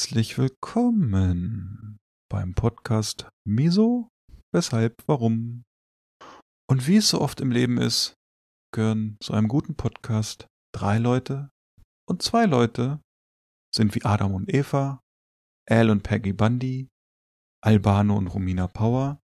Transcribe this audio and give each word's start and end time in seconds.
Herzlich 0.00 0.38
willkommen 0.38 1.98
beim 2.30 2.54
Podcast 2.54 3.28
Miso, 3.46 4.08
weshalb, 4.50 4.94
warum. 5.06 5.64
Und 6.70 6.86
wie 6.86 6.96
es 6.96 7.10
so 7.10 7.20
oft 7.20 7.38
im 7.42 7.50
Leben 7.50 7.76
ist, 7.76 8.14
gehören 8.74 9.18
zu 9.22 9.34
einem 9.34 9.46
guten 9.46 9.74
Podcast 9.74 10.46
drei 10.74 10.96
Leute 10.96 11.50
und 12.08 12.22
zwei 12.22 12.46
Leute 12.46 13.02
sind 13.76 13.94
wie 13.94 14.02
Adam 14.02 14.32
und 14.32 14.48
Eva, 14.48 15.00
Al 15.68 15.90
und 15.90 16.02
Peggy 16.02 16.32
Bundy, 16.32 16.88
Albano 17.62 18.16
und 18.16 18.28
Romina 18.28 18.68
Power, 18.68 19.20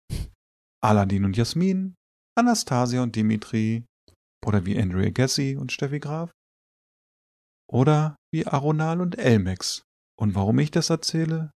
Aladdin 0.83 1.23
und 1.23 1.37
Jasmin, 1.37 1.95
Anastasia 2.37 3.01
und 3.01 3.15
Dimitri 3.15 3.85
oder 4.45 4.65
wie 4.65 4.77
Andrea 4.77 5.09
Gassi 5.09 5.55
und 5.55 5.71
Steffi 5.71 6.01
Graf 6.01 6.31
oder 7.71 8.17
wie 8.33 8.45
Aronal 8.45 8.99
und 8.99 9.17
Elmex. 9.17 9.85
Und 10.19 10.35
warum 10.35 10.59
ich 10.59 10.71
das 10.71 10.89
erzähle? 10.89 11.51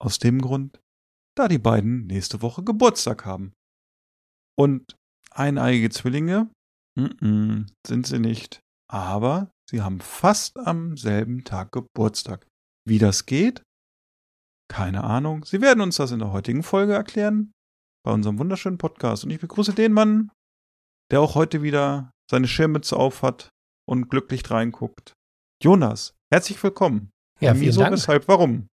Aus 0.00 0.18
dem 0.18 0.40
Grund, 0.40 0.80
da 1.36 1.48
die 1.48 1.58
beiden 1.58 2.06
nächste 2.06 2.42
Woche 2.42 2.62
Geburtstag 2.62 3.24
haben. 3.24 3.52
Und 4.56 4.96
eineige 5.30 5.90
Zwillinge 5.90 6.50
mm 6.96 7.04
-mm, 7.04 7.72
sind 7.86 8.06
sie 8.06 8.18
nicht, 8.18 8.60
aber 8.90 9.50
sie 9.70 9.82
haben 9.82 10.00
fast 10.00 10.56
am 10.58 10.96
selben 10.96 11.44
Tag 11.44 11.72
Geburtstag. 11.72 12.46
Wie 12.84 12.98
das 12.98 13.26
geht? 13.26 13.62
Keine 14.70 15.04
Ahnung. 15.04 15.44
Sie 15.44 15.60
werden 15.60 15.80
uns 15.80 15.96
das 15.96 16.10
in 16.10 16.18
der 16.18 16.32
heutigen 16.32 16.62
Folge 16.62 16.94
erklären, 16.94 17.52
bei 18.04 18.12
unserem 18.12 18.38
wunderschönen 18.38 18.78
Podcast. 18.78 19.24
Und 19.24 19.30
ich 19.30 19.40
begrüße 19.40 19.72
den 19.72 19.92
Mann, 19.92 20.30
der 21.10 21.20
auch 21.20 21.34
heute 21.34 21.62
wieder 21.62 22.10
seine 22.30 22.48
Schirmmütze 22.48 22.96
aufhat 22.96 23.48
und 23.88 24.08
glücklich 24.08 24.50
reinguckt. 24.50 25.12
Jonas, 25.62 26.14
herzlich 26.32 26.62
willkommen. 26.62 27.10
Ja, 27.40 27.54
vielen 27.54 27.66
Wieso, 27.66 27.80
Dank. 27.82 27.92
weshalb, 27.92 28.28
warum? 28.28 28.66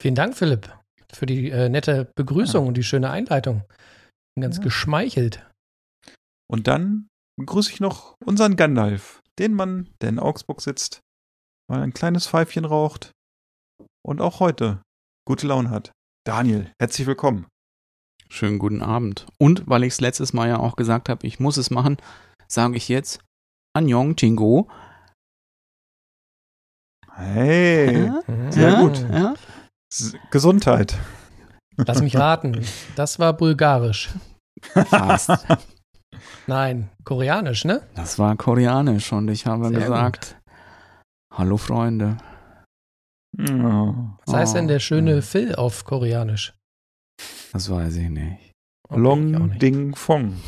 Vielen 0.00 0.14
Dank, 0.14 0.36
Philipp, 0.36 0.72
für 1.12 1.26
die 1.26 1.50
äh, 1.50 1.68
nette 1.68 2.10
Begrüßung 2.16 2.64
Ja. 2.64 2.68
und 2.68 2.76
die 2.76 2.82
schöne 2.84 3.10
Einleitung. 3.10 3.62
Bin 4.36 4.42
ganz 4.42 4.56
Ja. 4.58 4.62
geschmeichelt. 4.62 5.44
Und 6.50 6.66
dann 6.68 7.08
begrüße 7.38 7.72
ich 7.72 7.80
noch 7.80 8.14
unseren 8.24 8.56
Gandalf, 8.56 9.20
den 9.38 9.54
Mann, 9.54 9.90
der 10.00 10.10
in 10.10 10.18
Augsburg 10.18 10.60
sitzt, 10.60 11.00
mal 11.70 11.82
ein 11.82 11.92
kleines 11.94 12.26
Pfeifchen 12.26 12.64
raucht 12.64 13.10
und 14.06 14.20
auch 14.20 14.40
heute 14.40 14.82
gute 15.26 15.46
Laune 15.46 15.70
hat. 15.70 15.90
Daniel, 16.26 16.70
herzlich 16.80 17.06
willkommen. 17.06 17.46
Schönen 18.28 18.58
guten 18.58 18.82
Abend. 18.82 19.26
Und 19.38 19.66
weil 19.68 19.84
ich 19.84 19.94
es 19.94 20.00
letztes 20.00 20.32
Mal 20.32 20.48
ja 20.48 20.58
auch 20.58 20.76
gesagt 20.76 21.08
habe, 21.08 21.26
ich 21.26 21.40
muss 21.40 21.56
es 21.56 21.70
machen, 21.70 21.96
sage 22.48 22.76
ich 22.76 22.88
jetzt 22.88 23.20
Annyeong 23.76 24.14
Jingo. 24.16 24.68
Hey, 27.16 28.10
Mhm. 28.26 28.52
sehr 28.52 28.70
ja, 28.70 28.80
gut. 28.80 29.06
Ja? 29.12 29.34
Gesundheit. 30.30 30.96
Lass 31.76 32.02
mich 32.02 32.16
raten. 32.16 32.64
Das 32.96 33.18
war 33.18 33.32
bulgarisch. 33.32 34.10
Fast. 34.86 35.30
Nein, 36.46 36.90
koreanisch, 37.04 37.64
ne? 37.64 37.82
Das 37.94 38.18
war 38.18 38.36
koreanisch 38.36 39.12
und 39.12 39.28
ich 39.28 39.46
habe 39.46 39.68
Sehr 39.68 39.80
gesagt, 39.80 40.36
hallo 41.32 41.56
Freunde. 41.56 42.16
Oh. 43.38 43.94
Was 44.26 44.34
heißt 44.34 44.54
denn 44.56 44.68
der 44.68 44.78
schöne 44.78 45.16
hm. 45.16 45.22
Phil 45.22 45.54
auf 45.54 45.84
koreanisch? 45.84 46.54
Das 47.52 47.70
weiß 47.70 47.96
ich 47.96 48.08
nicht. 48.08 48.22
Okay, 48.32 48.50
ich 48.88 48.90
auch 48.90 48.96
Long 48.96 49.48
nicht. 49.48 49.62
Ding 49.62 49.94
Fong. 49.94 50.40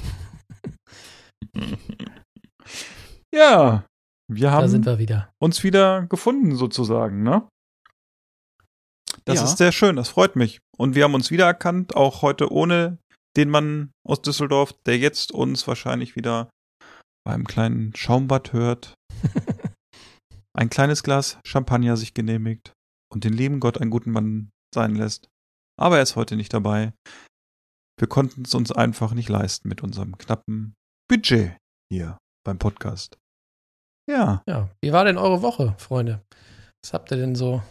ja, 3.35 3.85
wir 4.29 4.51
Da 4.51 4.69
sind 4.69 4.87
haben 4.87 4.95
wir 4.95 4.99
wieder. 4.99 5.33
uns 5.39 5.63
wieder 5.65 6.07
gefunden 6.07 6.57
sozusagen, 6.57 7.23
ne? 7.23 7.49
Das 9.25 9.37
Ja. 9.37 9.45
ist 9.45 9.59
sehr 9.59 9.73
schön, 9.73 9.97
das 9.97 10.09
freut 10.09 10.37
mich. 10.37 10.61
Und 10.77 10.95
wir 10.95 11.05
haben 11.05 11.15
uns 11.15 11.31
wiedererkannt, 11.31 11.97
auch 11.97 12.23
heute 12.23 12.51
ohne 12.53 12.99
den 13.37 13.51
Mann 13.51 13.93
aus 14.07 14.23
Düsseldorf, 14.23 14.73
der 14.87 14.99
jetzt 14.99 15.33
uns 15.33 15.67
wahrscheinlich 15.67 16.17
wieder 16.17 16.49
beim 17.25 17.45
kleinen 17.45 17.95
Schaumbad 17.95 18.53
hört, 18.53 18.95
ein 20.55 20.71
kleines 20.71 21.03
Glas 21.03 21.39
Champagner 21.47 21.97
sich 21.97 22.15
genehmigt 22.15 22.73
und 23.13 23.25
den 23.25 23.33
lieben 23.33 23.61
Gott 23.61 23.79
einen 23.81 23.91
guten 23.91 24.11
Mann 24.13 24.51
sein 24.75 24.95
lässt. 24.95 25.29
Aber 25.79 25.97
er 25.97 26.03
ist 26.03 26.17
heute 26.17 26.37
nicht 26.37 26.53
dabei. 26.53 26.93
Wir 27.99 28.09
konnten 28.09 28.43
es 28.43 28.55
uns 28.55 28.73
einfach 28.73 29.13
nicht 29.13 29.29
leisten 29.29 29.69
mit 29.69 29.83
unserem 29.83 30.17
knappen 30.19 30.75
Budget 31.09 31.57
hier 31.91 32.19
beim 32.45 32.59
Podcast. 32.59 33.19
Ja, 34.09 34.43
Ja, 34.47 34.69
wie 34.81 34.93
war 34.93 35.05
denn 35.05 35.19
eure 35.19 35.43
Woche, 35.43 35.75
Freunde? 35.79 36.21
Was 36.83 36.93
habt 36.93 37.11
ihr 37.11 37.17
denn 37.17 37.35
so 37.35 37.63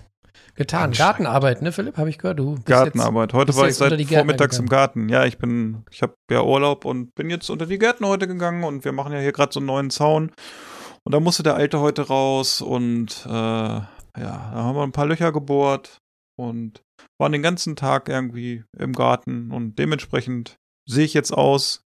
getan? 0.56 0.92
Gartenarbeit, 0.92 1.62
ne, 1.62 1.72
Philipp? 1.72 1.98
Habe 1.98 2.10
ich 2.10 2.18
gehört. 2.18 2.40
Du 2.40 2.56
bist 2.56 2.66
Gartenarbeit. 2.66 3.34
Heute 3.34 3.48
bist 3.48 3.60
war 3.60 3.66
ich 3.66 3.80
jetzt 3.80 3.80
seit 3.80 4.02
vormittags 4.08 4.60
im. 4.60 4.68
Garten. 4.68 5.08
Ja, 5.10 5.26
ich 5.26 5.38
bin, 5.38 5.86
ich 5.92 6.02
habe 6.02 6.16
ja 6.30 6.42
Urlaub 6.44 6.84
und 6.86 7.16
bin 7.16 7.30
jetzt 7.30 7.50
unter 7.50 7.66
die 7.66 7.80
Gärten 7.80 8.06
heute 8.06 8.28
gegangen 8.28 8.64
und 8.64 8.84
wir 8.84 8.92
machen 8.92 9.14
ja 9.14 9.20
hier 9.20 9.32
gerade 9.32 9.54
so 9.54 9.60
einen 9.60 9.68
neuen 9.68 9.90
Zaun. 9.90 10.32
Und 11.04 11.14
da 11.14 11.20
musste 11.20 11.44
der 11.44 11.56
Alte 11.56 11.80
heute 11.80 12.08
raus 12.08 12.62
und 12.62 13.26
äh, 13.26 13.30
ja, 13.30 13.88
da 14.16 14.54
haben 14.54 14.76
wir 14.76 14.84
ein 14.84 14.92
paar 14.92 15.06
Löcher 15.06 15.32
gebohrt 15.32 16.00
und 16.38 16.82
waren 17.20 17.32
den 17.32 17.44
ganzen 17.44 17.76
Tag 17.76 18.10
irgendwie 18.10 18.64
im 18.78 18.94
Garten 18.94 19.52
und 19.52 19.78
dementsprechend 19.78 20.58
sehe 20.90 21.06
ich 21.06 21.14
jetzt 21.14 21.32
aus. 21.32 21.85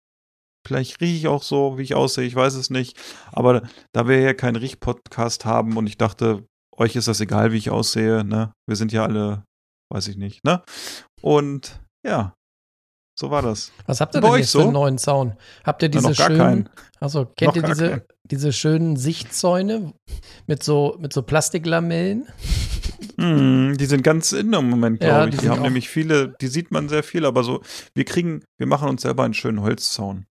Vielleicht 0.65 0.99
rieche 1.01 1.15
ich 1.15 1.27
auch 1.27 1.43
so, 1.43 1.77
wie 1.77 1.83
ich 1.83 1.95
aussehe, 1.95 2.25
ich 2.25 2.35
weiß 2.35 2.55
es 2.55 2.69
nicht. 2.69 2.97
Aber 3.31 3.61
da 3.93 4.07
wir 4.07 4.17
hier 4.17 4.33
keinen 4.33 4.55
Riech-Podcast 4.55 5.45
haben 5.45 5.77
und 5.77 5.87
ich 5.87 5.97
dachte, 5.97 6.43
euch 6.75 6.95
ist 6.95 7.07
das 7.07 7.19
egal, 7.21 7.51
wie 7.51 7.57
ich 7.57 7.69
aussehe, 7.69 8.23
ne? 8.23 8.51
Wir 8.67 8.75
sind 8.75 8.91
ja 8.91 9.03
alle, 9.05 9.43
weiß 9.91 10.07
ich 10.07 10.17
nicht, 10.17 10.43
ne? 10.43 10.63
Und 11.21 11.79
ja, 12.05 12.33
so 13.17 13.31
war 13.31 13.41
das. 13.41 13.71
Was 13.85 14.01
habt 14.01 14.15
ihr 14.15 14.21
Bei 14.21 14.27
denn 14.27 14.33
euch 14.33 14.39
jetzt 14.41 14.51
für 14.51 14.57
so? 14.57 14.63
einen 14.63 14.73
neuen 14.73 14.97
Zaun? 14.97 15.35
Habt 15.63 15.83
ihr 15.83 15.89
diese 15.89 16.13
gar 16.13 16.27
schönen, 16.27 16.37
keinen. 16.37 16.69
also 16.99 17.25
kennt 17.25 17.55
Noch 17.55 17.63
ihr 17.63 17.69
diese, 17.69 17.89
keinen. 17.89 18.01
diese 18.25 18.51
schönen 18.51 18.97
Sichtzäune 18.97 19.93
mit 20.47 20.63
so, 20.63 20.97
mit 20.99 21.13
so 21.13 21.21
Plastiklamellen? 21.21 22.27
Hm, 23.17 23.77
die 23.77 23.85
sind 23.85 24.03
ganz 24.03 24.31
in 24.31 24.51
im 24.53 24.69
Moment, 24.69 25.01
Ja, 25.01 25.25
glaube 25.25 25.29
die 25.29 25.35
ich. 25.35 25.41
Die 25.41 25.45
sind 25.47 25.55
haben 25.55 25.63
nämlich 25.63 25.89
viele, 25.89 26.35
die 26.41 26.47
sieht 26.47 26.71
man 26.71 26.89
sehr 26.89 27.03
viel, 27.03 27.25
aber 27.25 27.43
so, 27.43 27.61
wir 27.93 28.05
kriegen, 28.05 28.43
wir 28.57 28.67
machen 28.67 28.89
uns 28.89 29.03
selber 29.03 29.23
einen 29.23 29.33
schönen 29.33 29.61
Holzzaun. 29.61 30.25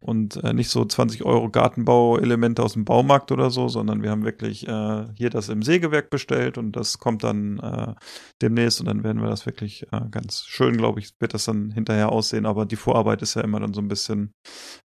Und 0.00 0.42
äh, 0.44 0.52
nicht 0.52 0.68
so 0.68 0.84
20 0.84 1.24
Euro 1.24 1.50
Gartenbauelemente 1.50 2.62
aus 2.62 2.74
dem 2.74 2.84
Baumarkt 2.84 3.32
oder 3.32 3.50
so, 3.50 3.68
sondern 3.68 4.02
wir 4.02 4.10
haben 4.10 4.24
wirklich 4.24 4.68
äh, 4.68 5.06
hier 5.16 5.30
das 5.30 5.48
im 5.48 5.62
Sägewerk 5.62 6.10
bestellt 6.10 6.58
und 6.58 6.72
das 6.72 6.98
kommt 6.98 7.24
dann 7.24 7.58
äh, 7.58 7.94
demnächst 8.40 8.80
und 8.80 8.86
dann 8.86 9.02
werden 9.02 9.22
wir 9.22 9.28
das 9.30 9.46
wirklich 9.46 9.86
äh, 9.92 10.00
ganz 10.10 10.44
schön, 10.46 10.76
glaube 10.76 11.00
ich, 11.00 11.10
wird 11.18 11.34
das 11.34 11.44
dann 11.44 11.70
hinterher 11.72 12.10
aussehen. 12.12 12.46
Aber 12.46 12.66
die 12.66 12.76
Vorarbeit 12.76 13.22
ist 13.22 13.34
ja 13.34 13.42
immer 13.42 13.58
dann 13.58 13.74
so 13.74 13.80
ein 13.80 13.88
bisschen 13.88 14.32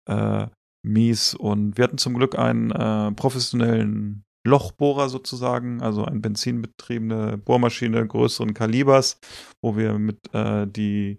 äh, 0.08 0.46
mies 0.82 1.34
und 1.34 1.76
wir 1.76 1.84
hatten 1.84 1.98
zum 1.98 2.14
Glück 2.14 2.38
einen 2.38 2.70
äh, 2.70 3.12
professionellen 3.12 4.23
Lochbohrer 4.46 5.08
sozusagen, 5.08 5.82
also 5.82 6.04
eine 6.04 6.20
benzinbetriebene 6.20 7.38
Bohrmaschine 7.38 8.06
größeren 8.06 8.54
Kalibers, 8.54 9.18
wo 9.62 9.76
wir 9.76 9.98
mit 9.98 10.18
äh, 10.32 10.66
die 10.66 11.18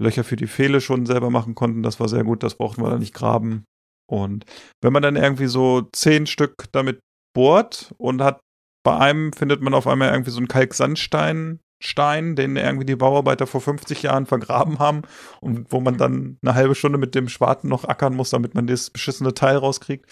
Löcher 0.00 0.24
für 0.24 0.36
die 0.36 0.48
Pfähle 0.48 0.80
schon 0.80 1.06
selber 1.06 1.30
machen 1.30 1.54
konnten. 1.54 1.82
Das 1.82 2.00
war 2.00 2.08
sehr 2.08 2.24
gut, 2.24 2.42
das 2.42 2.56
brauchten 2.56 2.82
wir 2.82 2.90
dann 2.90 3.00
nicht 3.00 3.14
graben. 3.14 3.64
Und 4.10 4.44
wenn 4.82 4.92
man 4.92 5.02
dann 5.02 5.16
irgendwie 5.16 5.46
so 5.46 5.82
zehn 5.92 6.26
Stück 6.26 6.66
damit 6.72 7.00
bohrt 7.34 7.94
und 7.98 8.22
hat 8.22 8.40
bei 8.84 8.98
einem 8.98 9.32
findet 9.32 9.62
man 9.62 9.74
auf 9.74 9.86
einmal 9.86 10.10
irgendwie 10.10 10.30
so 10.30 10.38
einen 10.38 10.48
Kalksandstein, 10.48 11.60
Stein, 11.82 12.34
den 12.36 12.56
irgendwie 12.56 12.86
die 12.86 12.96
Bauarbeiter 12.96 13.46
vor 13.46 13.60
50 13.60 14.02
Jahren 14.02 14.26
vergraben 14.26 14.78
haben 14.78 15.02
und 15.40 15.70
wo 15.70 15.80
man 15.80 15.98
dann 15.98 16.38
eine 16.42 16.54
halbe 16.54 16.74
Stunde 16.74 16.98
mit 16.98 17.14
dem 17.14 17.28
Spaten 17.28 17.68
noch 17.68 17.84
ackern 17.84 18.14
muss, 18.14 18.30
damit 18.30 18.54
man 18.54 18.66
das 18.66 18.90
beschissene 18.90 19.34
Teil 19.34 19.56
rauskriegt, 19.56 20.06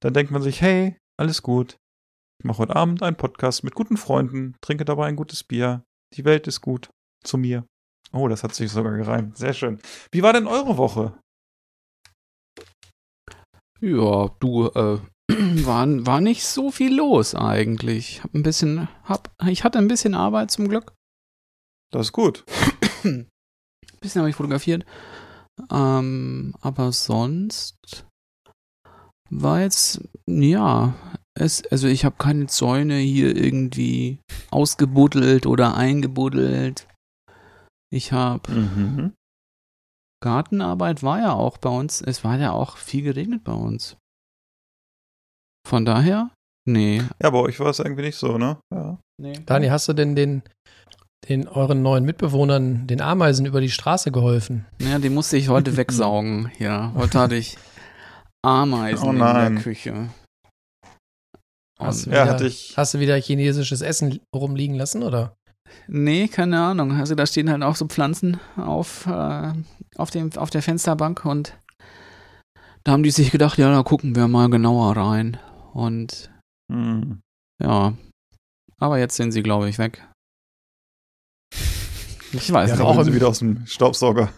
dann 0.00 0.14
denkt 0.14 0.30
man 0.30 0.42
sich, 0.42 0.60
hey, 0.60 0.96
alles 1.18 1.42
gut. 1.42 1.78
Ich 2.38 2.44
mache 2.44 2.58
heute 2.58 2.76
Abend 2.76 3.02
einen 3.02 3.16
Podcast 3.16 3.64
mit 3.64 3.74
guten 3.74 3.96
Freunden, 3.96 4.56
trinke 4.60 4.84
dabei 4.84 5.06
ein 5.06 5.16
gutes 5.16 5.42
Bier. 5.42 5.84
Die 6.14 6.24
Welt 6.24 6.46
ist 6.46 6.60
gut 6.60 6.90
zu 7.24 7.38
mir. 7.38 7.64
Oh, 8.12 8.28
das 8.28 8.42
hat 8.44 8.54
sich 8.54 8.70
sogar 8.70 8.96
gereimt. 8.96 9.36
Sehr 9.36 9.52
schön. 9.52 9.80
Wie 10.12 10.22
war 10.22 10.32
denn 10.32 10.46
eure 10.46 10.76
Woche? 10.76 11.18
Ja, 13.80 14.28
du, 14.40 14.66
äh, 14.68 14.98
war, 15.66 15.86
war 16.06 16.20
nicht 16.20 16.44
so 16.44 16.70
viel 16.70 16.94
los 16.94 17.34
eigentlich. 17.34 18.22
Hab 18.22 18.34
ein 18.34 18.42
bisschen, 18.42 18.88
hab, 19.04 19.32
ich 19.46 19.64
hatte 19.64 19.78
ein 19.78 19.88
bisschen 19.88 20.14
Arbeit 20.14 20.50
zum 20.50 20.68
Glück. 20.68 20.94
Das 21.92 22.08
ist 22.08 22.12
gut. 22.12 22.44
Ein 23.04 23.28
bisschen 24.00 24.20
habe 24.20 24.30
ich 24.30 24.36
fotografiert. 24.36 24.84
Ähm, 25.70 26.54
aber 26.60 26.92
sonst 26.92 28.06
war 29.30 29.60
jetzt, 29.60 30.00
ja, 30.26 30.94
es, 31.36 31.64
also 31.70 31.86
ich 31.86 32.04
habe 32.04 32.16
keine 32.18 32.46
Zäune 32.46 32.96
hier 32.96 33.36
irgendwie 33.36 34.18
ausgebuddelt 34.50 35.46
oder 35.46 35.76
eingebuddelt. 35.76 36.88
Ich 37.92 38.12
habe 38.12 38.50
Mhm. 38.50 39.12
Gartenarbeit 40.22 41.02
war 41.02 41.20
ja 41.20 41.32
auch 41.32 41.58
bei 41.58 41.68
uns, 41.68 42.00
es 42.00 42.24
war 42.24 42.38
ja 42.38 42.52
auch 42.52 42.78
viel 42.78 43.02
geregnet 43.02 43.44
bei 43.44 43.52
uns. 43.52 43.96
Von 45.68 45.84
daher, 45.84 46.30
nee. 46.66 47.02
Ja, 47.22 47.30
bei 47.30 47.38
euch 47.38 47.60
war 47.60 47.68
es 47.68 47.78
irgendwie 47.78 48.02
nicht 48.02 48.16
so, 48.16 48.38
ne? 48.38 48.58
Ja. 48.74 48.98
nee. 49.20 49.34
Dani, 49.44 49.68
hast 49.68 49.88
du 49.88 49.92
denn 49.92 50.16
den, 50.16 50.42
den 51.28 51.48
euren 51.48 51.82
neuen 51.82 52.04
Mitbewohnern, 52.04 52.86
den 52.86 53.00
Ameisen 53.00 53.46
über 53.46 53.60
die 53.60 53.70
Straße 53.70 54.10
geholfen? 54.10 54.64
Ja, 54.80 54.98
die 54.98 55.10
musste 55.10 55.36
ich 55.36 55.48
heute 55.48 55.76
wegsaugen. 55.76 56.50
Ja, 56.58 56.92
heute 56.94 57.18
hatte 57.20 57.36
ich 57.36 57.58
Ameisen 58.44 59.08
Oh 59.08 59.12
in 59.12 59.18
der 59.18 59.62
Küche. 59.62 60.08
Hast 61.78 62.06
du 62.06 62.10
Ja, 62.10 62.22
wieder, 62.22 62.32
hatte 62.32 62.46
ich- 62.46 62.74
Hast 62.76 62.94
du 62.94 63.00
wieder 63.00 63.16
chinesisches 63.16 63.80
Essen 63.82 64.20
rumliegen 64.34 64.76
lassen, 64.76 65.02
oder? 65.02 65.36
nee, 65.88 66.28
keine 66.28 66.60
Ahnung. 66.60 66.92
Also 66.92 67.14
da 67.14 67.26
stehen 67.26 67.50
halt 67.50 67.62
auch 67.62 67.76
so 67.76 67.86
Pflanzen 67.86 68.38
auf, 68.56 69.06
äh, 69.06 69.52
auf, 69.96 70.10
dem, 70.10 70.32
auf 70.36 70.50
der 70.50 70.62
Fensterbank 70.62 71.24
und 71.24 71.56
da 72.84 72.92
haben 72.92 73.02
die 73.02 73.10
sich 73.10 73.30
gedacht, 73.32 73.58
ja, 73.58 73.70
da 73.70 73.82
gucken 73.82 74.14
wir 74.14 74.28
mal 74.28 74.48
genauer 74.48 74.96
rein. 74.96 75.38
Und 75.74 76.30
Hm. 76.72 77.20
ja, 77.62 77.94
aber 78.78 78.98
jetzt 78.98 79.16
sind 79.16 79.32
sie, 79.32 79.42
glaube 79.42 79.68
ich, 79.68 79.78
weg. 79.78 80.06
Ich 82.32 82.52
weiß 82.52 82.70
Ja, 82.70 82.76
nicht. 82.76 82.84
auch 82.84 83.02
sie 83.02 83.10
im- 83.10 83.14
wieder 83.16 83.28
aus 83.28 83.38
dem 83.40 83.66
Staubsauger. 83.66 84.32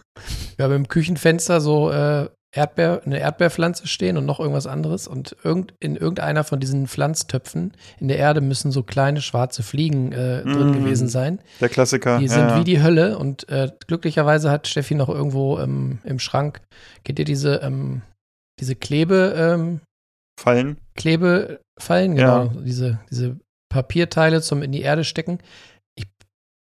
Wir 0.56 0.64
haben 0.64 0.75
im 0.75 0.88
Küchenfenster 0.88 1.61
so 1.61 1.91
äh, 1.91 2.29
Erdbeer, 2.50 3.03
eine 3.05 3.19
Erdbeerpflanze 3.21 3.87
stehen 3.87 4.17
und 4.17 4.25
noch 4.25 4.41
irgendwas 4.41 4.67
anderes. 4.67 5.06
Und 5.06 5.37
irgend, 5.45 5.75
in 5.81 5.97
irgendeiner 5.97 6.45
von 6.45 6.61
diesen 6.61 6.87
Pflanztöpfen 6.89 7.73
in 8.00 8.09
der 8.09 8.17
Erde 8.19 8.41
müssen 8.41 8.73
so 8.73 8.83
kleine 8.83 9.21
schwarze 9.21 9.62
Fliegen 9.62 10.12
äh, 10.12 10.43
drin 10.45 10.71
Mm. 10.71 10.73
gewesen 10.73 11.09
sein. 11.09 11.41
Der 11.61 11.69
Klassiker. 11.69 12.19
Die 12.19 12.25
ja, 12.27 12.31
sind 12.33 12.49
ja. 12.49 12.59
wie 12.61 12.65
die 12.65 12.83
Hölle. 12.83 13.19
Und 13.19 13.49
äh, 13.50 13.71
glücklicherweise 13.87 14.50
hat 14.50 14.67
Steffi 14.67 14.95
noch 14.95 15.11
irgendwo 15.11 15.59
ähm, 15.59 15.99
im 16.05 16.19
Schrank, 16.19 16.62
geht 17.05 17.19
ihr 17.19 17.27
diese, 17.27 17.56
ähm, 17.56 18.00
diese 18.61 18.75
Klebe, 18.77 19.35
ähm, 19.37 19.81
Fallen. 20.41 20.79
Klebefallen, 20.94 22.17
Ja. 22.17 22.44
genau, 22.44 22.61
diese, 22.62 23.01
diese 23.11 23.37
Papierteile 23.71 24.41
zum 24.41 24.62
in 24.62 24.73
die 24.73 24.83
Erde 24.83 25.05
stecken. 25.05 25.39
Ich 25.97 26.06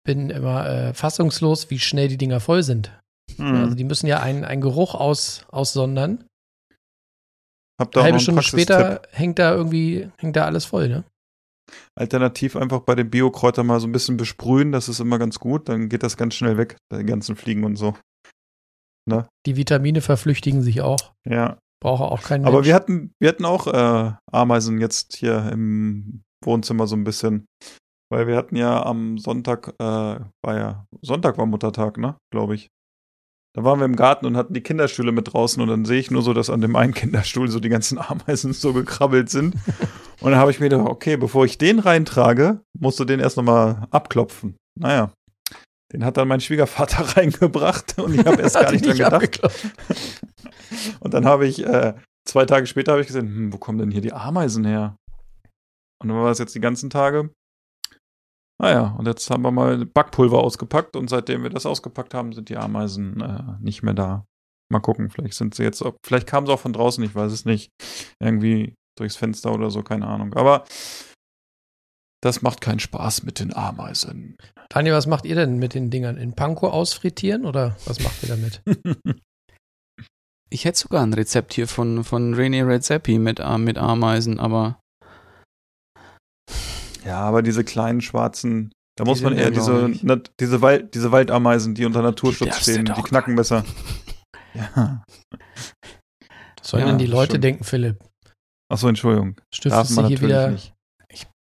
bin 0.05 0.31
immer 0.31 0.67
äh, 0.69 0.95
fassungslos, 0.95 1.71
wie 1.71 1.79
schnell 1.79 2.09
die 2.09 2.17
Dinger 2.17 2.41
voll 2.41 2.63
sind. 2.63 2.91
Hm. 3.39 3.55
Also 3.55 3.75
die 3.75 3.85
müssen 3.85 4.07
ja 4.07 4.21
einen, 4.21 4.45
einen 4.45 4.61
Geruch 4.61 4.95
aus, 4.95 5.45
aussondern. 5.49 6.25
Hab 7.81 7.93
da 7.93 8.01
Eine 8.01 8.05
halbe 8.05 8.21
Stunde 8.21 8.43
später 8.43 9.03
hängt 9.11 9.39
da 9.39 9.55
irgendwie, 9.55 10.09
hängt 10.19 10.37
da 10.37 10.45
alles 10.45 10.65
voll, 10.65 10.89
ne? 10.89 11.05
Alternativ 11.99 12.57
einfach 12.57 12.81
bei 12.81 12.95
den 12.95 13.11
Biokräutern 13.11 13.67
mal 13.67 13.81
so 13.81 13.89
ein 13.89 13.93
bisschen 13.93 14.17
besprühen, 14.17 14.71
das 14.71 14.89
ist 14.89 15.01
immer 15.01 15.19
ganz 15.19 15.41
gut, 15.41 15.69
dann 15.69 15.89
geht 15.89 16.05
das 16.05 16.17
ganz 16.17 16.35
schnell 16.35 16.57
weg, 16.57 16.77
die 16.93 17.05
ganzen 17.05 17.35
Fliegen 17.37 17.65
und 17.65 17.77
so. 17.77 17.95
Die 19.47 19.57
Vitamine 19.57 20.01
verflüchtigen 20.01 20.63
sich 20.63 20.81
auch. 20.81 21.13
Ja. 21.25 21.59
Braucht 21.81 22.03
auch 22.03 22.23
kein 22.23 22.45
Aber 22.45 22.57
Mensch. 22.57 22.67
wir 22.67 22.75
hatten, 22.75 23.13
wir 23.21 23.29
hatten 23.29 23.45
auch 23.45 23.67
äh, 23.67 24.13
Ameisen 24.33 24.81
jetzt 24.81 25.17
hier 25.17 25.51
im 25.53 26.23
Wohnzimmer 26.45 26.87
so 26.87 26.97
ein 26.97 27.05
bisschen. 27.05 27.47
Weil 28.09 28.29
wir 28.29 28.37
hatten 28.37 28.57
ja 28.57 28.85
am 28.85 29.19
Sonntag, 29.19 29.75
äh, 29.81 29.85
war 29.85 30.57
ja, 30.57 30.87
Sonntag 31.03 31.39
war 31.39 31.47
Muttertag, 31.47 31.99
ne, 31.99 32.17
glaube 32.33 32.55
ich. 32.55 32.69
Da 33.57 33.65
waren 33.65 33.79
wir 33.79 33.87
im 33.87 33.97
Garten 33.97 34.27
und 34.27 34.37
hatten 34.37 34.53
die 34.53 34.61
Kinderstühle 34.61 35.13
mit 35.13 35.33
draußen 35.33 35.63
und 35.63 35.69
dann 35.69 35.87
sehe 35.87 35.99
ich 35.99 36.11
nur 36.11 36.21
so, 36.21 36.35
dass 36.35 36.51
an 36.51 36.61
dem 36.61 36.77
einen 36.77 36.93
Kinderstuhl 36.95 37.49
so 37.49 37.59
die 37.59 37.71
ganzen 37.71 37.99
Ameisen 37.99 38.53
so 38.53 38.75
gekrabbelt 38.75 39.31
sind. 39.31 39.55
Und 40.21 40.33
dann 40.33 40.39
habe 40.39 40.51
ich 40.51 40.61
mir 40.61 40.69
gedacht, 40.69 40.87
okay, 40.87 41.17
bevor 41.17 41.47
ich 41.47 41.57
den 41.57 41.79
reintrage, 41.79 42.61
musst 42.79 43.01
du 43.01 43.07
den 43.07 43.19
erst 43.19 43.39
nochmal 43.39 43.89
abklopfen. 43.91 44.57
Naja. 44.79 45.11
Den 45.91 46.05
hat 46.05 46.19
dann 46.19 46.29
mein 46.29 46.43
Schwiegervater 46.43 47.03
reingebracht 47.17 47.99
und 47.99 48.15
ich 48.15 48.27
habe 48.27 48.43
erst 48.43 48.57
gar 48.57 48.73
nicht 48.73 48.85
dran 48.85 49.21
nicht 49.21 49.41
gedacht. 49.41 49.41
Und 51.01 51.15
dann 51.15 51.25
habe 51.25 51.47
ich, 51.47 51.65
äh, 51.65 51.95
zwei 52.29 52.45
Tage 52.45 52.67
später 52.67 52.93
habe 52.93 53.01
ich 53.01 53.07
gesehen, 53.07 53.29
hm, 53.29 53.53
wo 53.53 53.57
kommen 53.57 53.79
denn 53.79 53.93
hier 53.93 54.01
die 54.01 54.13
Ameisen 54.13 54.65
her? 54.65 54.97
Und 56.03 56.09
dann 56.09 56.19
war 56.19 56.31
es 56.31 56.39
jetzt 56.39 56.57
die 56.57 56.61
ganzen 56.61 56.91
Tage. 56.91 57.31
Naja, 58.61 58.95
und 58.99 59.07
jetzt 59.07 59.31
haben 59.31 59.43
wir 59.43 59.51
mal 59.51 59.85
Backpulver 59.85 60.39
ausgepackt 60.39 60.97
und 60.97 61.09
seitdem 61.11 61.43
wir 61.43 61.51
das 61.51 61.67
ausgepackt 61.67 62.15
haben, 62.15 62.33
sind 62.33 62.49
die 62.49 62.57
Ameisen 62.57 63.21
äh, 63.21 63.43
nicht 63.61 63.83
mehr 63.83 63.95
da. 63.95 64.25
Mal 64.73 64.81
gucken, 64.81 65.11
vielleicht 65.11 65.35
sind 65.35 65.55
sie 65.55 65.63
jetzt, 65.63 65.83
auch- 65.83 65.95
vielleicht 66.05 66.27
kamen 66.27 66.47
sie 66.47 66.53
auch 66.53 66.61
von 66.61 66.73
draußen, 66.73 67.05
ich 67.05 67.15
weiß 67.15 67.31
es 67.33 67.45
nicht. 67.45 67.71
Irgendwie 68.21 68.75
durchs 68.99 69.17
Fenster 69.17 69.53
oder 69.53 69.71
so, 69.71 69.83
keine 69.83 70.07
Ahnung. 70.07 70.33
Aber 70.35 70.65
das 72.23 72.41
macht 72.43 72.61
keinen 72.63 72.81
Spaß 72.81 73.23
mit 73.25 73.39
den 73.41 73.55
Ameisen. 73.55 74.37
Tanja, 74.71 74.95
was 74.95 75.07
macht 75.07 75.27
ihr 75.27 75.35
denn 75.37 75.59
mit 75.59 75.75
den 75.75 75.91
Dingern? 75.91 76.17
In 76.17 76.35
Panko 76.35 76.69
ausfrittieren 76.69 77.45
oder 77.45 77.77
was 77.85 78.01
macht 78.01 78.23
ihr 78.23 78.29
damit? 78.31 78.63
Ich 80.49 80.65
hätte 80.65 80.79
sogar 80.79 81.03
ein 81.03 81.13
Rezept 81.13 81.55
hier 81.55 81.67
von, 81.67 82.05
von 82.05 82.33
René 82.37 82.65
Redzepi 82.65 83.19
mit, 83.19 83.41
äh, 83.41 83.59
mit 83.59 83.79
Ameisen, 83.79 84.39
aber 84.39 84.81
Ja, 87.07 87.21
aber 87.21 87.43
diese 87.43 87.63
kleinen 87.65 88.01
schwarzen, 88.01 88.73
da 88.97 89.05
Die 89.05 89.11
muss 89.11 89.21
man 89.23 89.37
eher 89.37 89.51
diese, 89.51 89.93
na, 90.03 90.17
diese, 90.41 90.61
Wald, 90.63 90.95
diese 90.95 91.13
Waldameisen, 91.13 91.75
die 91.75 91.85
unter 91.85 92.03
Naturschutz 92.03 92.57
du 92.57 92.63
stehen, 92.63 92.85
die 92.87 93.03
knacken 93.03 93.37
besser. 93.37 93.65
Ja. 94.55 95.05
Was 96.59 96.71
sollen 96.71 96.83
Ja, 96.85 96.89
denn 96.89 96.99
die 96.99 97.07
Leute 97.07 97.33
stimmt. 97.33 97.45
denken, 97.45 97.65
Philipp? 97.65 98.03
Achso, 98.73 98.89
Entschuldigung. 98.89 99.35
Darf 99.37 99.45
Stiftest 99.55 99.91
man 99.97 100.05
du 100.05 100.09
hier 100.09 100.21
wieder 100.23 100.49
nicht. 100.51 100.73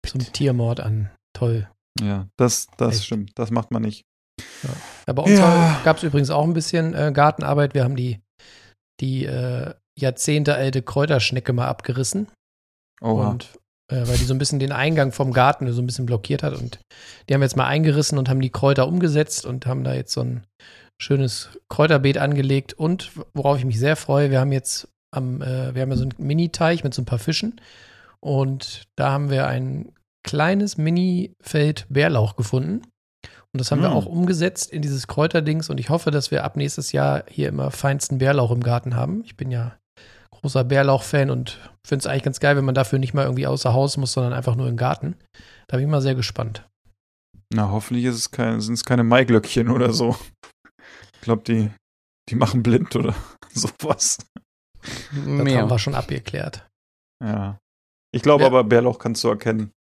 zum 0.05 0.19
Tiermord 0.33 0.79
an? 0.79 1.11
Toll. 1.37 1.69
Ja, 2.01 2.27
das, 2.37 2.65
das 2.77 2.95
Echt. 2.95 3.05
stimmt. 3.05 3.31
Das 3.35 3.51
macht 3.51 3.69
man 3.69 3.83
nicht. 3.83 4.01
Ja, 5.07 5.13
bei 5.13 5.21
uns 5.21 5.31
Ja. 5.37 5.79
gab 5.83 5.97
es 5.97 6.03
übrigens 6.03 6.31
auch 6.31 6.43
ein 6.43 6.53
bisschen 6.55 6.95
äh, 6.95 7.11
Gartenarbeit. 7.13 7.75
Wir 7.75 7.83
haben 7.83 7.95
die, 7.95 8.19
die 8.99 9.25
äh, 9.25 9.75
jahrzehntealte 9.99 10.81
Kräuterschnecke 10.81 11.53
mal 11.53 11.67
abgerissen. 11.67 12.27
Oha. 12.99 13.29
Und 13.29 13.53
äh, 13.93 14.07
weil 14.07 14.17
die 14.17 14.25
so 14.25 14.33
ein 14.33 14.39
bisschen 14.39 14.59
den 14.59 14.71
Eingang 14.71 15.11
vom 15.11 15.31
Garten 15.33 15.71
so 15.71 15.81
ein 15.81 15.85
bisschen 15.85 16.05
blockiert 16.05 16.41
hat. 16.43 16.59
Und 16.59 16.79
die 17.29 17.33
haben 17.33 17.41
jetzt 17.41 17.55
mal 17.55 17.67
eingerissen 17.67 18.17
und 18.17 18.27
haben 18.29 18.41
die 18.41 18.49
Kräuter 18.49 18.87
umgesetzt 18.87 19.45
und 19.45 19.65
haben 19.65 19.83
da 19.83 19.93
jetzt 19.93 20.13
so 20.13 20.21
ein 20.21 20.43
schönes 21.01 21.49
Kräuterbeet 21.69 22.17
angelegt. 22.17 22.73
Und 22.73 23.11
worauf 23.33 23.57
ich 23.57 23.65
mich 23.65 23.79
sehr 23.79 23.95
freue, 23.95 24.31
wir 24.31 24.39
haben 24.39 24.51
jetzt 24.51 24.87
am, 25.13 25.41
äh, 25.41 25.75
wir 25.75 25.83
haben 25.83 25.91
ja 25.91 25.97
so 25.97 26.03
einen 26.03 26.13
Mini-Teich 26.17 26.83
mit 26.83 26.93
so 26.93 27.01
ein 27.01 27.05
paar 27.05 27.19
Fischen. 27.19 27.61
Und 28.19 28.83
da 28.97 29.11
haben 29.11 29.29
wir 29.29 29.47
ein 29.47 29.91
kleines 30.25 30.77
Mini-Feld 30.77 31.85
Bärlauch 31.89 32.35
gefunden. 32.35 32.81
Und 33.53 33.59
das 33.59 33.69
haben 33.69 33.81
wir 33.81 33.89
Mm. 33.89 33.93
auch 33.93 34.05
umgesetzt 34.07 34.71
in 34.71 34.81
dieses 34.81 35.05
Kräuterdings. 35.05 35.69
Und 35.69 35.79
ich 35.79 35.91
hoffe, 35.91 36.09
dass 36.09 36.31
wir 36.31 36.43
ab 36.43 36.55
nächstes 36.55 36.91
Jahr 36.91 37.25
hier 37.29 37.49
immer 37.49 37.69
feinsten 37.69 38.17
Bärlauch 38.17 38.49
im 38.49 38.63
Garten 38.63 38.95
haben. 38.95 39.21
Ich 39.25 39.37
bin 39.37 39.51
ja 39.51 39.77
großer 40.43 40.63
Bärlauch-Fan 40.63 41.29
und 41.29 41.59
finde 41.85 42.01
es 42.03 42.07
eigentlich 42.07 42.23
ganz 42.23 42.39
geil, 42.39 42.55
wenn 42.55 42.65
man 42.65 42.75
dafür 42.75 42.99
nicht 42.99 43.13
mal 43.13 43.23
irgendwie 43.23 43.47
außer 43.47 43.73
Haus 43.73 43.97
muss, 43.97 44.13
sondern 44.13 44.33
einfach 44.33 44.55
nur 44.55 44.67
im 44.67 44.77
Garten. 44.77 45.15
Da 45.67 45.77
bin 45.77 45.85
ich 45.87 45.91
mal 45.91 46.01
sehr 46.01 46.15
gespannt. 46.15 46.67
Na, 47.53 47.71
hoffentlich 47.71 48.05
ist 48.05 48.15
es 48.15 48.31
kein, 48.31 48.61
sind 48.61 48.73
es 48.75 48.83
keine 48.85 49.03
Maiglöckchen 49.03 49.69
oder 49.69 49.93
so. 49.93 50.15
Ich 51.15 51.21
glaube, 51.21 51.43
die, 51.43 51.71
die 52.29 52.35
machen 52.35 52.61
blind 52.63 52.95
oder 52.95 53.15
sowas. 53.53 54.17
Das 54.81 55.23
mehr. 55.23 55.61
haben 55.61 55.69
wir 55.69 55.79
schon 55.79 55.95
abgeklärt. 55.95 56.67
Ja. 57.23 57.57
Ich 58.13 58.21
glaube 58.21 58.43
Ja. 58.43 58.47
aber, 58.47 58.63
Bärlauch 58.63 58.99
kannst 58.99 59.23
du 59.23 59.29
erkennen. 59.29 59.71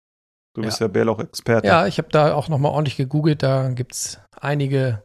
Du 0.55 0.61
bist 0.61 0.79
ja, 0.79 0.87
Bärlauch-Experte. 0.87 1.67
Ja, 1.67 1.87
ich 1.87 1.97
habe 1.97 2.09
da 2.09 2.33
auch 2.35 2.47
nochmal 2.47 2.71
ordentlich 2.71 2.95
gegoogelt. 2.95 3.41
Da 3.43 3.69
gibt 3.69 3.93
es 3.93 4.19
einige 4.39 5.03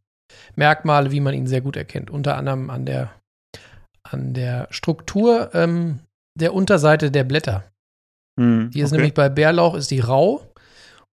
Merkmale, 0.56 1.10
wie 1.10 1.20
man 1.20 1.32
ihn 1.34 1.46
sehr 1.46 1.62
gut 1.62 1.76
erkennt. 1.76 2.10
Unter 2.10 2.36
anderem 2.36 2.68
an 2.70 2.84
der, 2.84 3.17
an 4.10 4.34
der 4.34 4.66
Struktur 4.70 5.50
ähm, 5.54 6.00
der 6.38 6.54
Unterseite 6.54 7.10
der 7.10 7.24
Blätter. 7.24 7.64
Hm, 8.38 8.70
Die 8.72 8.80
ist 8.80 8.88
okay. 8.88 8.96
nämlich 8.98 9.14
bei 9.14 9.28
Bärlauch 9.28 9.74
ist 9.74 9.90
die 9.90 10.00
rau 10.00 10.42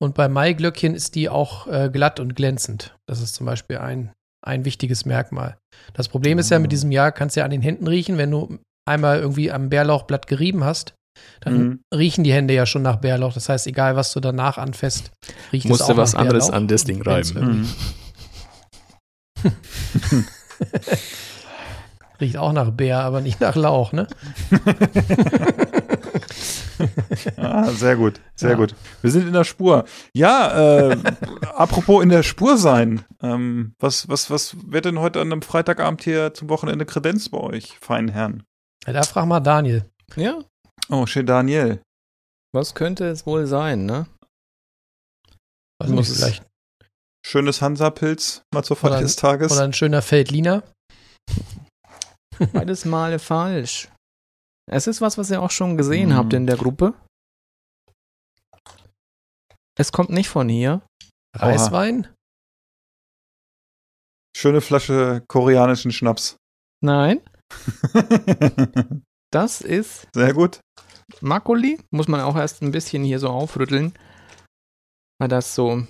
und 0.03 0.15
bei 0.15 0.29
Maiglöckchen 0.29 0.95
ist 0.95 1.15
die 1.15 1.29
auch 1.29 1.67
äh, 1.67 1.89
glatt 1.93 2.21
und 2.21 2.37
glänzend. 2.37 2.95
Das 3.07 3.21
ist 3.21 3.35
zum 3.35 3.47
Beispiel 3.47 3.79
ein, 3.79 4.13
ein 4.45 4.65
wichtiges 4.65 5.05
Merkmal. 5.07 5.57
Das 5.95 6.09
Problem 6.09 6.39
ist 6.39 6.51
ja 6.51 6.59
Ah. 6.59 6.61
mit 6.61 6.73
diesem 6.73 6.93
Jahr, 6.93 7.11
kannst 7.13 7.37
du 7.37 7.41
ja 7.41 7.45
an 7.45 7.51
den 7.51 7.63
Händen 7.63 7.87
riechen, 7.87 8.19
wenn 8.19 8.31
du 8.31 8.59
einmal 8.87 9.19
irgendwie 9.21 9.51
am 9.51 9.71
Bärlauchblatt 9.71 10.27
gerieben 10.27 10.63
hast, 10.65 10.95
dann 11.41 11.55
Mhm. 11.57 11.81
riechen 11.95 12.25
die 12.25 12.33
Hände 12.35 12.53
ja 12.55 12.67
schon 12.67 12.83
nach 12.83 12.97
Bärlauch. 12.97 13.33
Das 13.33 13.49
heißt, 13.49 13.67
egal 13.67 13.97
was 13.97 14.13
du 14.13 14.21
danach 14.21 14.59
anfasst, 14.59 15.11
riecht 15.53 15.65
es 15.65 15.71
Musste 15.71 15.85
auch 15.93 15.97
was 15.97 16.13
nach 16.13 16.21
anderes 16.21 16.47
Bärlauch. 16.49 16.57
an 16.59 16.69
das 16.69 16.85
Ding 16.85 17.01
reiben. 17.01 17.63
Mhm. 19.43 19.45
Riecht 22.21 22.37
auch 22.37 22.53
nach 22.53 22.71
Bär, 22.71 23.01
aber 23.01 23.21
nicht 23.21 23.41
nach 23.41 23.57
Lauch, 23.57 23.93
ne? 23.93 24.07
Ah, 27.37 27.71
sehr 27.71 27.97
gut, 27.97 28.21
sehr 28.35 28.51
Ja. 28.51 28.57
gut. 28.57 28.75
Wir 29.01 29.11
sind 29.11 29.27
in 29.27 29.33
der 29.33 29.45
Spur. 29.45 29.85
Ja, 30.13 30.91
äh, 30.91 30.97
apropos 31.55 32.03
in 32.03 32.09
der 32.09 32.23
Spur 32.23 32.57
sein. 32.59 33.05
Ähm, 33.23 33.75
was, 33.79 34.09
was, 34.09 34.31
was 34.31 34.57
wird 34.71 34.85
denn 34.85 34.99
heute 34.99 35.21
an 35.21 35.31
einem 35.33 35.43
Freitagabend 35.43 36.03
hier 36.03 36.35
zum 36.35 36.49
Wochenende 36.49 36.85
Kredenz 36.87 37.29
bei 37.29 37.39
euch, 37.39 37.79
feinen 37.81 38.09
Herren? 38.09 38.43
Ja, 38.87 38.93
da 38.93 39.03
frag 39.03 39.27
mal 39.27 39.41
Daniel. 39.41 39.89
Ja, 40.17 40.41
Oh, 40.91 41.07
schön 41.07 41.27
Daniel. 41.27 41.81
was 42.53 42.75
könnte 42.75 43.07
es 43.09 43.25
wohl 43.27 43.47
sein, 43.47 43.87
ne? 43.87 44.07
Muss 45.81 45.91
nicht, 45.91 46.09
es- 46.11 46.17
vielleicht. 46.19 46.45
Schönes 47.27 47.63
Hansa-Pilz 47.63 48.43
mal 48.53 48.63
zur 48.65 48.77
Feier 48.77 49.01
des 49.01 49.17
Tages. 49.17 49.51
Oder 49.53 49.63
ein 49.63 49.73
schöner 49.73 50.03
Feldliner. 50.03 50.63
Beides 52.53 52.85
Male 52.85 53.19
falsch. 53.19 53.89
Es 54.71 54.87
ist 54.87 55.01
was, 55.01 55.19
was 55.19 55.31
ihr 55.31 55.43
auch 55.43 55.51
schon 55.51 55.77
gesehen 55.77 56.11
Mhm. 56.11 56.15
habt 56.15 56.33
in 56.33 56.47
der 56.47 56.57
Gruppe. 56.57 56.95
Es 59.79 59.93
kommt 59.93 60.11
nicht 60.11 60.29
von 60.29 60.49
hier. 60.49 60.83
Reiswein? 61.37 62.09
Schöne 64.37 64.61
Flasche 64.61 65.23
koreanischen 65.29 65.91
Schnaps. 65.93 66.37
Nein, 66.83 67.21
das 69.33 69.61
ist 69.61 70.07
Sehr 70.15 70.33
gut. 70.35 70.61
Makoli. 71.21 71.79
Muss 71.91 72.09
man 72.09 72.21
auch 72.21 72.37
erst 72.37 72.63
ein 72.63 72.73
bisschen 72.73 73.05
hier 73.05 73.19
so 73.19 73.29
aufrütteln. 73.31 73.95
Weil 75.21 75.29
das 75.29 75.55
so 75.55 75.87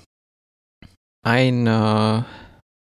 ein, 1.24 1.66
äh, 1.66 2.22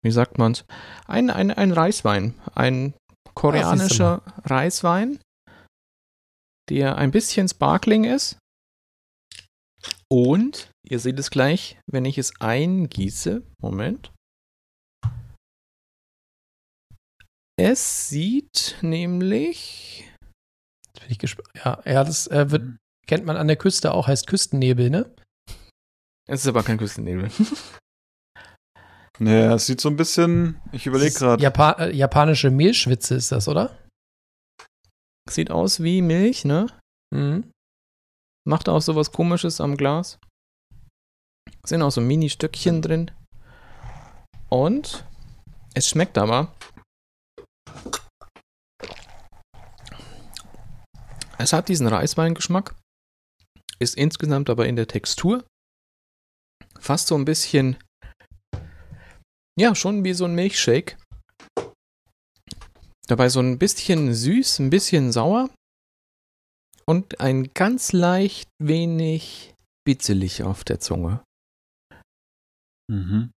wie 0.05 0.11
sagt 0.11 0.39
man's? 0.39 0.65
Ein, 1.07 1.31
ein, 1.31 1.51
ein 1.51 1.73
Reiswein. 1.73 2.35
Ein 2.55 2.95
koreanischer 3.39 4.23
Reiswein, 4.45 5.21
der 6.69 6.97
ein 6.97 7.13
bisschen 7.13 7.49
sparkling 7.49 8.05
ist. 8.05 8.37
Und, 10.11 10.71
ihr 10.85 10.99
seht 10.99 11.19
es 11.21 11.31
gleich, 11.31 11.79
wenn 11.87 12.05
ich 12.05 12.19
es 12.19 12.41
eingieße. 12.41 13.43
Moment. 13.61 14.13
Es 17.57 18.09
sieht 18.09 18.77
nämlich 18.83 20.09
Jetzt 20.95 21.03
bin 21.03 21.11
ich 21.13 21.19
gespannt. 21.19 21.49
Ja, 21.55 21.83
ja, 21.85 22.03
das 22.03 22.27
äh, 22.29 22.51
wird, 22.51 22.77
kennt 23.07 23.25
man 23.25 23.37
an 23.37 23.47
der 23.47 23.57
Küste 23.57 23.95
auch, 23.95 24.09
heißt 24.09 24.27
Küstennebel, 24.27 24.91
ne? 24.91 25.15
Es 26.27 26.41
ist 26.41 26.49
aber 26.49 26.65
kein 26.65 26.79
Küstennebel. 26.79 27.31
Naja, 29.21 29.55
es 29.55 29.67
sieht 29.67 29.81
so 29.81 29.89
ein 29.89 29.97
bisschen, 29.97 30.61
ich 30.71 30.87
überlege 30.87 31.13
gerade. 31.13 31.43
Japa 31.43 31.73
äh, 31.73 31.95
japanische 31.95 32.51
Mehlschwitze 32.51 33.17
ist 33.17 33.33
das, 33.33 33.49
oder? 33.49 33.77
Sieht 35.29 35.51
aus 35.51 35.83
wie 35.83 36.03
Milch, 36.03 36.45
ne? 36.45 36.67
Mhm. 37.15 37.51
Macht 38.47 38.69
auch 38.69 38.81
sowas 38.81 39.13
komisches 39.13 39.61
am 39.61 39.77
Glas. 39.77 40.19
Sind 41.65 41.83
auch 41.83 41.91
so 41.91 42.01
Mini-Stückchen 42.01 42.81
drin. 42.81 43.11
Und 44.49 45.05
es 45.75 45.89
schmeckt 45.89 46.17
aber. 46.17 46.55
Es 51.39 51.53
hat 51.53 51.69
diesen 51.69 51.87
Reisweingeschmack. 51.87 52.75
Ist 53.79 53.97
insgesamt 53.97 54.49
aber 54.49 54.67
in 54.67 54.77
der 54.77 54.87
Textur 54.89 55.45
fast 56.81 57.09
so 57.09 57.17
ein 57.17 57.25
bisschen. 57.25 57.77
Ja, 59.59 59.75
schon 59.75 60.05
wie 60.05 60.15
so 60.15 60.25
ein 60.25 60.35
Milchshake. 60.35 60.97
Dabei 63.09 63.29
so 63.29 63.41
ein 63.41 63.59
bisschen 63.59 64.13
süß, 64.15 64.59
ein 64.61 64.71
bisschen 64.71 65.13
sauer 65.13 65.51
und 66.87 67.21
ein 67.21 67.53
ganz 67.55 67.93
leicht 67.93 68.49
wenig 68.63 69.55
bitzelig 69.87 70.43
auf 70.43 70.63
der 70.65 70.79
Zunge. 70.81 71.23
Mhm. 72.91 73.31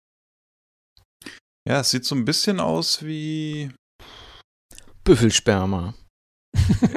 Ja, 1.67 1.79
es 1.81 1.91
sieht 1.91 2.05
so 2.05 2.15
ein 2.15 2.25
bisschen 2.25 2.59
aus 2.59 3.03
wie, 3.03 3.71
Büffelsperma. 5.03 5.93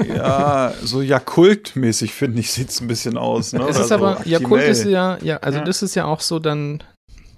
ja, 0.08 0.74
so 0.82 1.00
Jakult-mäßig, 1.00 2.12
finde 2.12 2.40
ich, 2.40 2.50
sieht 2.50 2.70
es 2.70 2.80
ein 2.80 2.88
bisschen 2.88 3.16
aus. 3.16 3.52
Ne? 3.52 3.60
es 3.68 3.76
Oder 3.76 3.80
ist 3.80 3.88
so 3.88 3.94
aber, 3.94 4.26
Jakult 4.26 4.62
Actimel. 4.62 4.68
ist 4.70 4.84
ja, 4.84 5.18
ja, 5.22 5.36
also 5.38 5.58
Ja. 5.60 5.64
das 5.64 5.82
ist 5.82 5.94
ja 5.94 6.06
auch 6.06 6.20
so 6.20 6.38
dann, 6.40 6.78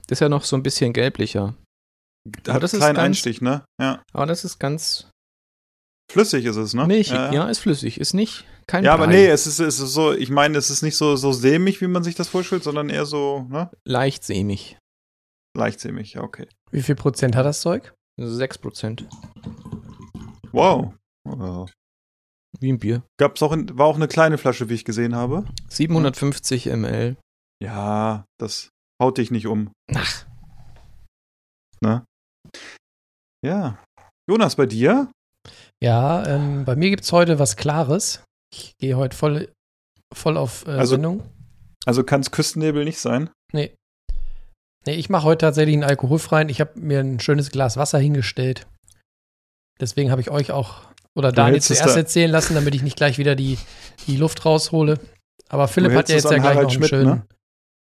das 0.07 0.17
ist 0.17 0.21
ja 0.21 0.29
noch 0.29 0.45
so 0.45 0.57
ein 0.57 0.63
bisschen 0.63 0.93
gelblicher. 0.93 1.55
Hat 2.49 2.63
das 2.63 2.75
ist 2.75 2.81
keinen 2.81 2.95
ganz- 2.97 3.05
Einstich, 3.07 3.41
ne? 3.41 3.65
Ja. 3.81 4.03
Aber 4.13 4.27
das 4.27 4.45
ist 4.45 4.59
ganz 4.59 5.11
Flüssig 6.11 6.45
ist 6.45 6.57
es, 6.57 6.73
ne? 6.73 6.87
milchig. 6.87 7.15
Ja, 7.15 7.33
Ja, 7.33 7.49
ist 7.49 7.59
flüssig. 7.59 7.99
Ist 8.01 8.15
nicht 8.15 8.45
kein 8.69 8.85
Ja, 8.85 8.95
aber 8.95 9.07
Brei. 9.07 9.15
nee, 9.15 9.27
es 9.27 9.47
ist, 9.49 9.59
es 9.59 9.81
ist 9.81 9.93
so, 9.93 10.13
ich 10.13 10.31
meine, 10.31 10.57
es 10.57 10.71
ist 10.71 10.83
nicht 10.83 10.97
so, 10.97 11.17
so 11.17 11.33
sämig, 11.33 11.81
wie 11.81 11.89
man 11.89 12.05
sich 12.05 12.15
das 12.15 12.29
vorstellt, 12.29 12.63
sondern 12.63 12.91
eher 12.91 13.07
so, 13.07 13.47
ne? 13.51 13.71
Leicht 13.85 14.23
sämig. 14.23 14.79
Leicht 15.57 15.81
sämig, 15.81 16.15
ja, 16.15 16.23
okay. 16.23 16.47
Wie 16.71 16.83
viel 16.83 16.95
Prozent 16.95 17.35
hat 17.35 17.45
das 17.45 17.61
Zeug? 17.61 17.93
6%. 18.21 19.05
Wow. 20.53 20.95
wow. 21.25 21.71
Wie 22.61 22.73
ein 22.73 22.79
Bier. 22.79 23.03
Gab's 23.19 23.43
auch 23.43 23.53
in, 23.53 23.77
war 23.77 23.87
auch 23.87 23.97
eine 23.97 24.09
kleine 24.09 24.39
Flasche, 24.39 24.69
wie 24.69 24.75
ich 24.75 24.85
gesehen 24.85 25.15
habe. 25.17 25.45
750 25.69 26.67
ml. 26.67 27.17
Ja, 27.63 28.25
das 28.39 28.71
haut 29.03 29.19
dich 29.19 29.31
nicht 29.31 29.47
um. 29.49 29.73
Ach, 29.95 30.25
Ja. 33.47 33.79
Jonas, 34.29 34.57
bei 34.57 34.67
dir? 34.67 35.11
Ja, 35.83 36.27
ähm, 36.27 36.65
bei 36.65 36.75
mir 36.75 36.91
gibt 36.91 37.05
es 37.05 37.13
heute 37.13 37.39
was 37.39 37.57
Klares. 37.57 38.25
Ich 38.53 38.73
gehe 38.79 38.97
heute 38.97 39.17
voll, 39.17 39.53
voll 40.13 40.37
auf 40.37 40.67
äh, 40.67 40.73
Also- 40.73 40.95
Sendung. 40.97 41.23
Also 41.85 42.03
kann 42.03 42.21
es 42.23 42.33
Küstennebel 42.33 42.85
nicht 42.85 42.99
sein? 42.99 43.31
Nee. 43.53 43.73
Nee, 44.85 44.95
ich 44.95 45.09
mache 45.09 45.23
heute 45.25 45.43
tatsächlich 45.47 45.75
einen 45.75 45.85
alkoholfreien. 45.85 46.49
Ich 46.49 46.61
habe 46.61 46.79
mir 46.81 46.99
ein 46.99 47.21
schönes 47.21 47.51
Glas 47.51 47.77
Wasser 47.77 47.99
hingestellt. 48.01 48.67
Deswegen 49.81 50.11
habe 50.11 50.21
ich 50.21 50.31
euch 50.31 50.51
auch 50.51 50.83
oder 51.17 51.31
Du 51.31 51.37
Daniel 51.37 51.63
zuerst 51.63 51.87
da- 51.87 51.97
erzählen 51.97 52.31
lassen, 52.31 52.55
damit 52.55 52.75
ich 52.75 52.83
nicht 52.83 52.97
gleich 52.97 53.19
wieder 53.19 53.37
die, 53.37 53.59
die 54.09 54.17
Luft 54.17 54.45
raushole. 54.45 54.99
Aber 55.49 55.69
Philipp 55.69 55.93
hat 55.95 56.09
ja 56.09 56.17
jetzt 56.17 56.25
ja 56.25 56.31
gleich 56.39 56.43
Harald 56.43 56.57
noch 56.65 56.71
einen 56.71 56.71
Schmidt, 56.73 56.89
schönen. 56.91 57.07
ne? 57.07 57.27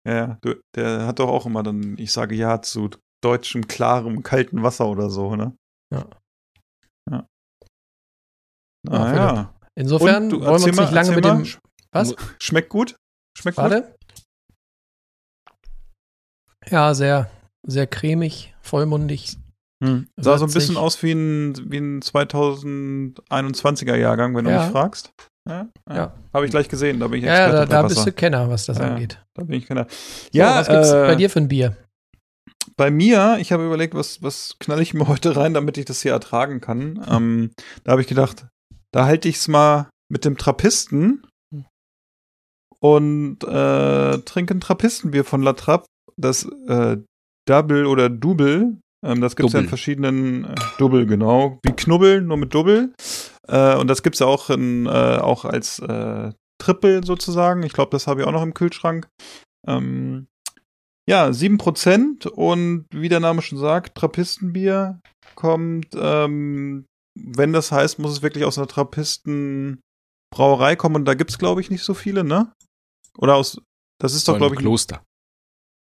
Ja, 0.08 0.16
ja, 0.16 0.38
du, 0.42 0.56
der 0.76 1.06
hat 1.06 1.20
doch 1.20 1.30
auch 1.30 1.46
immer 1.46 1.62
dann, 1.62 1.96
ich 2.00 2.12
sage 2.12 2.34
ja 2.36 2.62
zu 2.62 2.90
deutschem, 3.24 3.68
klarem, 3.68 4.24
kalten 4.24 4.64
Wasser 4.64 4.88
oder 4.88 5.10
so, 5.10 5.36
ne? 5.36 5.56
Ja. 5.94 6.06
Ja. 7.12 7.28
Ah, 8.90 9.16
ja. 9.16 9.54
Insofern 9.76 10.30
du, 10.30 10.42
wollen 10.42 10.62
wir 10.62 10.68
uns 10.68 10.76
mal, 10.76 10.84
nicht 10.84 10.94
lange 10.94 11.12
mit 11.16 11.24
mal. 11.24 11.44
dem. 11.44 11.48
Was? 11.92 12.16
Schmeckt 12.40 12.70
gut? 12.70 12.96
Schmeckt 13.38 13.58
gut? 13.58 13.64
Warte. 13.64 13.96
Ja, 16.70 16.94
sehr, 16.94 17.30
sehr 17.68 17.88
cremig, 17.88 18.54
vollmundig. 18.62 19.38
Hm. 19.84 20.08
Sah 20.18 20.38
so 20.38 20.46
ein 20.46 20.54
bisschen 20.54 20.78
aus 20.78 21.04
wie 21.04 21.12
ein, 21.12 21.72
wie 21.72 21.78
ein 21.78 22.02
2021er 22.02 23.96
Jahrgang, 23.96 24.34
wenn 24.36 24.46
du 24.46 24.52
Ja. 24.52 24.64
mich 24.64 24.72
fragst. 24.72 25.12
Ja, 25.50 25.68
ja. 25.90 25.96
Ja. 25.96 26.14
Habe 26.34 26.46
ich 26.46 26.52
gleich 26.52 26.70
gesehen, 26.70 27.02
da 27.02 27.08
bin 27.10 27.20
ich 27.20 27.26
Ja, 27.26 27.34
ja, 27.34 27.46
Experte 27.48 27.70
da, 27.70 27.82
da 27.82 27.88
bist 27.88 28.06
du 28.06 28.12
Kenner, 28.14 28.50
was 28.50 28.66
das 28.66 28.80
angeht. 28.80 29.22
Da 29.34 29.44
bin 29.44 29.56
ich 29.58 29.66
keiner. 29.66 29.88
Ja, 30.32 30.46
Ja, 30.52 30.60
was 30.62 30.68
gibt's 30.70 30.90
äh, 30.92 31.06
bei 31.08 31.16
dir 31.16 31.30
für 31.30 31.40
ein 31.40 31.50
Bier? 31.50 31.76
Bei 32.76 32.92
mir, 32.92 33.38
ich 33.40 33.52
habe 33.52 33.66
überlegt, 33.66 33.94
was, 33.94 34.22
was 34.22 34.58
knall 34.60 34.82
ich 34.82 34.94
mir 34.94 35.08
heute 35.08 35.36
rein, 35.36 35.54
damit 35.54 35.78
ich 35.78 35.86
das 35.86 36.02
hier 36.02 36.12
ertragen 36.12 36.62
kann. 36.62 37.04
Ähm, 37.10 37.52
da 37.84 37.92
habe 37.92 38.02
ich 38.02 38.08
gedacht, 38.08 38.48
da 38.92 39.06
halte 39.06 39.30
ich 39.30 39.38
es 39.38 39.48
mal 39.48 39.90
mit 40.10 40.26
dem 40.26 40.38
Trappisten 40.38 41.26
und 42.80 43.44
äh, 43.44 44.18
trinke 44.20 44.54
ein 44.54 44.62
Trappistenbier 44.62 45.24
von 45.24 45.42
La 45.42 45.54
Trappe. 45.54 45.86
Das 46.18 46.46
äh, 46.68 46.98
Double 47.48 47.86
oder 47.86 48.10
Double. 48.10 48.78
Ähm, 49.06 49.22
das 49.22 49.36
gibt 49.36 49.48
es 49.48 49.54
ja 49.54 49.62
in 49.62 49.70
verschiedenen 49.70 50.46
äh, 50.46 50.56
Double, 50.78 51.06
genau. 51.06 51.60
Wie 51.64 51.72
Knubbel, 51.72 52.22
nur 52.22 52.38
mit 52.38 52.54
Double. 52.54 52.94
Äh, 53.48 53.76
und 53.78 53.88
das 53.88 54.04
gibt 54.04 54.16
es 54.16 54.20
ja 54.20 54.28
auch, 54.28 54.50
in, 54.50 54.86
äh, 54.86 54.90
auch 54.90 55.46
als 55.46 55.80
äh, 55.80 56.32
Triple 56.62 57.04
sozusagen. 57.04 57.64
Ich 57.64 57.74
glaube, 57.74 57.92
das 57.92 58.08
habe 58.08 58.22
ich 58.22 58.28
auch 58.28 58.32
noch 58.32 58.44
im 58.44 58.54
Kühlschrank. 58.54 59.08
Ähm, 59.68 60.28
ja, 61.10 61.28
7% 61.28 62.28
und 62.28 62.86
wie 62.92 63.10
der 63.10 63.20
Name 63.20 63.42
schon 63.42 63.58
sagt, 63.58 63.96
Trappistenbier 63.96 65.02
kommt, 65.36 65.88
ähm, 65.96 66.86
wenn 67.20 67.54
das 67.54 67.72
heißt, 67.72 68.00
muss 68.00 68.12
es 68.12 68.22
wirklich 68.22 68.46
aus 68.46 68.58
einer 68.58 68.68
Trappistenbrauerei 68.68 70.76
kommen 70.76 70.96
und 70.96 71.06
da 71.06 71.14
gibt's 71.14 71.38
glaube 71.38 71.62
ich, 71.62 71.70
nicht 71.70 71.84
so 71.84 71.94
viele, 71.94 72.24
ne? 72.24 72.52
Oder 73.18 73.36
aus, 73.36 73.62
das 74.00 74.16
ist 74.16 74.28
doch, 74.28 74.38
glaube 74.38 74.56
ich, 74.56 74.62
Kloster. 74.62 75.04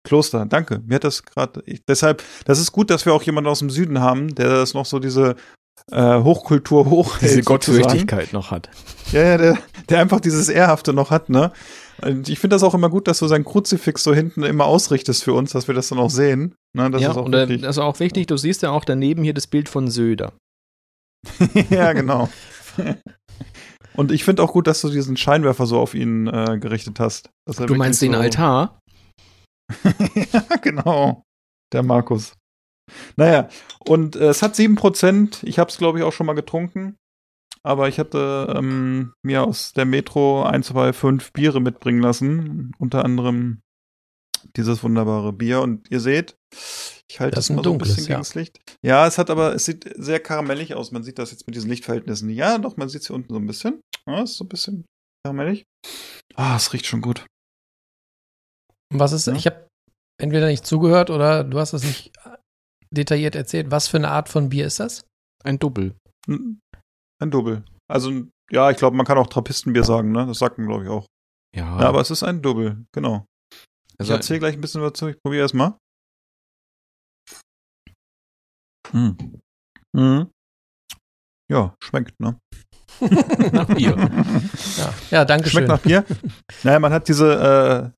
Kloster. 0.02 0.46
Danke. 0.46 0.82
Mir 0.86 0.96
hat 0.96 1.04
das 1.04 1.22
gerade, 1.22 1.62
deshalb, 1.86 2.24
das 2.46 2.58
ist 2.58 2.72
gut, 2.72 2.90
dass 2.90 3.04
wir 3.04 3.12
auch 3.12 3.22
jemanden 3.22 3.50
aus 3.50 3.58
dem 3.58 3.70
Süden 3.70 4.00
haben, 4.00 4.34
der 4.34 4.48
das 4.48 4.74
noch 4.74 4.86
so 4.86 4.98
diese 4.98 5.36
äh, 5.90 6.22
Hochkultur 6.22 6.86
hochhält. 6.86 7.30
Diese. 7.30 7.42
Gottfürchtigkeit 7.42 8.32
noch 8.32 8.50
hat. 8.50 8.70
Ja, 9.12 9.22
ja, 9.22 9.38
der, 9.38 9.58
der 9.88 10.00
einfach 10.00 10.20
dieses 10.20 10.48
Ehrhafte 10.48 10.92
noch 10.92 11.10
hat, 11.10 11.28
ne? 11.28 11.52
Und 12.02 12.28
ich 12.28 12.38
finde 12.38 12.54
das 12.54 12.62
auch 12.62 12.74
immer 12.74 12.88
gut, 12.88 13.08
dass 13.08 13.18
du 13.18 13.26
sein 13.26 13.44
Kruzifix 13.44 14.02
so 14.02 14.14
hinten 14.14 14.42
immer 14.42 14.64
ausrichtest 14.64 15.24
für 15.24 15.34
uns, 15.34 15.52
dass 15.52 15.68
wir 15.68 15.74
das 15.74 15.88
dann 15.88 15.98
auch 15.98 16.10
sehen. 16.10 16.54
Ne, 16.76 16.90
das 16.90 17.02
ja, 17.02 17.10
ist 17.10 17.16
auch 17.16 17.24
und 17.26 17.32
wirklich. 17.32 17.62
das 17.62 17.76
ist 17.76 17.82
auch 17.82 17.98
wichtig, 18.00 18.26
du 18.26 18.36
siehst 18.36 18.62
ja 18.62 18.70
auch 18.70 18.84
daneben 18.84 19.22
hier 19.22 19.34
das 19.34 19.46
Bild 19.46 19.68
von 19.68 19.88
Söder. 19.88 20.32
ja, 21.70 21.92
genau. 21.92 22.28
Und 23.94 24.12
ich 24.12 24.24
finde 24.24 24.42
auch 24.42 24.52
gut, 24.52 24.66
dass 24.66 24.80
du 24.80 24.88
diesen 24.88 25.16
Scheinwerfer 25.16 25.66
so 25.66 25.78
auf 25.78 25.94
ihn 25.94 26.26
äh, 26.28 26.58
gerichtet 26.58 27.00
hast. 27.00 27.28
Du 27.66 27.74
meinst 27.74 28.00
den 28.00 28.12
so- 28.12 28.18
Altar? 28.20 28.80
ja, 30.32 30.56
genau. 30.62 31.24
Der 31.72 31.82
Markus. 31.82 32.32
Naja, 33.16 33.48
und 33.80 34.16
äh, 34.16 34.28
es 34.28 34.42
hat 34.42 34.54
7%. 34.54 35.40
Ich 35.42 35.58
habe 35.58 35.70
es, 35.70 35.76
glaube 35.78 35.98
ich, 35.98 36.04
auch 36.04 36.12
schon 36.12 36.26
mal 36.26 36.34
getrunken. 36.34 36.96
Aber 37.62 37.88
ich 37.88 37.98
hatte 37.98 38.54
ähm, 38.56 39.12
mir 39.22 39.44
aus 39.44 39.72
der 39.72 39.84
Metro 39.84 40.42
ein, 40.44 40.62
zwei, 40.62 40.92
fünf 40.92 41.32
Biere 41.32 41.60
mitbringen 41.60 42.00
lassen. 42.00 42.72
Unter 42.78 43.04
anderem 43.04 43.60
dieses 44.56 44.82
wunderbare 44.82 45.32
Bier. 45.32 45.60
Und 45.60 45.90
ihr 45.90 46.00
seht, 46.00 46.36
ich 47.10 47.20
halte 47.20 47.34
Das 47.36 47.48
das, 47.48 47.56
mal 47.56 47.62
so 47.62 47.72
ein 47.72 47.78
bisschen 47.78 48.04
ja. 48.04 48.08
gegen 48.08 48.20
das 48.20 48.34
Licht. 48.34 48.58
Ja, 48.82 49.06
es 49.06 49.18
hat 49.18 49.28
aber, 49.28 49.54
es 49.54 49.66
sieht 49.66 49.90
sehr 49.96 50.20
karamellig 50.20 50.74
aus. 50.74 50.90
Man 50.90 51.02
sieht 51.02 51.18
das 51.18 51.32
jetzt 51.32 51.46
mit 51.46 51.54
diesen 51.54 51.68
Lichtverhältnissen. 51.68 52.30
Ja, 52.30 52.56
doch, 52.56 52.76
man 52.78 52.88
sieht 52.88 53.02
es 53.02 53.08
hier 53.08 53.16
unten 53.16 53.32
so 53.34 53.38
ein 53.38 53.46
bisschen. 53.46 53.80
Ja, 54.06 54.22
ist 54.22 54.36
so 54.36 54.44
ein 54.44 54.48
bisschen 54.48 54.84
karamellig. 55.24 55.64
Ah, 56.36 56.56
es 56.56 56.72
riecht 56.72 56.86
schon 56.86 57.02
gut. 57.02 57.26
Und 58.92 59.00
Was 59.00 59.12
ist, 59.12 59.26
Ja. 59.26 59.34
ich 59.34 59.46
habe 59.46 59.68
entweder 60.18 60.46
nicht 60.46 60.64
zugehört 60.66 61.10
oder 61.10 61.44
du 61.44 61.58
hast 61.58 61.74
es 61.74 61.84
nicht 61.84 62.12
detailliert 62.90 63.34
erzählt. 63.34 63.70
Was 63.70 63.86
für 63.88 63.98
eine 63.98 64.08
Art 64.10 64.28
von 64.30 64.48
Bier 64.48 64.66
ist 64.66 64.80
das? 64.80 65.04
Ein 65.44 65.58
Double. 65.58 65.94
Ein 67.20 67.30
Double. 67.30 67.62
Also, 67.88 68.24
ja, 68.50 68.70
ich 68.70 68.76
glaube, 68.76 68.96
man 68.96 69.06
kann 69.06 69.18
auch 69.18 69.26
Trappistenbier 69.26 69.84
sagen, 69.84 70.12
ne? 70.12 70.26
Das 70.26 70.38
sagt 70.38 70.58
man, 70.58 70.66
glaube 70.66 70.84
ich, 70.84 70.90
auch. 70.90 71.06
Ja, 71.54 71.80
Ja, 71.80 71.88
aber 71.88 72.00
es 72.00 72.10
ist 72.10 72.22
ein 72.22 72.42
Double, 72.42 72.84
genau. 72.92 73.26
Ich 73.94 74.00
also, 74.00 74.14
erzähle 74.14 74.40
gleich 74.40 74.54
ein 74.54 74.60
bisschen 74.60 74.80
dazu, 74.80 75.08
ich 75.08 75.20
probiere 75.22 75.42
erst 75.42 75.54
mal. 75.54 75.76
Hm. 78.92 79.40
Mhm. 79.92 80.30
Ja, 81.50 81.74
schmeckt, 81.82 82.18
ne? 82.20 82.38
nach 83.52 83.66
Bier. 83.66 83.96
Ja, 84.76 84.94
ja 85.10 85.24
danke 85.24 85.48
schön. 85.48 85.66
Schmeckt 85.66 85.68
nach 85.68 85.80
Bier. 85.80 86.04
naja, 86.62 86.78
man 86.78 86.92
hat 86.92 87.08
diese 87.08 87.94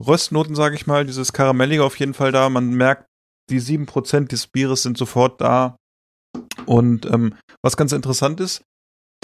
äh, 0.00 0.04
Röstnoten, 0.04 0.54
sage 0.54 0.74
ich 0.74 0.86
mal, 0.86 1.04
dieses 1.04 1.32
Karamellige 1.32 1.84
auf 1.84 1.98
jeden 1.98 2.14
Fall 2.14 2.32
da. 2.32 2.48
Man 2.48 2.70
merkt, 2.70 3.06
die 3.50 3.60
7% 3.60 4.28
des 4.28 4.46
Bieres 4.46 4.82
sind 4.82 4.98
sofort 4.98 5.40
da. 5.40 5.76
Und 6.66 7.06
ähm, 7.06 7.34
was 7.62 7.76
ganz 7.76 7.92
interessant 7.92 8.40
ist, 8.40 8.62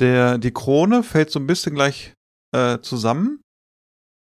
der, 0.00 0.38
die 0.38 0.52
Krone 0.52 1.02
fällt 1.02 1.30
so 1.30 1.38
ein 1.38 1.46
bisschen 1.46 1.75
gleich 1.75 2.14
äh, 2.54 2.80
zusammen. 2.80 3.42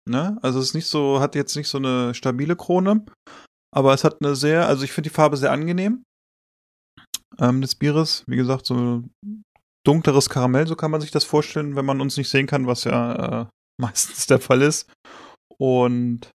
Ne? 0.09 0.39
Also 0.43 0.59
es 0.59 0.67
ist 0.67 0.75
nicht 0.75 0.87
so, 0.87 1.21
hat 1.21 1.35
jetzt 1.35 1.57
nicht 1.57 1.69
so 1.69 1.79
eine 1.79 2.15
stabile 2.15 2.57
Krone, 2.57 3.05
aber 3.75 3.93
es 3.93 4.05
hat 4.05 4.23
eine 4.23 4.37
sehr, 4.37 4.67
also 4.67 4.85
ich 4.85 4.93
finde 4.93 5.11
die 5.11 5.15
Farbe 5.15 5.37
sehr 5.37 5.53
angenehm 5.53 6.05
ähm, 7.39 7.61
des 7.61 7.75
Bieres. 7.75 8.25
Wie 8.27 8.37
gesagt, 8.37 8.67
so 8.67 9.03
dunkleres 9.87 10.29
Karamell, 10.29 10.67
so 10.67 10.77
kann 10.77 10.91
man 10.91 11.01
sich 11.01 11.11
das 11.11 11.25
vorstellen, 11.25 11.77
wenn 11.77 11.85
man 11.85 12.01
uns 12.01 12.17
nicht 12.17 12.29
sehen 12.29 12.47
kann, 12.47 12.67
was 12.67 12.85
ja 12.85 13.43
äh, 13.43 13.47
meistens 13.81 14.27
der 14.27 14.41
Fall 14.41 14.63
ist. 14.63 14.91
Und 15.59 16.31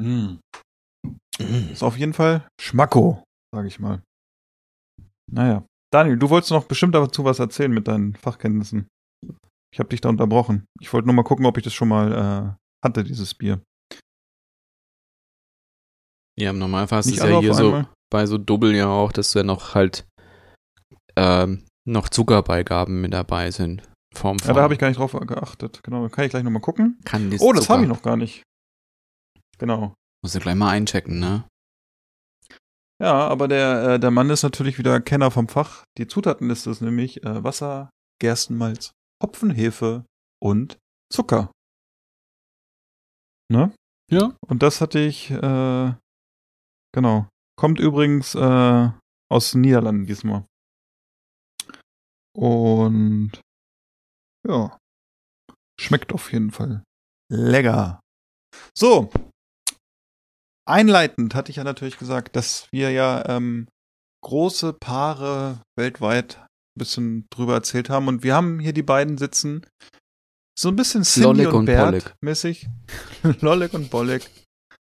mh, 0.00 0.38
ist 1.72 1.82
auf 1.82 1.96
jeden 1.96 2.12
Fall 2.12 2.46
Schmacko, 2.60 3.24
sage 3.54 3.68
ich 3.68 3.78
mal. 3.78 4.02
Naja. 5.30 5.64
Daniel, 5.92 6.16
du 6.16 6.30
wolltest 6.30 6.52
noch 6.52 6.64
bestimmt 6.64 6.94
dazu 6.94 7.24
was 7.24 7.38
erzählen 7.38 7.72
mit 7.72 7.88
deinen 7.88 8.14
Fachkenntnissen. 8.14 8.86
Ich 9.72 9.78
habe 9.78 9.88
dich 9.88 10.00
da 10.00 10.08
unterbrochen. 10.08 10.66
Ich 10.80 10.92
wollte 10.92 11.06
nur 11.06 11.14
mal 11.14 11.22
gucken, 11.22 11.46
ob 11.46 11.56
ich 11.56 11.64
das 11.64 11.72
schon 11.72 11.88
mal 11.88 12.12
äh, 12.12 12.86
hatte, 12.86 13.04
dieses 13.04 13.34
Bier. 13.34 13.60
Ja, 16.38 16.50
im 16.50 16.58
Normalfall 16.58 17.00
ist 17.00 17.06
Nicht 17.06 17.18
es 17.18 17.24
ja 17.28 17.40
hier 17.40 17.54
so 17.54 17.84
bei 18.10 18.26
so 18.26 18.38
Double 18.38 18.74
ja 18.74 18.88
auch, 18.88 19.12
dass 19.12 19.32
da 19.32 19.42
noch 19.42 19.74
halt 19.74 20.06
ähm, 21.16 21.66
noch 21.86 22.08
Zuckerbeigaben 22.08 23.00
mit 23.00 23.12
dabei 23.12 23.50
sind. 23.50 23.82
Form 24.14 24.38
Ja, 24.44 24.54
da 24.54 24.62
habe 24.62 24.74
ich 24.74 24.80
gar 24.80 24.88
nicht 24.88 24.98
drauf 24.98 25.12
geachtet. 25.12 25.80
Genau, 25.84 26.08
kann 26.08 26.24
ich 26.24 26.30
gleich 26.30 26.42
nochmal 26.42 26.62
gucken. 26.62 26.98
Kann 27.04 27.32
Oh, 27.38 27.52
das 27.52 27.68
habe 27.68 27.82
ich 27.82 27.88
noch 27.88 28.02
gar 28.02 28.16
nicht. 28.16 28.42
Genau. 29.58 29.94
Muss 30.22 30.34
ja 30.34 30.40
gleich 30.40 30.56
mal 30.56 30.70
einchecken, 30.70 31.20
ne? 31.20 31.44
Ja, 33.00 33.26
aber 33.28 33.48
der, 33.48 33.82
äh, 33.82 34.00
der 34.00 34.10
Mann 34.10 34.28
ist 34.28 34.42
natürlich 34.42 34.78
wieder 34.78 35.00
Kenner 35.00 35.30
vom 35.30 35.48
Fach. 35.48 35.84
Die 35.96 36.06
Zutatenliste 36.06 36.70
ist 36.70 36.82
nämlich 36.82 37.24
äh, 37.24 37.42
Wasser, 37.42 37.90
Gerstenmalz, 38.20 38.92
Hopfen, 39.22 39.50
Hefe 39.50 40.04
und 40.42 40.78
Zucker. 41.10 41.50
Ne? 43.50 43.72
Ja. 44.10 44.36
Und 44.46 44.62
das 44.62 44.82
hatte 44.82 44.98
ich, 45.00 45.30
äh, 45.30 45.94
genau. 46.92 47.28
Kommt 47.56 47.80
übrigens 47.80 48.34
äh, 48.34 48.90
aus 49.30 49.52
den 49.52 49.62
Niederlanden 49.62 50.06
diesmal. 50.06 50.44
Und 52.36 53.40
ja, 54.46 54.78
schmeckt 55.80 56.12
auf 56.12 56.32
jeden 56.32 56.50
Fall 56.50 56.84
lecker. 57.30 58.00
So, 58.76 59.10
einleitend 60.70 61.34
hatte 61.34 61.50
ich 61.50 61.56
ja 61.56 61.64
natürlich 61.64 61.98
gesagt, 61.98 62.36
dass 62.36 62.68
wir 62.72 62.90
ja 62.90 63.24
ähm, 63.28 63.68
große 64.22 64.72
Paare 64.72 65.62
weltweit 65.76 66.38
ein 66.38 66.78
bisschen 66.78 67.26
drüber 67.30 67.54
erzählt 67.54 67.90
haben. 67.90 68.08
Und 68.08 68.22
wir 68.22 68.34
haben 68.34 68.60
hier 68.60 68.72
die 68.72 68.82
beiden 68.82 69.18
sitzen. 69.18 69.66
So 70.58 70.68
ein 70.68 70.76
bisschen 70.76 71.04
Cindy 71.04 71.26
Lollek 71.26 71.48
und, 71.48 71.54
und 71.54 71.66
Bert 71.66 72.14
mäßig. 72.20 72.68
Lollek 73.40 73.74
und 73.74 73.90
Bolek. 73.90 74.28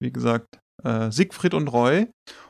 Wie 0.02 0.10
gesagt, 0.12 0.58
äh, 0.82 1.10
Siegfried 1.10 1.54
und 1.54 1.68
Roy. 1.68 2.08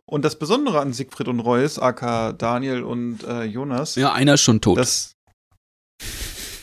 Und 0.09 0.25
das 0.25 0.39
Besondere 0.39 0.81
an 0.81 0.93
Siegfried 0.93 1.29
und 1.29 1.41
Roy 1.41 1.65
ist, 1.65 1.79
aka 1.79 2.33
Daniel 2.33 2.83
und 2.83 3.23
äh, 3.25 3.45
Jonas, 3.45 3.95
Ja, 3.97 4.13
einer 4.13 4.35
ist 4.35 4.43
schon 4.43 4.61
tot. 4.61 4.79
das 4.79 5.13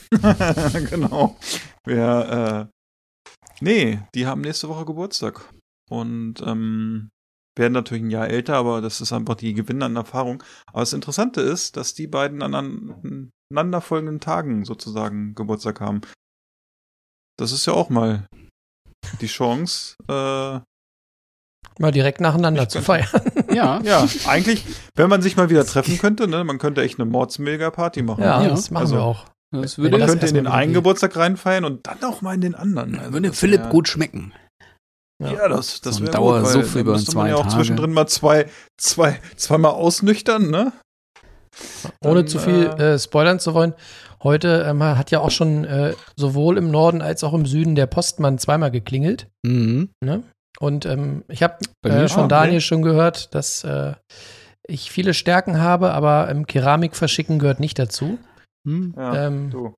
genau. 0.89 1.38
Wir, 1.86 2.70
äh, 2.72 3.58
nee, 3.60 4.00
die 4.15 4.26
haben 4.26 4.41
nächste 4.41 4.70
Woche 4.70 4.86
Geburtstag. 4.86 5.50
Und 5.89 6.36
ähm, 6.45 7.10
werden 7.58 7.73
natürlich 7.73 8.04
ein 8.04 8.10
Jahr 8.12 8.28
älter, 8.28 8.56
aber 8.56 8.82
das 8.82 9.02
ist 9.02 9.13
einfach 9.13 9.36
die 9.36 9.54
Gewinne 9.54 9.86
an 9.86 9.95
Erfahrung. 9.95 10.43
Aber 10.67 10.82
das 10.82 10.93
Interessante 10.93 11.41
ist, 11.41 11.76
dass 11.78 11.93
die 11.93 12.08
beiden 12.08 12.41
an 12.43 12.54
an- 12.54 13.32
aneinanderfolgenden 13.52 14.19
Tagen 14.19 14.65
sozusagen 14.65 15.34
Geburtstag 15.34 15.80
haben. 15.82 16.02
Das 17.39 17.52
ist 17.52 17.65
ja 17.65 17.73
auch 17.73 17.89
mal 17.89 18.28
die 19.21 19.28
Chance. 19.28 19.95
Äh, 20.10 20.60
Mal 21.80 21.91
direkt 21.91 22.21
nacheinander 22.21 22.63
Ich 22.63 22.69
zu 22.69 22.80
könnte- 22.82 23.04
feiern. 23.08 23.45
Ja. 23.54 23.80
ja, 23.82 24.06
eigentlich, 24.28 24.63
wenn 24.95 25.10
man 25.10 25.21
sich 25.21 25.38
mal 25.38 25.50
wieder 25.50 25.65
treffen 25.65 25.97
könnte, 25.97 26.28
ne, 26.28 26.43
man 26.43 26.58
könnte 26.60 26.82
echt 26.82 27.00
eine 27.00 27.10
Mordsmega-Party 27.10 28.04
machen. 28.04 28.23
Ja, 28.23 28.41
Ja, 28.43 28.50
das 28.50 28.69
machen 28.71 28.82
also- 28.84 28.95
wir 28.95 29.02
auch. 29.04 29.26
Das 29.52 29.78
würde, 29.78 29.91
Man 29.91 30.02
das 30.02 30.10
könnte 30.12 30.28
in 30.28 30.34
den 30.36 30.47
einen 30.47 30.73
Geburtstag 30.73 31.15
reinfeiern 31.15 31.63
und 31.63 31.88
dann 31.88 32.04
auch 32.04 32.21
mal 32.21 32.34
in 32.36 32.41
den 32.41 32.54
anderen. 32.56 33.00
Also 33.00 33.13
Würde 33.13 33.32
Philipp 33.32 33.62
wär- 33.62 33.69
gut 33.69 33.88
schmecken. 33.88 34.34
Ja, 35.23 35.47
das, 35.47 35.82
das 35.82 35.95
So 35.95 36.03
wäre 36.03 36.12
Dauersuff 36.12 36.63
gut, 36.63 36.75
weil 36.75 36.82
über 36.82 36.91
dann 36.91 36.99
müsste 37.01 37.17
man 37.17 37.27
ja 37.27 37.36
auch 37.36 37.41
Tage. 37.43 37.56
zwischendrin 37.56 37.93
mal 37.93 38.08
zwei, 38.08 38.45
zwei, 38.77 39.19
zweimal 39.36 39.71
ausnüchtern, 39.71 40.51
ne? 40.51 40.73
Ohne 42.03 42.21
Dann, 42.21 42.27
zu 42.27 42.39
viel 42.39 42.69
äh, 42.77 42.93
äh, 42.93 42.99
spoilern 42.99 43.39
zu 43.39 43.56
wollen, 43.56 43.73
heute 44.21 44.65
ähm, 44.67 44.84
hat 44.84 45.10
ja 45.10 45.21
auch 45.21 45.32
schon 45.32 45.65
äh, 45.65 45.95
sowohl 46.15 46.58
im 46.58 46.69
Norden 46.69 47.01
als 47.01 47.23
auch 47.23 47.34
im 47.34 47.47
Süden 47.47 47.73
der 47.73 47.88
Postmann 47.88 48.38
zweimal 48.38 48.69
geklingelt. 48.69 49.27
Mhm. 49.43 49.89
Und 50.60 50.86
ähm, 50.86 51.23
ich 51.27 51.43
habe 51.43 51.58
Bei 51.82 51.89
mir 51.89 52.03
äh, 52.03 52.10
von 52.10 52.21
schon, 52.21 52.30
Daniel 52.30 52.58
okay. 52.58 52.62
schon 52.62 52.82
gehört, 52.82 53.34
dass 53.34 53.63
äh, 53.63 53.93
ich 54.67 54.91
viele 54.91 55.13
Stärken 55.13 55.60
habe, 55.60 55.91
aber 55.93 56.30
ähm, 56.30 56.45
Keramik 56.45 56.95
verschicken 56.95 57.39
gehört 57.39 57.60
nicht 57.60 57.80
dazu. 57.80 58.17
Hm. 58.67 58.93
Ja, 58.97 59.27
ähm, 59.27 59.49
du. 59.49 59.73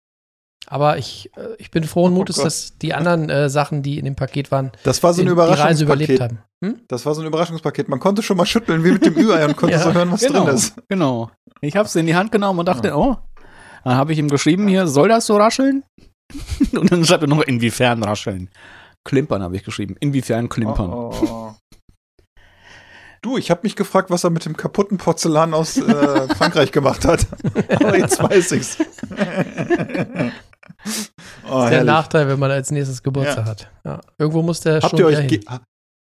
Aber 0.71 0.99
ich, 0.99 1.31
äh, 1.35 1.55
ich 1.57 1.71
bin 1.71 1.83
frohen 1.83 2.13
Oh 2.13 2.17
Mutes, 2.17 2.35
Gott. 2.35 2.45
dass 2.45 2.77
die 2.77 2.93
anderen 2.93 3.27
äh, 3.29 3.49
Sachen, 3.49 3.81
die 3.81 3.97
in 3.97 4.05
dem 4.05 4.15
Paket 4.15 4.51
waren, 4.51 4.71
Das 4.83 5.01
war 5.01 5.13
so 5.15 5.23
ein 5.23 5.27
Reise 5.27 5.83
überlebt 5.83 6.11
Überraschungspaket. 6.11 6.21
haben. 6.21 6.43
Hm? 6.63 6.81
Das 6.87 7.05
war 7.07 7.15
so 7.15 7.21
ein 7.21 7.27
Überraschungspaket. 7.27 7.89
Man 7.89 7.99
konnte 7.99 8.21
schon 8.21 8.37
mal 8.37 8.45
schütteln 8.45 8.83
wie 8.83 8.91
mit 8.91 9.03
dem 9.03 9.17
Ü-Ei 9.17 9.45
und 9.45 9.57
konnte 9.57 9.75
Ja, 9.77 9.81
so 9.81 9.93
hören, 9.93 10.11
was 10.11 10.21
genau, 10.21 10.45
drin 10.45 10.55
ist. 10.55 10.75
genau. 10.87 11.31
Ich 11.61 11.75
habe 11.75 11.87
es 11.87 11.95
in 11.95 12.05
die 12.05 12.15
Hand 12.15 12.31
genommen 12.31 12.59
und 12.59 12.67
dachte, 12.67 12.95
oh. 12.95 13.17
Dann 13.83 13.95
habe 13.95 14.13
ich 14.13 14.19
ihm 14.19 14.27
geschrieben 14.29 14.67
hier, 14.67 14.85
soll 14.87 15.09
das 15.09 15.25
so 15.25 15.37
rascheln? 15.37 15.83
Und 16.73 16.91
dann 16.91 17.03
schreibt 17.05 17.23
er 17.23 17.27
noch, 17.27 17.41
inwiefern 17.41 18.03
rascheln? 18.03 18.49
Klimpern 19.05 19.41
habe 19.41 19.55
ich 19.55 19.63
geschrieben. 19.63 19.95
Inwiefern 19.99 20.49
klimpern? 20.49 20.91
Oh, 20.93 21.13
oh. 21.23 21.51
Du, 23.23 23.37
ich 23.37 23.49
habe 23.49 23.61
mich 23.63 23.75
gefragt, 23.75 24.09
was 24.11 24.23
er 24.23 24.29
mit 24.29 24.45
dem 24.45 24.55
kaputten 24.55 24.97
Porzellan 24.97 25.53
aus 25.53 25.77
äh, 25.77 26.35
Frankreich 26.35 26.71
gemacht 26.71 27.05
hat. 27.05 27.25
Aber 27.73 27.97
jetzt 27.97 28.21
weiß 28.21 28.51
ich's. 28.51 28.77
Oh, 31.49 31.55
Das 31.55 31.63
ist 31.65 31.69
der 31.69 31.77
herrlich. 31.79 31.85
Nachteil, 31.85 32.27
wenn 32.27 32.39
man 32.39 32.51
als 32.51 32.71
nächstes 32.71 33.03
Geburtstag 33.03 33.45
hat. 33.45 33.71
Ja. 33.85 33.99
Irgendwo 34.17 34.41
muss 34.41 34.59
der 34.61 34.75
Habt 34.81 34.89
schon 34.91 34.99
ihr, 34.99 35.05
euch 35.07 35.39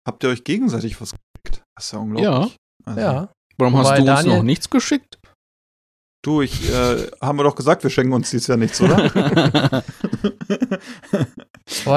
habt 0.07 0.23
ihr 0.23 0.29
euch 0.29 0.43
gegenseitig 0.43 0.99
was 1.01 1.11
gekriegt? 1.11 1.63
Das 1.75 1.85
ist 1.85 1.91
ja 1.93 1.99
unglaublich. 1.99 2.55
Also, 2.85 2.99
Ja, 2.99 3.29
Warum 3.57 3.73
Wobei 3.73 3.83
hast 3.83 3.89
du 3.97 4.01
uns 4.01 4.05
Daniel- 4.05 4.35
noch 4.37 4.43
nichts 4.43 4.69
geschickt? 4.69 5.17
Du, 6.25 6.41
ich, 6.41 6.71
äh, 6.73 7.07
haben 7.21 7.37
wir 7.37 7.43
doch 7.43 7.55
gesagt, 7.55 7.83
wir 7.83 7.91
schenken 7.91 8.13
uns 8.13 8.31
dieses 8.31 8.47
Jahr 8.47 8.57
nichts, 8.57 8.81
oder? 8.81 8.97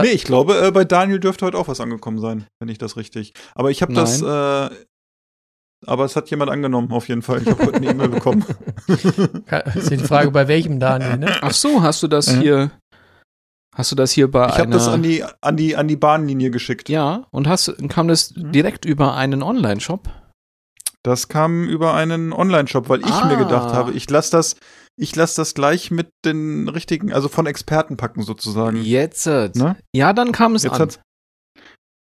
nee, 0.02 0.08
ich 0.10 0.24
glaube, 0.24 0.66
äh, 0.66 0.70
bei 0.70 0.84
Daniel 0.84 1.20
dürfte 1.20 1.46
heute 1.46 1.58
auch 1.58 1.68
was 1.68 1.80
angekommen 1.80 2.18
sein, 2.18 2.46
wenn 2.60 2.68
ich 2.68 2.78
das 2.78 2.96
richtig. 2.96 3.32
Aber 3.54 3.70
ich 3.70 3.82
habe 3.82 3.92
das, 3.94 4.22
äh, 4.22 4.70
aber 5.86 6.04
es 6.04 6.16
hat 6.16 6.30
jemand 6.30 6.50
angenommen, 6.50 6.90
auf 6.92 7.08
jeden 7.08 7.22
Fall. 7.22 7.42
Ich 7.42 7.48
habe 7.48 7.66
heute 7.66 7.76
eine 7.76 7.90
E-Mail 7.90 8.08
bekommen. 8.08 8.44
Ist 9.74 9.90
ja 9.90 9.96
die 9.96 10.04
Frage, 10.04 10.30
bei 10.30 10.48
welchem 10.48 10.80
Daniel, 10.80 11.18
ne? 11.18 11.36
Ach 11.40 11.52
so, 11.52 11.82
hast 11.82 12.02
du 12.02 12.08
das 12.08 12.32
Mhm. 12.34 12.40
hier, 12.40 12.70
hast 13.78 13.90
du 13.92 13.96
das 13.96 14.10
hier 14.12 14.30
bei 14.30 14.46
Ich 14.48 14.58
habe 14.58 14.68
das 14.70 14.88
an 14.88 15.02
die, 15.02 15.24
an, 15.40 15.56
die, 15.56 15.74
an 15.76 15.88
die 15.88 15.96
Bahnlinie 15.96 16.50
geschickt. 16.50 16.88
ja, 16.90 17.26
und 17.30 17.48
hast, 17.48 17.74
kam 17.88 18.08
das 18.08 18.34
Mhm. 18.36 18.52
direkt 18.52 18.84
über 18.84 19.14
einen 19.14 19.42
Online-Shop? 19.42 20.08
Das 21.02 21.28
kam 21.28 21.64
über 21.64 21.94
einen 21.94 22.32
Online-Shop, 22.32 22.88
weil 22.90 23.00
ich 23.00 23.24
mir 23.24 23.36
gedacht 23.38 23.70
Ah. 23.70 23.74
habe, 23.74 23.92
ich 23.92 24.10
lasse 24.10 24.32
das, 24.32 24.56
ich 24.96 25.14
lasse 25.16 25.36
das 25.36 25.54
gleich 25.54 25.90
mit 25.92 26.08
den 26.24 26.68
richtigen, 26.68 27.12
also 27.12 27.28
von 27.28 27.46
Experten 27.46 27.96
packen 27.96 28.22
sozusagen. 28.22 28.82
Jetzt. 28.82 29.24
Ne? 29.26 29.76
Ja, 29.94 30.12
dann 30.12 30.32
kam 30.32 30.54
es 30.56 30.64
Jetzt 30.64 30.80
an. 30.80 30.90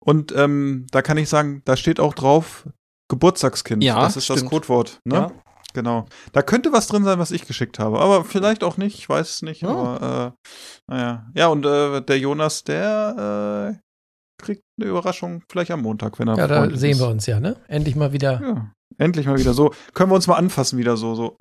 Und 0.04 0.34
ähm, 0.36 0.88
da 0.92 1.04
kann 1.04 1.18
ich 1.18 1.30
sagen, 1.30 1.62
da 1.66 1.78
steht 1.78 2.00
auch 2.00 2.16
drauf 2.16 2.68
Geburtstagskind. 3.08 3.84
Ja, 3.84 4.00
das 4.02 4.18
ist 4.18 4.30
das 4.30 4.38
stimmt. 4.40 4.50
Codewort. 4.52 5.00
Ne? 5.06 5.16
Ja. 5.16 5.32
Genau. 5.74 6.06
Da 6.34 6.42
könnte 6.42 6.74
was 6.74 6.88
drin 6.88 7.04
sein, 7.04 7.20
was 7.20 7.32
ich 7.32 7.46
geschickt 7.48 7.80
habe, 7.80 8.00
aber 8.00 8.24
vielleicht 8.26 8.64
auch 8.64 8.78
nicht. 8.78 8.98
Ich 8.98 9.08
weiß 9.08 9.30
es 9.30 9.42
nicht. 9.42 9.62
Ja. 9.62 9.70
Aber 9.70 10.36
äh, 10.88 10.92
naja. 10.92 11.28
Ja, 11.36 11.48
und 11.48 11.66
äh, 11.66 12.02
der 12.02 12.20
Jonas, 12.20 12.64
der 12.64 13.76
äh, 13.78 14.42
kriegt 14.44 14.64
eine 14.80 14.90
Überraschung 14.90 15.44
vielleicht 15.50 15.72
am 15.72 15.82
Montag, 15.82 16.20
wenn 16.20 16.28
er 16.28 16.38
Ja, 16.38 16.48
da 16.48 16.70
sehen 16.76 16.92
ist. 16.92 17.00
wir 17.00 17.08
uns 17.08 17.26
ja, 17.26 17.40
ne? 17.40 17.56
Endlich 17.68 17.96
mal 17.96 18.12
wieder 18.12 18.42
Ja, 18.42 18.72
endlich 18.98 19.28
mal 19.28 19.38
wieder 19.38 19.54
so. 19.54 19.74
Können 19.94 20.12
wir 20.12 20.16
uns 20.16 20.28
mal 20.28 20.36
anfassen 20.36 20.78
wieder 20.80 20.98
so. 20.98 21.16
so. 21.16 21.38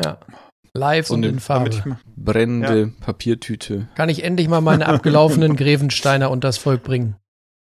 live 0.74 1.06
So 1.08 1.14
und 1.14 1.24
in 1.24 1.40
Farbe. 1.40 1.70
Damit 1.70 1.78
ich 1.80 1.84
mal, 1.86 1.98
Brennende 2.16 2.92
Papiertüte. 3.00 3.88
Kann 3.94 4.08
ich 4.08 4.22
endlich 4.22 4.48
mal 4.48 4.60
meine 4.60 4.86
abgelaufenen 4.86 5.56
Grevensteiner 5.56 6.30
und 6.30 6.44
das 6.44 6.58
Volk 6.58 6.82
bringen? 6.82 7.16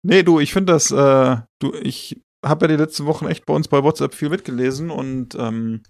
nee, 0.03 0.23
du, 0.23 0.39
ich 0.39 0.51
finde 0.51 0.73
das, 0.73 0.89
äh, 0.89 1.37
du, 1.59 1.73
ich 1.83 2.19
habe 2.43 2.65
ja 2.65 2.69
die 2.69 2.81
letzten 2.81 3.05
Wochen 3.05 3.27
echt 3.27 3.45
bei 3.45 3.53
uns 3.53 3.67
bei 3.67 3.83
WhatsApp 3.83 4.15
viel 4.15 4.29
mitgelesen 4.29 4.89
und 4.89 5.35
ähm, 5.35 5.83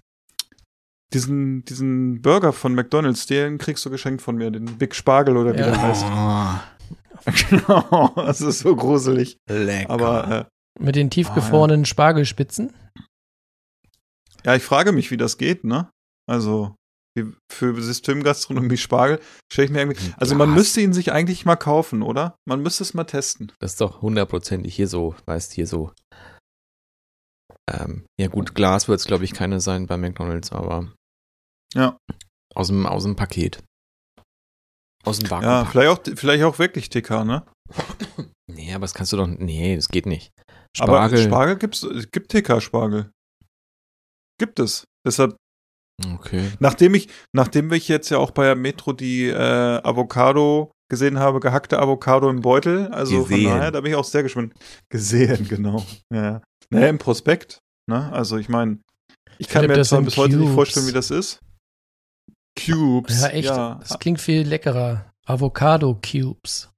diesen, 1.14 1.66
diesen 1.66 2.22
Burger 2.22 2.54
von 2.54 2.74
McDonalds, 2.74 3.26
den 3.26 3.58
kriegst 3.58 3.86
du 3.86 3.90
geschenkt 3.90 4.22
von 4.22 4.36
mir, 4.38 4.50
den 4.52 4.78
Big 4.78 4.96
Spargel 4.96 5.38
oder 5.38 5.54
wie 5.54 5.60
Ja. 5.60 5.66
der 5.72 5.82
heißt. 5.82 6.06
Genau, 7.50 8.12
das 8.16 8.42
ist 8.42 8.60
so 8.60 8.76
gruselig. 8.76 9.38
lecker. 9.48 9.90
Aber 9.92 10.32
äh, 10.32 10.46
Mit 10.84 10.96
den 10.96 11.12
tiefgefrorenen 11.12 11.86
Spargelspitzen? 11.86 12.74
ja, 14.44 14.56
ich 14.56 14.64
frage 14.64 14.92
mich, 14.92 15.12
wie 15.12 15.18
das 15.18 15.38
geht, 15.38 15.64
ne? 15.64 15.88
Also 16.28 16.74
für 17.52 17.80
Systemgastronomie 17.80 18.78
Spargel 18.78 19.20
stelle 19.52 19.66
ich 19.66 19.72
mir 19.72 19.80
irgendwie. 19.82 20.14
Also 20.18 20.34
man 20.34 20.52
müsste 20.54 20.82
ihn 20.82 20.94
sich 20.94 21.12
eigentlich 21.12 21.46
mal 21.46 21.58
kaufen, 21.58 22.02
oder? 22.02 22.36
Man 22.48 22.64
müsste 22.64 22.84
es 22.84 22.94
mal 22.96 23.04
testen. 23.04 23.52
Das 23.60 23.74
ist 23.74 23.82
doch 23.82 24.02
hundertprozentig 24.02 24.74
hier 24.74 24.88
so, 24.88 25.14
weißt 25.26 25.52
hier 25.54 25.68
so. 25.68 25.92
Ähm, 27.70 28.06
ja 28.20 28.28
gut, 28.28 28.56
Glas 28.56 28.88
wird 28.88 29.00
es 29.00 29.06
glaube 29.06 29.26
ich 29.26 29.34
keine 29.34 29.60
sein 29.60 29.86
bei 29.88 29.98
McDonalds, 29.98 30.52
aber 30.52 30.92
Ja. 31.74 31.98
aus 32.56 32.68
dem 32.68 32.86
aus 32.86 33.04
dem 33.04 33.16
Paket. 33.16 33.64
Aus 35.04 35.20
dem 35.20 35.30
Vakuum. 35.32 35.50
Ja, 35.50 35.66
vielleicht 35.66 35.90
auch, 35.90 36.16
vielleicht 36.18 36.44
auch 36.44 36.60
wirklich 36.60 36.90
TK, 36.90 37.24
ne? 37.26 37.46
Nee, 38.52 38.74
aber 38.74 38.82
das 38.82 38.94
kannst 38.94 39.14
du 39.14 39.18
doch. 39.18 39.28
Nee, 39.28 39.78
das 39.78 39.88
geht 39.88 40.06
nicht. 40.06 40.30
Aber 40.80 40.98
Spargel. 40.98 41.24
Spargel 41.24 41.56
gibt's, 41.58 41.84
es 41.84 42.12
gibt 42.12 42.32
TK-Spargel. 42.34 43.10
Gibt 44.38 44.60
es. 44.60 44.84
Deshalb, 45.08 45.38
Okay. 46.16 46.52
nachdem 46.60 46.94
ich, 46.96 47.08
nachdem 47.34 47.72
ich 47.72 47.88
jetzt 47.88 48.10
ja 48.10 48.18
auch 48.18 48.32
bei 48.32 48.44
der 48.46 48.56
Metro 48.56 48.92
die 48.92 49.28
äh, 49.28 49.36
Avocado 49.84 50.72
gesehen 50.90 51.18
habe, 51.20 51.40
gehackte 51.40 51.80
Avocado 51.80 52.30
im 52.30 52.42
Beutel, 52.42 52.88
also 52.88 53.24
Gesehen. 53.24 53.44
von 53.50 53.58
daher, 53.60 53.72
da 53.72 53.80
bin 53.80 53.92
ich 53.92 53.96
auch 53.98 54.04
sehr 54.04 54.24
gespannt. 54.24 54.54
Gesehen, 54.92 55.48
genau. 55.50 55.86
Ja. 56.14 56.42
Naja, 56.70 56.88
im 56.90 56.98
Prospekt, 56.98 57.60
ne? 57.90 58.12
Also 58.12 58.38
ich 58.38 58.50
meine, 58.50 58.80
ich 59.38 59.48
kann 59.48 59.62
Philipp, 59.62 59.70
mir 59.72 59.78
das 59.78 59.90
zwar 59.90 60.02
bis 60.02 60.18
heute 60.18 60.36
nicht 60.36 60.54
vorstellen, 60.54 60.88
wie 60.88 60.92
das 60.94 61.10
ist. 61.12 61.40
Cubes. 62.60 63.22
Ja, 63.22 63.28
echt. 63.30 63.46
Ja, 63.48 63.76
Das 63.80 64.00
klingt 64.00 64.20
viel 64.22 64.42
leckerer. 64.48 65.12
Avocado 65.26 65.96
Cubes. 65.96 66.70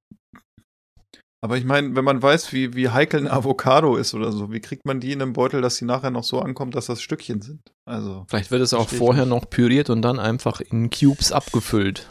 aber 1.41 1.57
ich 1.57 1.65
meine, 1.65 1.95
wenn 1.95 2.05
man 2.05 2.21
weiß, 2.21 2.53
wie, 2.53 2.73
wie 2.75 2.89
heikel 2.89 3.19
ein 3.21 3.27
Avocado 3.31 3.95
ist 3.95 4.13
oder 4.13 4.31
so, 4.31 4.51
wie 4.51 4.59
kriegt 4.59 4.85
man 4.85 4.99
die 4.99 5.11
in 5.11 5.21
einem 5.21 5.33
Beutel, 5.33 5.61
dass 5.61 5.77
die 5.77 5.85
nachher 5.85 6.11
noch 6.11 6.23
so 6.23 6.39
ankommt, 6.39 6.75
dass 6.75 6.85
das 6.85 7.01
Stückchen 7.01 7.41
sind? 7.41 7.61
Also. 7.85 8.25
Vielleicht 8.29 8.51
wird 8.51 8.61
es 8.61 8.73
auch 8.73 8.89
vorher 8.89 9.25
noch 9.25 9.49
püriert 9.49 9.89
und 9.89 10.01
dann 10.01 10.19
einfach 10.19 10.61
in 10.61 10.89
Cubes 10.89 11.31
abgefüllt. 11.31 12.09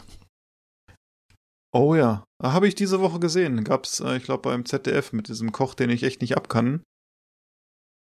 Oh 1.75 1.95
ja, 1.95 2.23
habe 2.41 2.67
ich 2.67 2.75
diese 2.75 2.99
Woche 2.99 3.19
gesehen. 3.19 3.63
Gab's, 3.63 3.99
äh, 3.99 4.17
ich 4.17 4.23
glaube, 4.23 4.43
beim 4.49 4.65
ZDF 4.65 5.11
mit 5.13 5.27
diesem 5.27 5.51
Koch, 5.51 5.73
den 5.73 5.89
ich 5.89 6.03
echt 6.03 6.21
nicht 6.21 6.37
abkann. 6.37 6.83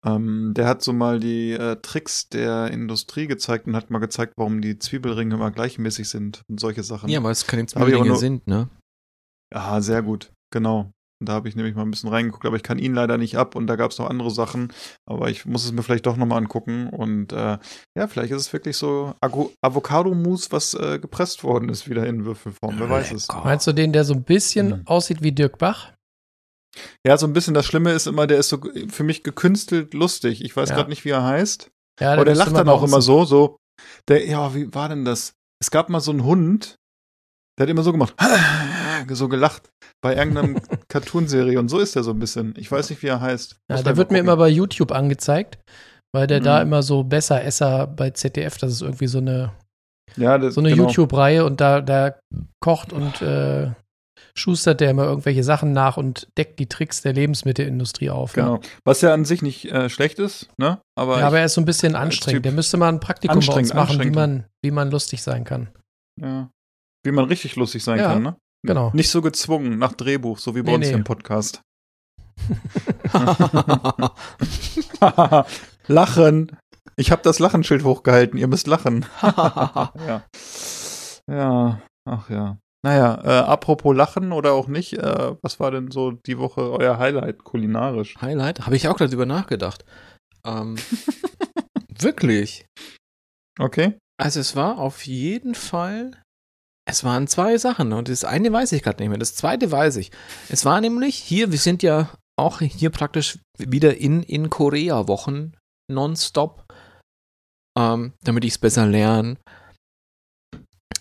Ähm, 0.04 0.52
der 0.56 0.66
hat 0.66 0.82
so 0.82 0.92
mal 0.92 1.20
die 1.20 1.52
äh, 1.52 1.76
Tricks 1.80 2.28
der 2.28 2.70
Industrie 2.70 3.26
gezeigt 3.26 3.66
und 3.66 3.76
hat 3.76 3.90
mal 3.90 3.98
gezeigt, 4.00 4.34
warum 4.36 4.60
die 4.60 4.78
Zwiebelringe 4.78 5.34
immer 5.36 5.50
gleichmäßig 5.50 6.08
sind 6.08 6.42
und 6.48 6.58
solche 6.58 6.82
Sachen. 6.82 7.08
Ja, 7.08 7.22
weil 7.22 7.32
es 7.32 7.46
keine 7.46 7.66
Zwiebelringe 7.66 8.08
nur- 8.08 8.16
sind, 8.16 8.46
ne? 8.46 8.68
Ja, 9.54 9.80
sehr 9.80 10.02
gut, 10.02 10.32
genau. 10.50 10.90
Und 11.20 11.28
da 11.28 11.34
habe 11.34 11.48
ich 11.48 11.54
nämlich 11.54 11.76
mal 11.76 11.82
ein 11.82 11.90
bisschen 11.92 12.08
reingeguckt, 12.08 12.44
aber 12.46 12.56
ich 12.56 12.64
kann 12.64 12.80
ihn 12.80 12.94
leider 12.94 13.16
nicht 13.16 13.36
ab 13.36 13.54
und 13.54 13.68
da 13.68 13.76
gab 13.76 13.92
es 13.92 13.98
noch 13.98 14.10
andere 14.10 14.32
Sachen. 14.32 14.72
Aber 15.06 15.30
ich 15.30 15.46
muss 15.46 15.64
es 15.64 15.70
mir 15.70 15.84
vielleicht 15.84 16.06
doch 16.06 16.16
nochmal 16.16 16.38
angucken. 16.38 16.88
Und 16.88 17.32
äh, 17.32 17.58
ja, 17.96 18.08
vielleicht 18.08 18.32
ist 18.32 18.40
es 18.40 18.52
wirklich 18.52 18.76
so 18.76 19.14
Avocado-Mousse, 19.60 20.50
was 20.50 20.74
äh, 20.74 20.98
gepresst 20.98 21.44
worden 21.44 21.68
ist, 21.68 21.88
wieder 21.88 22.06
in 22.08 22.24
Würfelform. 22.24 22.74
Wer 22.78 22.90
weiß 22.90 23.12
es. 23.12 23.28
Meinst 23.28 23.66
du 23.68 23.72
den, 23.72 23.92
der 23.92 24.04
so 24.04 24.14
ein 24.14 24.24
bisschen 24.24 24.68
Mhm. 24.68 24.82
aussieht 24.86 25.22
wie 25.22 25.30
Dirk 25.30 25.58
Bach? 25.58 25.92
Ja, 27.06 27.16
so 27.18 27.26
ein 27.26 27.32
bisschen. 27.32 27.54
Das 27.54 27.66
Schlimme 27.66 27.92
ist 27.92 28.06
immer, 28.06 28.26
der 28.26 28.38
ist 28.38 28.48
so 28.48 28.58
für 28.88 29.02
mich 29.04 29.22
gekünstelt 29.22 29.92
lustig. 29.94 30.44
Ich 30.44 30.56
weiß 30.56 30.70
Ja. 30.70 30.76
gerade 30.76 30.88
nicht, 30.90 31.04
wie 31.04 31.10
er 31.10 31.22
heißt. 31.24 31.70
Ja, 32.00 32.14
Aber 32.14 32.24
der 32.24 32.34
lacht 32.34 32.56
dann 32.56 32.68
auch 32.68 32.82
immer 32.82 33.02
so, 33.02 33.24
so. 33.24 33.56
Der, 34.08 34.26
ja, 34.26 34.54
wie 34.54 34.72
war 34.74 34.88
denn 34.88 35.04
das? 35.04 35.34
Es 35.60 35.70
gab 35.70 35.88
mal 35.88 36.00
so 36.00 36.10
einen 36.10 36.24
Hund, 36.24 36.76
der 37.58 37.64
hat 37.64 37.70
immer 37.70 37.82
so 37.82 37.92
gemacht, 37.92 38.14
so 39.10 39.28
gelacht 39.28 39.70
bei 40.02 40.16
irgendeinem 40.16 40.58
Cartoonserie 40.88 41.58
und 41.58 41.68
so 41.68 41.78
ist 41.78 41.94
er 41.96 42.02
so 42.02 42.10
ein 42.12 42.18
bisschen. 42.18 42.54
Ich 42.56 42.70
weiß 42.72 42.90
nicht, 42.90 43.02
wie 43.02 43.08
er 43.08 43.20
heißt. 43.20 43.56
Ja, 43.70 43.82
der 43.82 43.96
wird 43.96 44.10
mal 44.10 44.14
mir 44.14 44.20
immer 44.20 44.32
gucken. 44.32 44.44
bei 44.44 44.48
YouTube 44.48 44.92
angezeigt, 44.92 45.58
weil 46.14 46.26
der 46.26 46.40
da 46.40 46.56
Mhm. 46.60 46.68
immer 46.68 46.82
so 46.82 47.04
besser 47.04 47.44
Esser 47.44 47.86
bei 47.86 48.10
ZDF, 48.10 48.56
das 48.58 48.72
ist 48.72 48.82
irgendwie 48.82 49.06
so 49.06 49.18
eine, 49.18 49.52
ja, 50.16 50.38
das, 50.38 50.54
so 50.54 50.60
eine 50.60 50.70
genau. 50.70 50.84
YouTube-Reihe 50.88 51.44
und 51.44 51.60
da, 51.60 51.80
da 51.82 52.18
kocht 52.60 52.92
und 52.92 53.20
äh, 53.22 53.70
schustert 54.34 54.80
der 54.80 54.90
immer 54.90 55.04
irgendwelche 55.04 55.44
Sachen 55.44 55.72
nach 55.72 55.96
und 55.96 56.28
deckt 56.38 56.58
die 56.58 56.66
Tricks 56.68 57.02
der 57.02 57.12
Lebensmittelindustrie 57.12 58.10
auf. 58.10 58.32
Genau. 58.32 58.60
Was 58.84 59.00
ja 59.02 59.12
an 59.12 59.24
sich 59.24 59.42
nicht 59.42 59.66
äh, 59.66 59.88
schlecht 59.90 60.18
ist, 60.18 60.48
ne? 60.58 60.80
Aber, 60.96 61.18
Ja, 61.18 61.26
aber 61.26 61.38
er 61.40 61.44
ist 61.46 61.54
so 61.54 61.60
ein 61.60 61.66
bisschen 61.66 61.94
anstrengend. 61.94 62.44
Der 62.44 62.52
müsste 62.52 62.76
mal 62.76 62.88
ein 62.88 63.00
Praktikum 63.00 63.40
bei 63.44 63.54
uns 63.54 63.74
machen, 63.74 64.02
wie 64.02 64.10
man, 64.10 64.44
wie 64.62 64.70
man 64.70 64.90
lustig 64.90 65.22
sein 65.22 65.44
kann. 65.44 65.68
ja, 66.20 66.48
wie 67.04 67.12
man 67.12 67.24
richtig 67.26 67.56
lustig 67.56 67.82
sein 67.84 67.98
Ja, 67.98 68.12
kann, 68.12 68.22
ne? 68.22 68.36
genau. 68.64 68.90
Nicht 68.94 69.10
so 69.10 69.20
gezwungen 69.22 69.78
nach 69.78 69.92
Drehbuch, 69.92 70.38
so 70.38 70.54
wie 70.54 70.62
bei 70.62 70.70
Nee, 70.72 70.76
uns 70.76 70.86
nee. 70.88 70.92
im 70.94 71.04
Podcast. 71.04 71.60
lachen. 75.88 76.56
Ich 76.96 77.10
habe 77.10 77.22
das 77.22 77.38
Lachenschild 77.38 77.84
hochgehalten. 77.84 78.38
Ihr 78.38 78.48
müsst 78.48 78.66
lachen. 78.66 79.06
ja. 79.22 80.22
Ja, 81.30 81.80
ach 82.04 82.30
ja. 82.30 82.58
Naja, 82.84 83.20
äh, 83.22 83.44
apropos 83.44 83.94
Lachen 83.96 84.32
oder 84.32 84.52
auch 84.52 84.66
nicht, 84.66 84.94
äh, 84.94 85.36
was 85.40 85.60
war 85.60 85.70
denn 85.70 85.92
so 85.92 86.10
die 86.10 86.38
Woche 86.38 86.72
euer 86.72 86.98
Highlight 86.98 87.44
kulinarisch? 87.44 88.16
Highlight? 88.20 88.66
Habe 88.66 88.74
ich 88.74 88.88
auch 88.88 88.96
gerade 88.96 89.10
drüber 89.10 89.26
nachgedacht. 89.26 89.84
Ähm, 90.44 90.76
wirklich. 92.00 92.66
Okay. 93.58 93.96
Also 94.20 94.40
es 94.40 94.56
war 94.56 94.78
auf 94.78 95.06
jeden 95.06 95.54
Fall, 95.54 96.20
es 96.88 97.04
waren 97.04 97.28
zwei 97.28 97.56
Sachen 97.56 97.92
und 97.92 98.08
das 98.08 98.24
eine 98.24 98.52
weiß 98.52 98.72
ich 98.72 98.82
gerade 98.82 99.00
nicht 99.00 99.10
mehr, 99.10 99.18
das 99.18 99.36
zweite 99.36 99.70
weiß 99.70 99.96
ich. 99.96 100.10
Es 100.48 100.64
war 100.64 100.80
nämlich 100.80 101.16
hier, 101.16 101.52
wir 101.52 101.58
sind 101.58 101.84
ja 101.84 102.10
auch 102.36 102.60
hier 102.60 102.90
praktisch 102.90 103.38
wieder 103.58 103.96
in, 103.96 104.22
in 104.24 104.50
Korea-Wochen 104.50 105.54
nonstop, 105.88 106.64
ähm, 107.78 108.14
damit 108.24 108.44
ich 108.44 108.52
es 108.52 108.58
besser 108.58 108.86
lerne. 108.86 109.36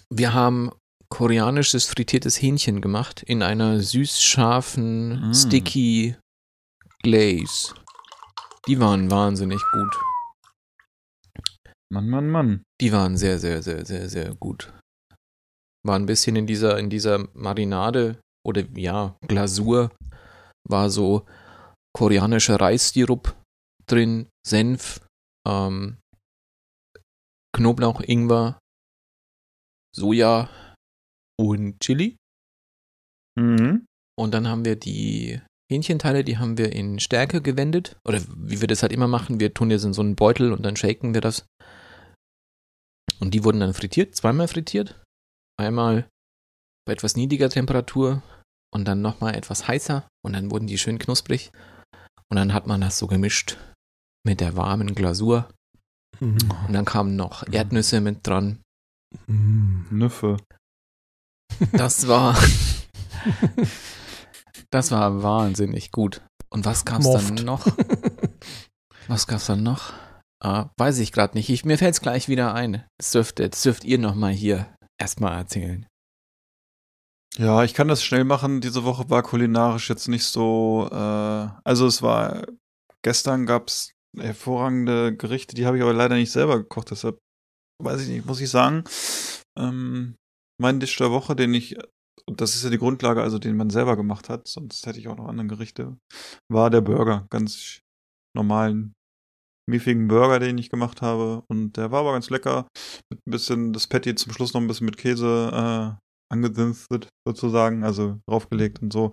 Wir 0.09 0.33
haben 0.33 0.71
koreanisches 1.11 1.85
frittiertes 1.85 2.41
Hähnchen 2.41 2.81
gemacht 2.81 3.21
in 3.21 3.43
einer 3.43 3.81
süß-scharfen 3.81 5.29
Mm. 5.29 5.33
Sticky 5.33 6.15
Glaze. 7.03 7.75
Die 8.67 8.79
waren 8.79 9.11
wahnsinnig 9.11 9.61
gut. 9.71 9.95
Mann, 11.91 12.09
Mann, 12.09 12.29
Mann. 12.29 12.63
Die 12.79 12.91
waren 12.93 13.17
sehr, 13.17 13.37
sehr, 13.37 13.61
sehr, 13.61 13.85
sehr, 13.85 14.07
sehr 14.07 14.33
gut. 14.35 14.73
War 15.85 15.97
ein 15.97 16.05
bisschen 16.05 16.35
in 16.37 16.47
dieser, 16.47 16.79
in 16.79 16.89
dieser 16.89 17.27
Marinade 17.33 18.19
oder 18.47 18.63
ja, 18.75 19.17
Glasur 19.27 19.91
war 20.67 20.89
so 20.89 21.25
koreanischer 21.93 22.61
Reissirup 22.61 23.35
drin, 23.85 24.29
Senf, 24.47 25.05
ähm, 25.45 25.97
Knoblauch, 27.53 27.99
Ingwer, 28.01 28.59
Soja 29.93 30.49
und 31.49 31.79
Chili. 31.79 32.17
Mhm. 33.39 33.85
Und 34.17 34.33
dann 34.33 34.47
haben 34.47 34.65
wir 34.65 34.75
die 34.75 35.41
Hähnchenteile, 35.71 36.23
die 36.23 36.37
haben 36.37 36.57
wir 36.57 36.73
in 36.73 36.99
Stärke 36.99 37.41
gewendet. 37.41 37.97
Oder 38.05 38.21
wie 38.35 38.61
wir 38.61 38.67
das 38.67 38.81
halt 38.81 38.91
immer 38.91 39.07
machen, 39.07 39.39
wir 39.39 39.53
tun 39.53 39.71
jetzt 39.71 39.85
in 39.85 39.93
so 39.93 40.01
einen 40.01 40.15
Beutel 40.15 40.51
und 40.51 40.63
dann 40.63 40.75
shaken 40.75 41.13
wir 41.13 41.21
das. 41.21 41.45
Und 43.19 43.33
die 43.33 43.43
wurden 43.43 43.59
dann 43.59 43.73
frittiert, 43.73 44.15
zweimal 44.15 44.47
frittiert. 44.47 45.01
Einmal 45.57 46.09
bei 46.85 46.93
etwas 46.93 47.15
niedriger 47.15 47.49
Temperatur 47.49 48.21
und 48.73 48.85
dann 48.85 49.01
nochmal 49.01 49.35
etwas 49.35 49.67
heißer 49.67 50.07
und 50.25 50.33
dann 50.33 50.51
wurden 50.51 50.67
die 50.67 50.77
schön 50.77 50.99
knusprig. 50.99 51.51
Und 52.29 52.37
dann 52.37 52.53
hat 52.53 52.67
man 52.67 52.81
das 52.81 52.97
so 52.97 53.07
gemischt 53.07 53.57
mit 54.25 54.39
der 54.39 54.55
warmen 54.55 54.95
Glasur. 54.95 55.49
Mhm. 56.19 56.37
Und 56.67 56.73
dann 56.73 56.85
kamen 56.85 57.15
noch 57.15 57.47
Erdnüsse 57.51 58.01
mit 58.01 58.25
dran. 58.25 58.61
Nüffe. 59.27 60.37
Das 61.73 62.07
war. 62.07 62.37
das 64.71 64.91
war 64.91 65.23
wahnsinnig 65.23 65.91
gut. 65.91 66.21
Und 66.49 66.65
was 66.65 66.85
gab's 66.85 67.05
Moft. 67.05 67.37
dann 67.37 67.45
noch? 67.45 67.65
Was 69.07 69.27
gab's 69.27 69.45
dann 69.45 69.63
noch? 69.63 69.93
Ah, 70.43 70.69
weiß 70.77 70.99
ich 70.99 71.11
gerade 71.11 71.37
nicht. 71.37 71.49
Ich, 71.49 71.65
mir 71.65 71.77
fällt's 71.77 72.01
gleich 72.01 72.27
wieder 72.27 72.53
ein. 72.53 72.83
Das 72.97 73.11
dürft, 73.11 73.39
das 73.39 73.61
dürft 73.61 73.83
ihr 73.83 73.99
nochmal 73.99 74.31
hier 74.31 74.73
erstmal 74.99 75.37
erzählen. 75.37 75.85
Ja, 77.37 77.63
ich 77.63 77.73
kann 77.73 77.87
das 77.87 78.03
schnell 78.03 78.23
machen. 78.23 78.59
Diese 78.59 78.83
Woche 78.83 79.09
war 79.09 79.23
kulinarisch 79.23 79.89
jetzt 79.89 80.07
nicht 80.07 80.25
so. 80.25 80.89
Äh, 80.91 81.49
also 81.63 81.85
es 81.85 82.01
war 82.01 82.45
gestern 83.03 83.45
gab's 83.45 83.91
hervorragende 84.17 85.15
Gerichte, 85.15 85.55
die 85.55 85.65
habe 85.65 85.77
ich 85.77 85.83
aber 85.83 85.93
leider 85.93 86.15
nicht 86.15 86.31
selber 86.31 86.57
gekocht. 86.57 86.91
Deshalb 86.91 87.19
weiß 87.81 88.01
ich 88.01 88.09
nicht, 88.09 88.25
muss 88.25 88.41
ich 88.41 88.49
sagen. 88.49 88.83
Ähm, 89.57 90.15
mein 90.61 90.79
Dish 90.79 90.95
der 90.97 91.11
Woche, 91.11 91.35
den 91.35 91.53
ich 91.53 91.77
und 92.27 92.39
das 92.39 92.55
ist 92.55 92.63
ja 92.63 92.69
die 92.69 92.77
Grundlage, 92.77 93.21
also 93.21 93.39
den 93.39 93.57
man 93.57 93.69
selber 93.69 93.95
gemacht 93.95 94.29
hat, 94.29 94.47
sonst 94.47 94.85
hätte 94.85 94.99
ich 94.99 95.07
auch 95.07 95.17
noch 95.17 95.27
andere 95.27 95.47
Gerichte, 95.47 95.97
war 96.49 96.69
der 96.69 96.81
Burger. 96.81 97.25
Ganz 97.29 97.81
normalen, 98.35 98.93
miefigen 99.69 100.07
Burger, 100.07 100.39
den 100.39 100.57
ich 100.57 100.69
gemacht 100.69 101.01
habe. 101.01 101.43
Und 101.49 101.77
der 101.77 101.91
war 101.91 102.01
aber 102.01 102.13
ganz 102.13 102.29
lecker. 102.29 102.67
Mit 103.09 103.19
ein 103.25 103.31
bisschen 103.31 103.73
das 103.73 103.87
Patty 103.87 104.15
zum 104.15 104.31
Schluss 104.33 104.53
noch 104.53 104.61
ein 104.61 104.67
bisschen 104.67 104.85
mit 104.85 104.97
Käse 104.97 105.51
äh, 105.53 106.33
angedünstet, 106.33 107.09
sozusagen, 107.27 107.83
also 107.83 108.19
draufgelegt 108.29 108.81
und 108.81 108.93
so. 108.93 109.11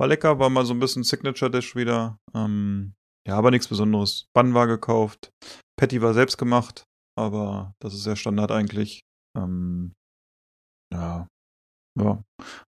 War 0.00 0.08
lecker, 0.08 0.38
war 0.38 0.50
mal 0.50 0.64
so 0.64 0.74
ein 0.74 0.80
bisschen 0.80 1.04
Signature-Dish 1.04 1.76
wieder. 1.76 2.18
Ähm, 2.34 2.94
ja, 3.26 3.36
aber 3.36 3.50
nichts 3.50 3.68
Besonderes. 3.68 4.26
Bun 4.34 4.54
war 4.54 4.66
gekauft. 4.66 5.30
Patty 5.78 6.02
war 6.02 6.14
selbst 6.14 6.38
gemacht, 6.38 6.84
aber 7.18 7.74
das 7.80 7.94
ist 7.94 8.06
ja 8.06 8.16
Standard 8.16 8.50
eigentlich. 8.50 9.00
Ähm, 9.36 9.92
ja. 10.92 11.26
Ja. 11.98 12.22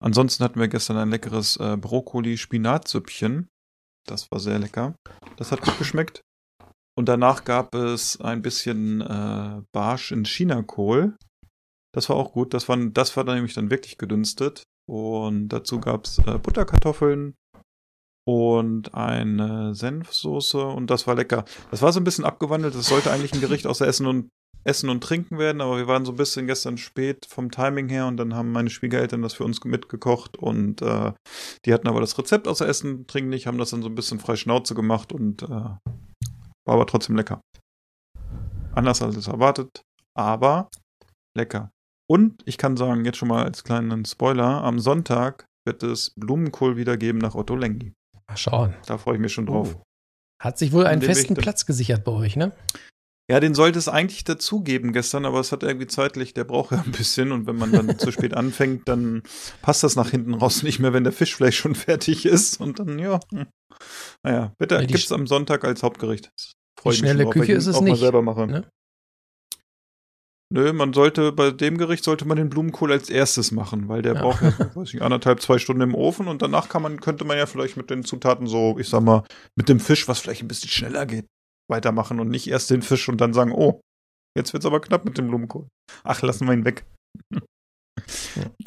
Ansonsten 0.03 0.43
hatten 0.43 0.59
wir 0.59 0.67
gestern 0.67 0.97
ein 0.97 1.09
leckeres 1.09 1.57
äh, 1.57 1.77
Brokkoli-Spinatsüppchen. 1.77 3.47
Das 4.07 4.29
war 4.31 4.39
sehr 4.39 4.59
lecker. 4.59 4.95
Das 5.37 5.51
hat 5.51 5.61
gut 5.61 5.77
geschmeckt. 5.77 6.21
Und 6.97 7.09
danach 7.09 7.43
gab 7.43 7.75
es 7.75 8.19
ein 8.21 8.41
bisschen 8.41 9.01
äh, 9.01 9.61
Barsch 9.73 10.11
in 10.11 10.25
Chinakohl. 10.25 11.17
Das 11.93 12.09
war 12.09 12.15
auch 12.15 12.33
gut. 12.33 12.53
Das 12.53 12.67
war, 12.69 12.77
das 12.77 13.15
war 13.17 13.23
dann 13.23 13.35
nämlich 13.35 13.53
dann 13.53 13.71
wirklich 13.71 13.97
gedünstet. 13.97 14.63
Und 14.87 15.49
dazu 15.49 15.79
gab 15.79 16.05
es 16.05 16.19
äh, 16.19 16.37
Butterkartoffeln 16.37 17.35
und 18.27 18.93
eine 18.93 19.75
Senfsoße 19.75 20.65
und 20.65 20.89
das 20.89 21.07
war 21.07 21.15
lecker. 21.15 21.45
Das 21.71 21.81
war 21.81 21.91
so 21.93 21.99
ein 21.99 22.03
bisschen 22.03 22.25
abgewandelt. 22.25 22.75
Das 22.75 22.87
sollte 22.87 23.11
eigentlich 23.11 23.33
ein 23.33 23.41
Gericht 23.41 23.67
außer 23.67 23.87
Essen 23.87 24.07
und 24.07 24.29
Essen 24.65 24.89
und 24.89 25.03
Trinken 25.03 25.37
werden, 25.37 25.61
aber 25.61 25.77
wir 25.77 25.87
waren 25.87 26.05
so 26.05 26.11
ein 26.11 26.17
bisschen 26.17 26.47
gestern 26.47 26.77
spät 26.77 27.25
vom 27.29 27.51
Timing 27.51 27.87
her 27.87 28.07
und 28.07 28.17
dann 28.17 28.33
haben 28.33 28.51
meine 28.51 28.69
Schwiegereltern 28.69 29.21
das 29.21 29.35
für 29.35 29.43
uns 29.43 29.63
mitgekocht 29.63 30.37
und 30.37 30.81
äh, 30.81 31.13
die 31.65 31.73
hatten 31.73 31.87
aber 31.87 32.01
das 32.01 32.17
Rezept 32.17 32.47
außer 32.47 32.67
Essen 32.67 32.95
und 32.95 33.07
Trinken 33.07 33.29
nicht, 33.29 33.45
haben 33.45 33.59
das 33.59 33.69
dann 33.69 33.83
so 33.83 33.89
ein 33.89 33.95
bisschen 33.95 34.19
frei 34.19 34.35
Schnauze 34.35 34.73
gemacht 34.73 35.13
und 35.13 35.43
äh, 35.43 35.47
war 35.47 35.79
aber 36.65 36.87
trotzdem 36.87 37.15
lecker. 37.15 37.41
Anders 38.73 39.01
als 39.01 39.27
erwartet, 39.27 39.83
aber 40.17 40.69
lecker. 41.37 41.71
Und 42.09 42.41
ich 42.45 42.57
kann 42.57 42.75
sagen, 42.75 43.05
jetzt 43.05 43.17
schon 43.17 43.29
mal 43.29 43.43
als 43.43 43.63
kleinen 43.63 44.05
Spoiler, 44.05 44.63
am 44.63 44.79
Sonntag 44.79 45.45
wird 45.67 45.83
es 45.83 46.11
Blumenkohl 46.15 46.75
wieder 46.75 46.97
geben 46.97 47.19
nach 47.19 47.35
Otto 47.35 47.55
Lengi. 47.55 47.93
Mal 48.27 48.37
schauen. 48.37 48.73
Da 48.87 48.97
freue 48.97 49.15
ich 49.15 49.21
mich 49.21 49.33
schon 49.33 49.45
drauf. 49.45 49.77
Hat 50.41 50.57
sich 50.57 50.71
wohl 50.71 50.85
einen 50.85 51.01
festen 51.01 51.35
Platz 51.35 51.65
gesichert 51.65 52.03
bei 52.03 52.11
euch, 52.11 52.35
ne? 52.35 52.51
Ja, 53.29 53.39
den 53.39 53.55
sollte 53.55 53.79
es 53.79 53.87
eigentlich 53.87 54.23
dazugeben 54.23 54.93
gestern, 54.93 55.25
aber 55.25 55.39
es 55.39 55.51
hat 55.51 55.63
irgendwie 55.63 55.87
zeitlich, 55.87 56.35
der 56.35 56.43
braucht 56.43 56.71
ja 56.71 56.81
ein 56.81 56.91
bisschen 56.91 57.31
und 57.31 57.47
wenn 57.47 57.55
man 57.57 57.71
dann 57.71 57.97
zu 57.97 58.11
spät 58.11 58.33
anfängt, 58.37 58.87
dann 58.87 59.23
passt 59.63 59.83
das 59.83 59.95
nach 59.95 60.11
hinten 60.11 60.35
raus 60.35 60.61
nicht 60.61 60.77
mehr, 60.79 60.93
wenn 60.93 61.03
der 61.03 61.13
Fisch 61.13 61.35
vielleicht 61.35 61.57
schon 61.57 61.73
fertig 61.73 62.25
ist 62.27 62.61
und 62.61 62.77
dann, 62.79 62.99
ja. 62.99 63.19
hm. 63.31 63.47
Naja, 64.23 64.53
bitte, 64.59 64.75
Ja, 64.75 64.81
die 64.81 64.87
gibt's 64.87 65.11
am 65.11 65.25
Sonntag 65.25 65.65
als 65.65 65.81
Hauptgericht. 65.81 66.31
Die 66.37 66.81
Freu 66.81 66.89
mich 66.91 66.99
schnelle 66.99 67.23
drauf, 67.23 67.33
Küche 67.33 67.53
ist 67.53 67.65
es 67.65 67.75
auch 67.75 67.81
mal 67.81 67.89
nicht, 67.89 67.99
selber 67.99 68.21
mache. 68.21 68.45
ne? 68.45 68.67
Nö, 70.53 70.71
man 70.73 70.93
sollte, 70.93 71.31
bei 71.31 71.49
dem 71.49 71.79
Gericht 71.79 72.03
sollte 72.03 72.25
man 72.25 72.37
den 72.37 72.49
Blumenkohl 72.49 72.91
als 72.91 73.09
erstes 73.09 73.51
machen, 73.51 73.87
weil 73.89 74.03
der 74.03 74.13
Ja. 74.13 74.21
braucht 74.21 74.43
ja, 74.43 74.53
weiß 74.75 74.93
ich, 74.93 75.01
anderthalb, 75.01 75.41
zwei 75.41 75.57
Stunden 75.57 75.81
im 75.81 75.95
Ofen 75.95 76.27
und 76.27 76.43
danach 76.43 76.69
kann 76.69 76.83
man, 76.83 77.01
könnte 77.01 77.25
man 77.25 77.37
ja 77.37 77.47
vielleicht 77.47 77.75
mit 77.75 77.89
den 77.89 78.03
Zutaten 78.05 78.45
so, 78.45 78.77
ich 78.77 78.87
sag 78.87 79.01
mal, 79.01 79.23
mit 79.55 79.67
dem 79.67 79.79
Fisch, 79.79 80.07
was 80.07 80.19
vielleicht 80.19 80.43
ein 80.43 80.47
bisschen 80.47 80.69
schneller 80.69 81.07
geht, 81.07 81.25
weitermachen 81.69 82.19
und 82.19 82.29
nicht 82.29 82.47
erst 82.47 82.69
den 82.69 82.81
Fisch 82.81 83.07
und 83.09 83.19
dann 83.21 83.33
sagen, 83.33 83.51
oh, 83.51 83.81
jetzt 84.37 84.53
wird's 84.53 84.65
aber 84.65 84.81
knapp 84.81 85.05
mit 85.05 85.17
dem 85.17 85.27
Blumenkohl. 85.27 85.67
Ach, 86.03 86.21
lassen 86.21 86.47
wir 86.47 86.53
ihn 86.53 86.65
weg. 86.65 86.85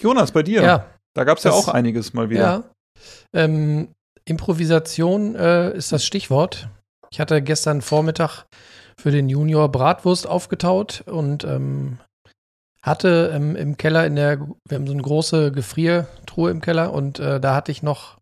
Jonas, 0.00 0.32
bei 0.32 0.42
dir? 0.42 0.62
Ja. 0.62 0.90
Da 1.14 1.24
gab's 1.24 1.44
ja 1.44 1.50
Das- 1.50 1.68
auch 1.68 1.68
einiges 1.68 2.12
mal 2.12 2.30
wieder. 2.30 2.40
Ja. 2.40 2.64
Ähm, 3.32 3.88
Improvisation 4.24 5.34
äh, 5.36 5.72
ist 5.76 5.92
das 5.92 6.04
Stichwort. 6.04 6.68
Ich 7.10 7.20
hatte 7.20 7.40
gestern 7.42 7.80
Vormittag 7.80 8.44
für 9.00 9.10
den 9.10 9.28
Junior 9.28 9.70
Bratwurst 9.70 10.26
aufgetaut 10.26 11.02
und 11.06 11.44
ähm, 11.44 11.98
hatte 12.82 13.30
ähm, 13.34 13.56
im 13.56 13.76
Keller 13.76 14.06
in 14.06 14.16
der, 14.16 14.40
wir 14.40 14.76
haben 14.76 14.86
so 14.86 14.92
eine 14.92 15.02
große 15.02 15.52
Gefriertruhe 15.52 16.50
im 16.50 16.60
Keller 16.60 16.92
und 16.92 17.18
äh, 17.18 17.40
da 17.40 17.54
hatte 17.54 17.72
ich 17.72 17.82
noch, 17.82 18.18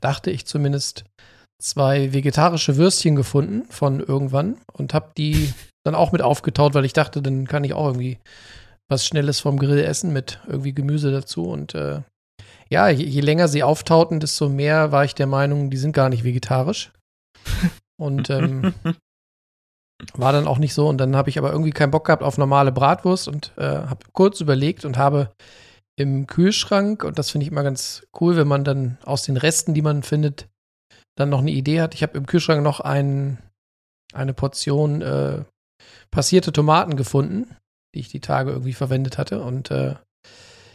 dachte 0.00 0.30
ich 0.30 0.46
zumindest, 0.46 1.04
zwei 1.60 2.12
vegetarische 2.12 2.76
Würstchen 2.76 3.16
gefunden 3.16 3.64
von 3.70 4.00
irgendwann 4.00 4.56
und 4.72 4.94
habe 4.94 5.10
die 5.16 5.52
dann 5.84 5.94
auch 5.94 6.12
mit 6.12 6.22
aufgetaut, 6.22 6.74
weil 6.74 6.84
ich 6.84 6.92
dachte, 6.92 7.22
dann 7.22 7.46
kann 7.46 7.64
ich 7.64 7.74
auch 7.74 7.86
irgendwie 7.86 8.18
was 8.88 9.06
Schnelles 9.06 9.40
vom 9.40 9.58
Grill 9.58 9.78
essen 9.78 10.12
mit 10.12 10.40
irgendwie 10.46 10.74
Gemüse 10.74 11.12
dazu 11.12 11.44
und 11.44 11.74
äh, 11.74 12.02
ja, 12.70 12.88
je, 12.88 13.04
je 13.04 13.20
länger 13.20 13.48
sie 13.48 13.62
auftauten, 13.62 14.20
desto 14.20 14.48
mehr 14.48 14.92
war 14.92 15.04
ich 15.04 15.14
der 15.14 15.26
Meinung, 15.26 15.70
die 15.70 15.76
sind 15.76 15.92
gar 15.92 16.08
nicht 16.08 16.24
vegetarisch. 16.24 16.92
Und 17.98 18.30
ähm, 18.30 18.72
war 20.14 20.32
dann 20.32 20.46
auch 20.46 20.56
nicht 20.56 20.72
so. 20.72 20.88
Und 20.88 20.98
dann 20.98 21.16
habe 21.16 21.28
ich 21.28 21.38
aber 21.38 21.52
irgendwie 21.52 21.72
keinen 21.72 21.90
Bock 21.90 22.06
gehabt 22.06 22.22
auf 22.22 22.38
normale 22.38 22.72
Bratwurst 22.72 23.28
und 23.28 23.52
äh, 23.58 23.62
habe 23.62 24.06
kurz 24.12 24.40
überlegt 24.40 24.86
und 24.86 24.96
habe 24.96 25.30
im 25.96 26.26
Kühlschrank, 26.26 27.04
und 27.04 27.18
das 27.18 27.30
finde 27.30 27.44
ich 27.44 27.52
immer 27.52 27.62
ganz 27.62 28.06
cool, 28.18 28.36
wenn 28.36 28.48
man 28.48 28.64
dann 28.64 28.96
aus 29.04 29.24
den 29.24 29.36
Resten, 29.36 29.74
die 29.74 29.82
man 29.82 30.02
findet, 30.02 30.48
dann 31.20 31.28
noch 31.28 31.40
eine 31.40 31.50
Idee 31.52 31.80
hat. 31.80 31.94
Ich 31.94 32.02
habe 32.02 32.18
im 32.18 32.26
Kühlschrank 32.26 32.62
noch 32.62 32.80
ein, 32.80 33.38
eine 34.12 34.34
Portion 34.34 35.02
äh, 35.02 35.44
passierte 36.10 36.52
Tomaten 36.52 36.96
gefunden, 36.96 37.56
die 37.94 38.00
ich 38.00 38.08
die 38.08 38.20
Tage 38.20 38.50
irgendwie 38.50 38.72
verwendet 38.72 39.18
hatte. 39.18 39.42
Und 39.42 39.70
äh, 39.70 39.94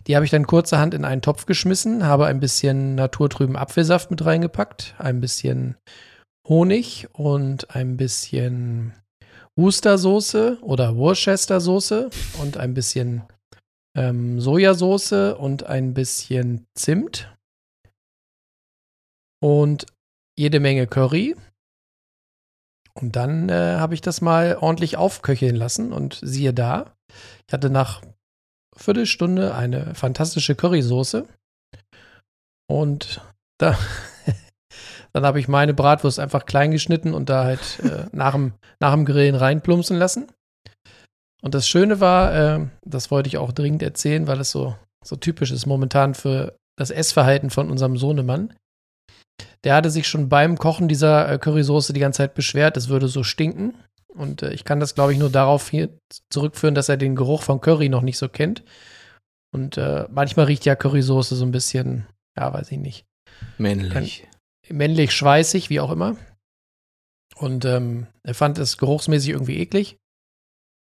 die 0.08 0.16
habe 0.16 0.26
ich 0.26 0.32
dann 0.32 0.48
kurzerhand 0.48 0.94
in 0.94 1.04
einen 1.04 1.22
Topf 1.22 1.46
geschmissen, 1.46 2.06
habe 2.06 2.28
ein 2.28 2.40
bisschen 2.40 2.96
naturtrüben 2.96 3.56
Apfelsaft 3.56 4.12
mit 4.12 4.24
reingepackt, 4.24 4.96
ein 4.98 5.20
bisschen 5.20 5.76
Honig 6.48 7.08
und 7.14 7.76
ein 7.76 7.98
bisschen 7.98 8.94
Worcestersoße 9.58 10.60
oder 10.62 10.96
Worcestersoße 10.96 12.10
und 12.40 12.58
ein 12.58 12.74
bisschen 12.74 13.24
ähm, 13.98 14.40
Sojasauce 14.40 15.36
und 15.38 15.64
ein 15.64 15.94
bisschen 15.94 16.66
Zimt 16.78 17.34
und 19.46 19.86
jede 20.38 20.60
Menge 20.60 20.88
Curry. 20.88 21.36
Und 22.94 23.16
dann 23.16 23.50
äh, 23.50 23.76
habe 23.78 23.94
ich 23.94 24.02
das 24.02 24.22
mal 24.22 24.58
ordentlich 24.60 24.96
aufköcheln 24.96 25.56
lassen 25.56 25.92
und 25.92 26.20
siehe 26.22 26.54
da, 26.54 26.96
ich 27.48 27.54
hatte 27.54 27.70
nach 27.70 28.02
Viertelstunde 28.78 29.54
eine 29.54 29.96
fantastische 29.96 30.56
Currysoße 30.56 31.28
und 32.68 33.22
da 33.58 33.78
dann 35.14 35.26
habe 35.26 35.40
ich 35.40 35.48
meine 35.48 35.74
Bratwurst 35.74 36.20
einfach 36.20 36.46
klein 36.46 36.72
geschnitten 36.72 37.14
und 37.14 37.30
da 37.30 37.44
halt 37.44 37.80
äh, 37.84 38.06
nach, 38.12 38.34
dem, 38.34 38.54
nach 38.80 38.94
dem 38.94 39.06
Grillen 39.06 39.36
reinplumpsen 39.36 39.98
lassen. 39.98 40.28
Und 41.42 41.54
das 41.54 41.68
Schöne 41.68 42.00
war, 42.00 42.34
äh, 42.34 42.68
das 42.84 43.12
wollte 43.12 43.28
ich 43.28 43.38
auch 43.38 43.52
dringend 43.52 43.84
erzählen, 43.84 44.28
weil 44.28 44.40
es 44.40 44.52
so, 44.52 44.76
so 45.04 45.16
typisch 45.16 45.52
ist 45.52 45.66
momentan 45.66 46.16
für 46.16 46.58
das 46.78 46.92
Essverhalten 46.92 47.50
von 47.50 47.70
unserem 47.70 47.98
Sohnemann. 47.98 48.54
Der 49.64 49.76
hatte 49.76 49.90
sich 49.90 50.08
schon 50.08 50.30
beim 50.30 50.58
Kochen 50.58 50.88
dieser 50.88 51.32
äh, 51.32 51.38
Currysoße 51.40 51.94
die 51.94 52.00
ganze 52.00 52.18
Zeit 52.18 52.36
beschwert, 52.36 52.78
es 52.78 52.90
würde 52.90 53.08
so 53.08 53.24
stinken. 53.24 53.74
Und 54.08 54.44
äh, 54.44 54.54
ich 54.54 54.64
kann 54.64 54.80
das, 54.80 54.96
glaube 54.96 55.14
ich, 55.14 55.20
nur 55.20 55.30
darauf 55.30 55.70
hier 55.70 55.90
zurückführen, 56.30 56.76
dass 56.76 56.90
er 56.90 56.98
den 56.98 57.16
Geruch 57.16 57.42
von 57.42 57.62
Curry 57.62 57.90
noch 57.90 58.02
nicht 58.02 58.18
so 58.18 58.30
kennt. 58.30 58.64
Und 59.54 59.78
äh, 59.78 60.06
manchmal 60.10 60.46
riecht 60.46 60.66
ja 60.66 60.76
Currysoße 60.76 61.36
so 61.36 61.46
ein 61.46 61.52
bisschen, 61.52 62.06
ja, 62.38 62.54
weiß 62.54 62.72
ich 62.72 62.78
nicht. 62.78 63.06
Männlich. 63.58 64.28
männlich 64.70 65.14
schweißig, 65.14 65.70
wie 65.70 65.80
auch 65.80 65.92
immer. 65.92 66.18
Und 67.36 67.66
ähm, 67.66 68.08
er 68.24 68.34
fand 68.34 68.58
es 68.58 68.78
geruchsmäßig 68.78 69.30
irgendwie 69.30 69.60
eklig. 69.60 69.98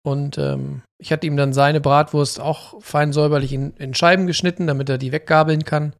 Und 0.03 0.37
ähm, 0.37 0.81
ich 0.97 1.11
hatte 1.11 1.27
ihm 1.27 1.37
dann 1.37 1.53
seine 1.53 1.79
Bratwurst 1.79 2.39
auch 2.39 2.81
fein 2.81 3.13
säuberlich 3.13 3.53
in, 3.53 3.73
in 3.73 3.93
Scheiben 3.93 4.27
geschnitten, 4.27 4.67
damit 4.67 4.89
er 4.89 4.97
die 4.97 5.11
weggabeln 5.11 5.63
kann. 5.63 5.95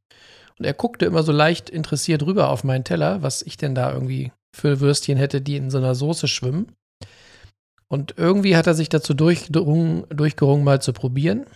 Und 0.62 0.66
er 0.66 0.76
guckte 0.76 1.08
immer 1.08 1.24
so 1.24 1.32
leicht 1.32 1.72
interessiert 1.72 2.22
rüber 2.22 2.52
auf 2.52 2.64
meinen 2.64 2.84
Teller, 2.84 3.24
was 3.24 3.42
ich 3.42 3.58
denn 3.58 3.74
da 3.74 3.92
irgendwie 3.92 4.32
für 4.56 4.80
Würstchen 4.80 5.18
hätte, 5.18 5.42
die 5.42 5.56
in 5.56 5.72
so 5.72 5.80
einer 5.80 5.96
Soße 5.96 6.28
schwimmen. 6.28 6.72
Und 7.88 8.14
irgendwie 8.16 8.56
hat 8.56 8.68
er 8.68 8.76
sich 8.76 8.88
dazu 8.88 9.16
durchgerungen, 9.16 10.04
durchgerungen 10.10 10.64
mal 10.64 10.80
zu 10.80 10.94
probieren. 10.94 11.48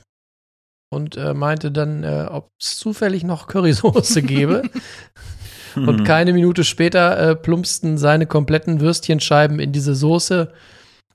Und 0.92 1.18
äh, 1.18 1.36
meinte 1.36 1.72
dann, 1.72 2.04
äh, 2.04 2.26
ob 2.32 2.50
es 2.60 2.80
zufällig 2.80 3.24
noch 3.24 3.46
Currysoße 3.46 4.24
gäbe. 4.24 4.64
Und 5.76 6.04
keine 6.04 6.34
Minute 6.34 6.64
später 6.64 7.16
äh, 7.16 7.36
plumpsten 7.36 8.00
seine 8.00 8.26
kompletten 8.26 8.80
Würstchenscheiben 8.80 9.60
in 9.60 9.72
diese 9.72 9.94
Soße. 9.94 10.52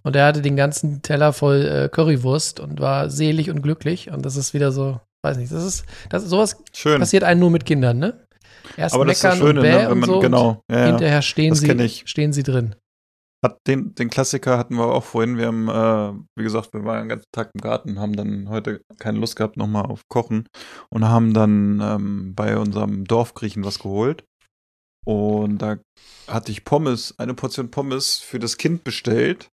Und 0.04 0.14
er 0.14 0.26
hatte 0.26 0.42
den 0.42 0.54
ganzen 0.54 1.02
Teller 1.02 1.32
voll 1.32 1.66
äh, 1.66 1.88
Currywurst 1.88 2.60
und 2.60 2.78
war 2.78 3.10
selig 3.10 3.50
und 3.50 3.62
glücklich. 3.62 4.12
Und 4.12 4.24
das 4.24 4.36
ist 4.36 4.54
wieder 4.54 4.70
so, 4.70 5.00
weiß 5.22 5.36
nicht, 5.38 5.52
das 5.52 5.64
ist, 5.64 5.84
das, 6.08 6.24
sowas 6.24 6.56
Schön. 6.72 7.00
passiert 7.00 7.24
einem 7.24 7.40
nur 7.40 7.50
mit 7.50 7.64
Kindern, 7.64 7.98
ne? 7.98 8.26
Erst 8.76 8.94
Aber 8.94 9.04
das 9.04 9.16
ist 9.16 9.24
das 9.24 9.34
meckern 9.34 9.48
und 9.48 9.56
Schöne, 9.56 9.60
bäh 9.62 9.70
ne, 9.72 9.78
wenn 9.84 9.92
und 9.92 9.98
man- 10.00 10.08
so. 10.08 10.14
und 10.16 10.20
genau, 10.22 10.62
ja, 10.70 10.86
hinterher 10.86 11.22
stehen 11.22 11.54
sie, 11.54 11.88
stehen 12.04 12.32
sie 12.32 12.42
drin. 12.42 12.74
Hat 13.42 13.56
den, 13.66 13.94
den 13.94 14.10
Klassiker 14.10 14.58
hatten 14.58 14.74
wir 14.74 14.84
auch 14.84 15.02
vorhin. 15.04 15.38
Wir 15.38 15.46
haben, 15.46 15.66
äh, 15.68 16.12
wie 16.36 16.42
gesagt, 16.44 16.74
wir 16.74 16.84
waren 16.84 17.04
den 17.04 17.08
ganzen 17.08 17.30
Tag 17.32 17.50
im 17.54 17.62
Garten, 17.62 17.98
haben 17.98 18.14
dann 18.14 18.50
heute 18.50 18.82
keine 18.98 19.18
Lust 19.18 19.34
gehabt 19.36 19.56
nochmal 19.56 19.86
auf 19.86 20.02
Kochen 20.08 20.46
und 20.90 21.08
haben 21.08 21.32
dann 21.32 21.80
ähm, 21.82 22.34
bei 22.34 22.58
unserem 22.58 23.04
Dorfgriechen 23.06 23.64
was 23.64 23.78
geholt. 23.78 24.24
Und 25.06 25.56
da 25.58 25.78
hatte 26.28 26.52
ich 26.52 26.64
Pommes, 26.66 27.14
eine 27.18 27.32
Portion 27.32 27.70
Pommes 27.70 28.18
für 28.18 28.38
das 28.38 28.58
Kind 28.58 28.84
bestellt. 28.84 29.48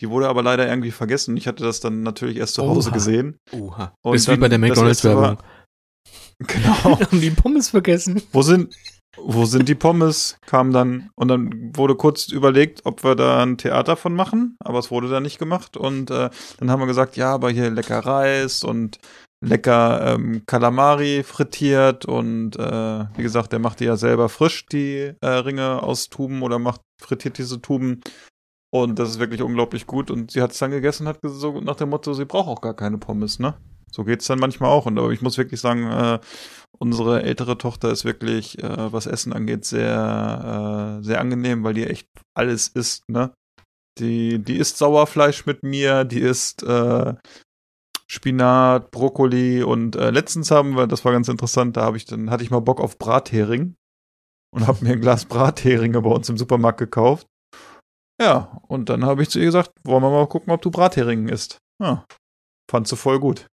Die 0.00 0.10
wurde 0.10 0.28
aber 0.28 0.42
leider 0.42 0.68
irgendwie 0.68 0.90
vergessen. 0.90 1.36
Ich 1.36 1.46
hatte 1.46 1.64
das 1.64 1.80
dann 1.80 2.02
natürlich 2.02 2.36
erst 2.36 2.54
zu 2.54 2.66
Hause 2.66 2.90
Oha. 2.90 2.94
gesehen. 2.94 3.38
Oha. 3.52 3.94
Und 4.02 4.14
das 4.14 4.22
ist 4.22 4.28
wie 4.28 4.36
bei 4.36 4.48
der 4.48 4.58
McDonalds-Werbung. 4.58 5.38
Genau. 6.38 7.00
haben 7.00 7.20
die 7.22 7.30
Pommes 7.30 7.70
vergessen. 7.70 8.22
Wo 8.30 8.42
sind, 8.42 8.76
wo 9.16 9.46
sind 9.46 9.68
die 9.68 9.74
Pommes? 9.74 10.36
Kam 10.46 10.72
dann, 10.72 11.08
und 11.14 11.28
dann 11.28 11.72
wurde 11.74 11.94
kurz 11.94 12.28
überlegt, 12.28 12.82
ob 12.84 13.04
wir 13.04 13.14
da 13.14 13.42
ein 13.42 13.56
Theater 13.56 13.96
von 13.96 14.14
machen, 14.14 14.56
aber 14.62 14.78
es 14.78 14.90
wurde 14.90 15.08
dann 15.08 15.22
nicht 15.22 15.38
gemacht. 15.38 15.76
Und 15.76 16.10
äh, 16.10 16.28
dann 16.58 16.70
haben 16.70 16.80
wir 16.80 16.86
gesagt, 16.86 17.16
ja, 17.16 17.32
aber 17.32 17.50
hier 17.50 17.70
lecker 17.70 18.00
Reis 18.00 18.64
und 18.64 18.98
lecker 19.44 20.14
ähm, 20.14 20.42
Kalamari 20.46 21.22
frittiert 21.22 22.06
und 22.06 22.56
äh, 22.56 23.04
wie 23.16 23.22
gesagt, 23.22 23.52
der 23.52 23.58
macht 23.58 23.80
die 23.80 23.84
ja 23.84 23.96
selber 23.96 24.28
frisch, 24.28 24.66
die 24.66 25.12
äh, 25.20 25.26
Ringe 25.26 25.82
aus 25.82 26.08
Tuben 26.08 26.42
oder 26.42 26.58
macht 26.58 26.80
frittiert 27.00 27.38
diese 27.38 27.60
Tuben. 27.60 28.00
Und 28.82 28.98
das 28.98 29.10
ist 29.10 29.18
wirklich 29.18 29.42
unglaublich 29.42 29.86
gut. 29.86 30.10
Und 30.10 30.30
sie 30.30 30.42
hat 30.42 30.52
es 30.52 30.58
dann 30.58 30.70
gegessen, 30.70 31.08
hat 31.08 31.18
so 31.22 31.60
nach 31.60 31.76
dem 31.76 31.90
Motto, 31.90 32.12
sie 32.14 32.24
braucht 32.24 32.48
auch 32.48 32.60
gar 32.60 32.74
keine 32.74 32.98
Pommes, 32.98 33.38
ne? 33.38 33.54
So 33.90 34.04
geht's 34.04 34.26
dann 34.26 34.38
manchmal 34.38 34.70
auch. 34.70 34.86
Und 34.86 34.98
aber 34.98 35.10
ich 35.10 35.22
muss 35.22 35.38
wirklich 35.38 35.60
sagen, 35.60 35.90
äh, 35.90 36.18
unsere 36.78 37.22
ältere 37.22 37.58
Tochter 37.58 37.90
ist 37.90 38.04
wirklich, 38.04 38.62
äh, 38.62 38.92
was 38.92 39.06
Essen 39.06 39.32
angeht, 39.32 39.64
sehr, 39.64 40.98
äh, 41.00 41.04
sehr 41.04 41.20
angenehm, 41.20 41.64
weil 41.64 41.74
die 41.74 41.86
echt 41.86 42.08
alles 42.34 42.68
isst, 42.68 43.08
ne? 43.08 43.32
Die, 43.98 44.38
die 44.38 44.56
isst 44.56 44.76
Sauerfleisch 44.76 45.46
mit 45.46 45.62
mir, 45.62 46.04
die 46.04 46.20
isst 46.20 46.62
äh, 46.62 47.14
Spinat, 48.08 48.90
Brokkoli 48.90 49.62
und 49.62 49.96
äh, 49.96 50.10
letztens 50.10 50.50
haben 50.50 50.76
wir, 50.76 50.86
das 50.86 51.04
war 51.04 51.12
ganz 51.12 51.28
interessant, 51.28 51.76
da 51.76 51.82
habe 51.82 51.96
ich 51.96 52.04
dann 52.04 52.30
hatte 52.30 52.44
ich 52.44 52.50
mal 52.50 52.60
Bock 52.60 52.80
auf 52.80 52.98
Brathering 52.98 53.74
und 54.54 54.66
habe 54.66 54.84
mir 54.84 54.92
ein 54.92 55.00
Glas 55.00 55.24
Bratheringe 55.24 56.00
bei 56.02 56.10
uns 56.10 56.28
im 56.28 56.36
Supermarkt 56.36 56.78
gekauft. 56.78 57.26
Ja, 58.20 58.60
und 58.68 58.88
dann 58.88 59.04
habe 59.04 59.22
ich 59.22 59.28
zu 59.30 59.38
ihr 59.38 59.46
gesagt, 59.46 59.70
wollen 59.84 60.02
wir 60.02 60.10
mal 60.10 60.26
gucken, 60.28 60.52
ob 60.52 60.62
du 60.62 60.70
Bratheringen 60.70 61.28
isst. 61.28 61.58
Ja, 61.82 62.06
fand 62.70 62.88
sie 62.88 62.96
voll 62.96 63.20
gut. 63.20 63.46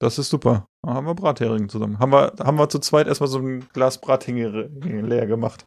Das 0.00 0.18
ist 0.18 0.28
super. 0.28 0.66
Da 0.84 0.94
haben 0.94 1.06
wir 1.06 1.14
Bratheringen 1.14 1.68
zusammen. 1.68 1.98
Haben 1.98 2.12
wir, 2.12 2.32
haben 2.40 2.58
wir 2.58 2.68
zu 2.68 2.78
zweit 2.78 3.06
erstmal 3.08 3.28
so 3.28 3.38
ein 3.38 3.68
Glas 3.70 4.00
Bratheringe 4.00 4.48
leer 5.02 5.26
gemacht. 5.26 5.64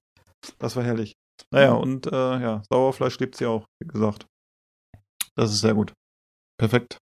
Das 0.60 0.76
war 0.76 0.84
herrlich. 0.84 1.14
Naja, 1.52 1.74
und 1.74 2.08
äh, 2.08 2.40
ja, 2.40 2.62
Sauerfleisch 2.70 3.20
liebt 3.20 3.36
sie 3.36 3.46
auch, 3.48 3.66
wie 3.82 3.88
gesagt. 3.88 4.28
Das 5.36 5.52
ist 5.52 5.62
sehr 5.62 5.74
gut. 5.74 5.94
Perfekt. 6.60 6.98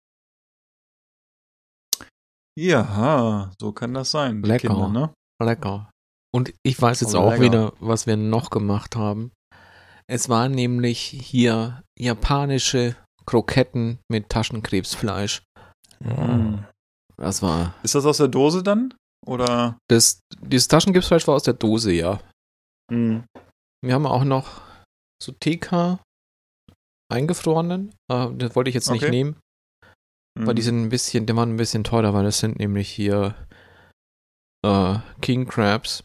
Ja, 2.57 3.51
so 3.59 3.71
kann 3.71 3.93
das 3.93 4.11
sein. 4.11 4.41
Lecker. 4.41 4.69
Kinder, 4.69 4.89
ne? 4.89 5.13
Lecker. 5.43 5.91
Und 6.33 6.53
ich 6.63 6.81
weiß 6.81 7.01
jetzt 7.01 7.15
Aber 7.15 7.25
auch 7.25 7.31
lecker. 7.31 7.43
wieder, 7.43 7.73
was 7.79 8.07
wir 8.07 8.17
noch 8.17 8.49
gemacht 8.49 8.95
haben. 8.95 9.31
Es 10.09 10.29
waren 10.29 10.53
nämlich 10.53 10.99
hier 10.99 11.83
japanische 11.99 12.95
Kroketten 13.25 13.99
mit 14.09 14.29
Taschenkrebsfleisch. 14.29 15.43
Mm. 15.99 16.59
Das 17.17 17.41
war. 17.41 17.73
Ist 17.83 17.95
das 17.95 18.05
aus 18.05 18.17
der 18.17 18.27
Dose 18.29 18.63
dann? 18.63 18.93
Oder? 19.25 19.77
Das, 19.89 20.19
dieses 20.39 20.67
Taschenkrebsfleisch 20.69 21.27
war 21.27 21.35
aus 21.35 21.43
der 21.43 21.55
Dose, 21.55 21.91
ja. 21.91 22.21
Mm. 22.91 23.19
Wir 23.83 23.93
haben 23.93 24.05
auch 24.05 24.23
noch 24.23 24.61
so 25.21 25.33
TK 25.33 25.99
eingefrorenen. 27.11 27.93
Äh, 28.09 28.29
das 28.35 28.55
wollte 28.55 28.69
ich 28.69 28.75
jetzt 28.75 28.89
nicht 28.91 29.03
Okay. 29.03 29.11
nehmen, 29.11 29.39
weil 30.39 30.55
die 30.55 30.61
Mm. 30.61 30.65
sind 30.65 30.81
ein 30.83 30.89
bisschen, 30.89 31.25
die 31.25 31.35
waren 31.35 31.49
ein 31.53 31.57
bisschen 31.57 31.83
teurer, 31.83 32.13
weil 32.13 32.23
das 32.23 32.39
sind 32.39 32.59
nämlich 32.59 32.89
hier 32.89 33.35
äh, 34.65 34.99
King 35.21 35.47
Crabs. 35.47 36.03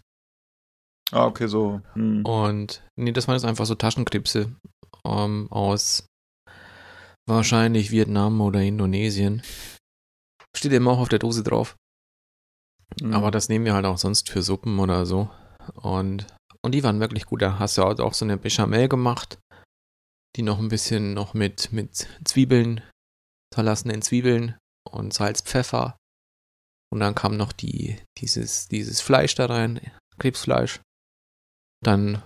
Ah, 1.12 1.26
okay, 1.26 1.46
so. 1.46 1.80
Mm. 1.94 2.24
Und 2.24 2.82
nee, 2.96 3.12
das 3.12 3.28
waren 3.28 3.36
jetzt 3.36 3.44
einfach 3.44 3.66
so 3.66 3.74
Taschenkrebse 3.74 4.54
ähm, 5.04 5.46
aus 5.50 6.06
wahrscheinlich 7.28 7.90
Vietnam 7.90 8.40
oder 8.40 8.60
Indonesien. 8.62 9.42
Steht 10.56 10.72
immer 10.72 10.92
auch 10.92 11.00
auf 11.00 11.08
der 11.08 11.18
Dose 11.18 11.42
drauf. 11.42 11.76
Mm. 13.00 13.12
Aber 13.12 13.30
das 13.30 13.48
nehmen 13.48 13.66
wir 13.66 13.74
halt 13.74 13.84
auch 13.84 13.98
sonst 13.98 14.30
für 14.30 14.42
Suppen 14.42 14.78
oder 14.78 15.04
so. 15.04 15.30
Und, 15.74 16.26
und 16.62 16.72
die 16.72 16.82
waren 16.82 17.00
wirklich 17.00 17.26
gut. 17.26 17.42
Da 17.42 17.58
hast 17.58 17.76
du 17.76 17.82
halt 17.82 18.00
auch 18.00 18.14
so 18.14 18.24
eine 18.24 18.38
Bechamel 18.38 18.88
gemacht, 18.88 19.38
die 20.36 20.42
noch 20.42 20.58
ein 20.58 20.68
bisschen 20.68 21.12
noch 21.12 21.34
mit, 21.34 21.72
mit 21.72 22.08
Zwiebeln, 22.24 22.80
zerlassenen 23.54 24.00
Zwiebeln 24.00 24.56
und 24.90 25.12
Salz, 25.12 25.42
Pfeffer. 25.42 25.98
Und 26.90 27.00
dann 27.00 27.14
kam 27.14 27.36
noch 27.36 27.52
die, 27.52 27.98
dieses, 28.18 28.68
dieses 28.68 29.02
Fleisch 29.02 29.34
da 29.34 29.46
rein, 29.46 29.80
Krebsfleisch. 30.18 30.80
Dann 31.82 32.22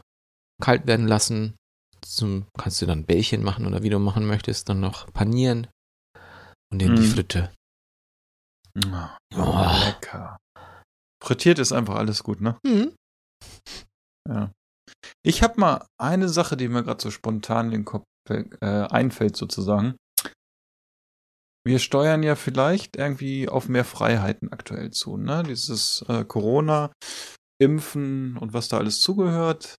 kalt 0.63 0.87
werden 0.87 1.07
lassen. 1.09 1.57
Zum, 2.05 2.47
kannst 2.59 2.81
du 2.83 2.87
dann 2.87 3.05
Bällchen 3.05 3.43
machen 3.43 3.67
oder 3.67 3.83
wie 3.83 3.91
du 3.91 3.99
machen 3.99 4.27
möchtest. 4.27 4.69
Dann 4.69 4.81
noch 4.81 5.13
panieren 5.13 5.67
und 6.73 6.83
in 6.83 6.95
die 6.97 7.03
Mhm. 7.03 7.07
Fritte. 7.11 7.53
Ah, 8.87 9.17
Oh. 9.35 9.85
lecker. 9.85 10.37
Frittiert 11.25 11.59
ist 11.59 11.73
einfach 11.73 11.95
alles 11.97 12.23
gut, 12.23 12.41
ne? 12.41 12.59
Mhm. 12.65 12.95
Ja. 14.29 14.53
Ich 15.25 15.43
habe 15.43 15.59
mal 15.61 15.87
eine 16.01 16.29
Sache, 16.29 16.57
die 16.57 16.69
mir 16.69 16.85
gerade 16.85 17.03
so 17.03 17.11
spontan 17.11 17.67
in 17.67 17.73
den 17.73 17.85
Kopf 17.85 18.05
äh, 18.29 18.45
einfällt, 18.61 19.37
sozusagen. 19.37 19.97
Wir 21.67 21.79
steuern 21.81 22.23
ja 22.23 22.37
vielleicht 22.37 22.97
irgendwie 22.97 23.49
auf 23.49 23.69
mehr 23.69 23.85
Freiheiten 23.85 24.53
aktuell 24.53 24.91
zu, 24.93 25.17
ne? 25.17 25.43
Dieses 25.43 26.05
äh, 26.09 26.25
Corona, 26.25 26.93
Impfen 27.61 28.37
und 28.37 28.53
was 28.53 28.69
da 28.69 28.79
alles 28.79 29.01
zugehört. 29.01 29.77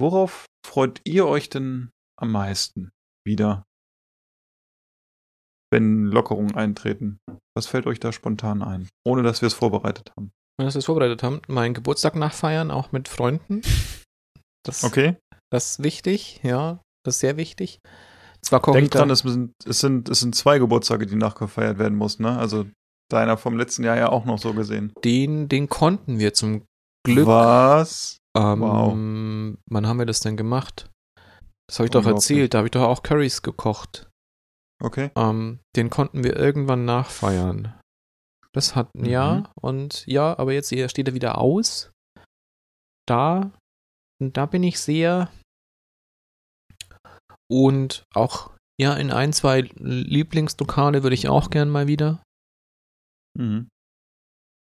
Worauf 0.00 0.46
freut 0.66 1.00
ihr 1.04 1.26
euch 1.26 1.48
denn 1.48 1.90
am 2.18 2.32
meisten 2.32 2.90
wieder, 3.24 3.64
wenn 5.72 6.06
Lockerungen 6.06 6.54
eintreten? 6.56 7.18
Was 7.56 7.66
fällt 7.66 7.86
euch 7.86 8.00
da 8.00 8.12
spontan 8.12 8.62
ein, 8.62 8.88
ohne 9.06 9.22
dass 9.22 9.42
wir 9.42 9.46
es 9.46 9.54
vorbereitet 9.54 10.10
haben? 10.16 10.32
Und 10.58 10.66
dass 10.66 10.74
wir 10.74 10.80
es 10.80 10.86
vorbereitet 10.86 11.22
haben, 11.22 11.40
meinen 11.48 11.74
Geburtstag 11.74 12.14
nachfeiern, 12.16 12.70
auch 12.70 12.92
mit 12.92 13.08
Freunden. 13.08 13.62
Das, 14.64 14.84
Okay? 14.84 15.16
das 15.50 15.70
ist 15.72 15.82
wichtig, 15.82 16.40
ja. 16.42 16.80
Das 17.04 17.16
ist 17.16 17.20
sehr 17.20 17.36
wichtig. 17.36 17.80
Zwar 18.42 18.60
Denk 18.72 18.90
dran, 18.90 19.10
es 19.10 19.20
sind, 19.20 19.52
es, 19.64 19.80
sind, 19.80 20.08
es 20.08 20.20
sind 20.20 20.34
zwei 20.34 20.58
Geburtstage, 20.58 21.06
die 21.06 21.16
nachgefeiert 21.16 21.78
werden 21.78 21.96
mussten, 21.96 22.24
ne? 22.24 22.38
Also 22.38 22.66
deiner 23.12 23.36
vom 23.36 23.56
letzten 23.56 23.84
Jahr 23.84 23.96
ja 23.96 24.08
auch 24.08 24.24
noch 24.24 24.38
so 24.38 24.52
gesehen. 24.54 24.92
den, 25.04 25.48
den 25.48 25.68
konnten 25.68 26.18
wir 26.18 26.34
zum 26.34 26.64
Glück. 27.06 27.26
Was? 27.26 28.18
Ähm, 28.36 28.60
Wow. 28.60 28.92
Wann 29.70 29.86
haben 29.86 29.98
wir 29.98 30.06
das 30.06 30.20
denn 30.20 30.36
gemacht? 30.36 30.88
Das 31.68 31.78
habe 31.78 31.86
ich 31.86 31.90
doch 31.92 32.06
erzählt. 32.06 32.54
Da 32.54 32.58
habe 32.58 32.68
ich 32.68 32.72
doch 32.72 32.82
auch 32.82 33.02
Currys 33.02 33.42
gekocht. 33.42 34.08
Okay. 34.82 35.10
Ähm, 35.16 35.60
den 35.76 35.90
konnten 35.90 36.24
wir 36.24 36.36
irgendwann 36.36 36.84
nachfeiern. 36.84 37.78
Das 38.54 38.74
hat, 38.76 38.94
Mhm. 38.94 39.04
ja, 39.06 39.50
und 39.60 40.04
ja, 40.06 40.38
aber 40.38 40.52
jetzt 40.52 40.68
hier 40.68 40.88
steht 40.88 41.08
er 41.08 41.14
wieder 41.14 41.38
aus. 41.38 41.90
Da, 43.08 43.52
da 44.20 44.46
bin 44.46 44.62
ich 44.62 44.78
sehr. 44.80 45.30
Und 47.50 48.04
auch, 48.14 48.50
ja, 48.80 48.94
in 48.94 49.10
ein, 49.10 49.32
zwei 49.32 49.62
Lieblingslokale 49.76 51.02
würde 51.02 51.14
ich 51.14 51.28
auch 51.28 51.50
gern 51.50 51.68
mal 51.70 51.86
wieder. 51.86 52.22
Mhm. 53.38 53.68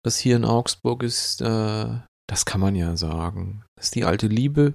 Das 0.03 0.17
hier 0.17 0.36
in 0.36 0.45
Augsburg 0.45 1.03
ist 1.03 1.41
äh, 1.41 1.99
Das 2.30 2.45
kann 2.45 2.61
man 2.61 2.76
ja 2.76 2.95
sagen. 2.97 3.63
Das 3.76 3.88
ist 3.88 3.95
die 3.95 4.05
alte 4.05 4.28
Liebe. 4.28 4.74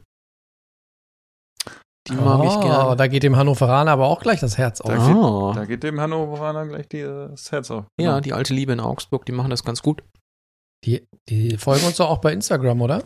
Die 2.09 2.13
mag 2.15 2.45
ich 2.45 2.51
Oh, 2.57 2.61
gerne. 2.61 2.97
Da 2.97 3.07
geht 3.09 3.23
dem 3.25 3.35
Hannoveraner 3.37 3.91
aber 3.91 4.07
auch 4.07 4.21
gleich 4.21 4.39
das 4.39 4.59
Herz 4.59 4.81
auf. 4.81 4.91
Da, 4.91 4.99
Ah. 4.99 5.49
geht, 5.53 5.57
da 5.57 5.65
geht 5.65 5.83
dem 5.83 6.01
Hannoveraner 6.01 6.67
gleich 6.67 6.87
die, 6.89 7.01
äh, 7.01 7.29
das 7.31 7.51
Herz 7.51 7.71
auf. 7.71 7.87
Ja, 8.01 8.21
die 8.21 8.33
alte 8.33 8.55
Liebe 8.55 8.73
in 8.73 8.79
Augsburg, 8.81 9.27
die 9.27 9.33
machen 9.33 9.51
das 9.51 9.65
ganz 9.65 9.83
gut. 9.83 10.05
Die, 10.85 11.05
die 11.29 11.57
folgen 11.57 11.85
uns 11.87 11.97
doch 11.97 12.09
auch 12.09 12.19
bei 12.21 12.33
Instagram, 12.33 12.81
oder? 12.83 13.03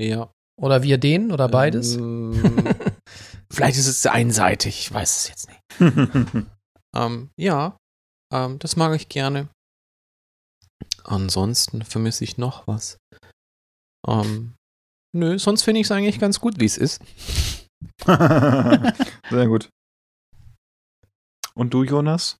Ja. 0.00 0.32
Oder 0.60 0.82
wir 0.82 0.98
denen 0.98 1.30
oder 1.30 1.48
beides? 1.48 1.96
Ähm, 1.96 2.32
vielleicht 3.52 3.78
ist 3.78 3.86
es 3.86 4.04
einseitig, 4.06 4.80
ich 4.80 4.92
weiß 4.92 5.16
es 5.16 5.28
jetzt 5.28 5.48
nicht. 5.48 6.46
Ähm, 6.94 7.28
ja, 7.38 7.76
ähm, 8.32 8.58
das 8.58 8.76
mag 8.76 8.96
ich 8.96 9.10
gerne. 9.10 9.48
Ansonsten 11.06 11.82
vermisse 11.82 12.24
ich 12.24 12.36
noch 12.36 12.66
was. 12.66 12.98
Ähm, 14.06 14.54
nö, 15.12 15.38
sonst 15.38 15.62
finde 15.62 15.80
ich 15.80 15.86
es 15.86 15.92
eigentlich 15.92 16.18
ganz 16.18 16.40
gut, 16.40 16.58
wie 16.60 16.64
es 16.64 16.76
ist. 16.76 17.00
Sehr 18.06 19.46
gut. 19.46 19.70
Und 21.54 21.72
du, 21.72 21.84
Jonas? 21.84 22.38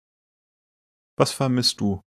Was 1.18 1.32
vermisst 1.32 1.80
du? 1.80 2.00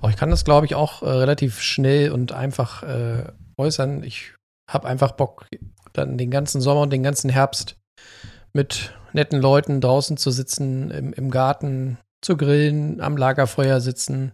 Aber 0.00 0.10
ich 0.10 0.16
kann 0.16 0.30
das, 0.30 0.44
glaube 0.44 0.66
ich, 0.66 0.74
auch 0.74 1.02
äh, 1.02 1.08
relativ 1.08 1.60
schnell 1.60 2.12
und 2.12 2.32
einfach 2.32 2.82
äh, 2.82 3.32
äußern. 3.56 4.04
Ich 4.04 4.34
habe 4.70 4.86
einfach 4.86 5.12
Bock, 5.12 5.46
dann 5.92 6.18
den 6.18 6.30
ganzen 6.30 6.60
Sommer 6.60 6.82
und 6.82 6.90
den 6.90 7.02
ganzen 7.02 7.30
Herbst 7.30 7.76
mit 8.52 8.94
netten 9.12 9.40
Leuten 9.40 9.80
draußen 9.80 10.16
zu 10.16 10.30
sitzen, 10.30 10.90
im, 10.90 11.12
im 11.14 11.30
Garten 11.30 11.98
zu 12.20 12.36
grillen, 12.36 13.00
am 13.00 13.16
Lagerfeuer 13.16 13.80
sitzen, 13.80 14.32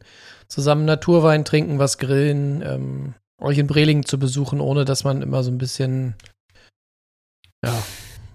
zusammen 0.55 0.85
Naturwein 0.85 1.45
trinken, 1.45 1.81
was 1.81 1.99
grillen, 1.99 2.63
ähm, 2.63 3.15
euch 3.41 3.59
in 3.59 3.67
Brelingen 3.67 4.07
zu 4.07 4.21
besuchen, 4.21 4.61
ohne 4.61 4.85
dass 4.85 5.03
man 5.03 5.21
immer 5.21 5.43
so 5.43 5.51
ein 5.51 5.59
bisschen, 5.59 6.15
ja, 7.65 7.83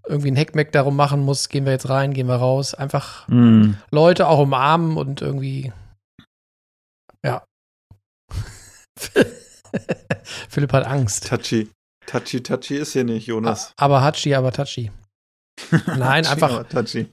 irgendwie 0.05 0.31
ein 0.31 0.35
Heckmeck 0.35 0.73
darum 0.73 0.97
machen 0.97 1.21
muss, 1.21 1.47
gehen 1.47 1.63
wir 1.63 1.71
jetzt 1.71 1.87
rein, 1.87 2.13
gehen 2.13 2.27
wir 2.27 2.35
raus. 2.35 2.73
Einfach 2.73 3.25
Leute 3.89 4.27
auch 4.27 4.39
umarmen 4.39 4.97
und 4.97 5.21
irgendwie, 5.21 5.71
ja. 7.23 7.45
Philipp 10.49 10.73
hat 10.73 10.85
Angst. 10.85 11.29
Touchy. 11.29 11.69
Touchy, 12.05 12.43
touchy 12.43 12.75
ist 12.75 12.91
hier 12.93 13.05
nicht, 13.05 13.27
Jonas. 13.27 13.71
Aber 13.77 14.01
Hatschi, 14.01 14.35
aber 14.35 14.51
Tachi. 14.51 14.91
Nein, 15.85 16.25
einfach, 16.25 16.67
touchy. 16.67 17.07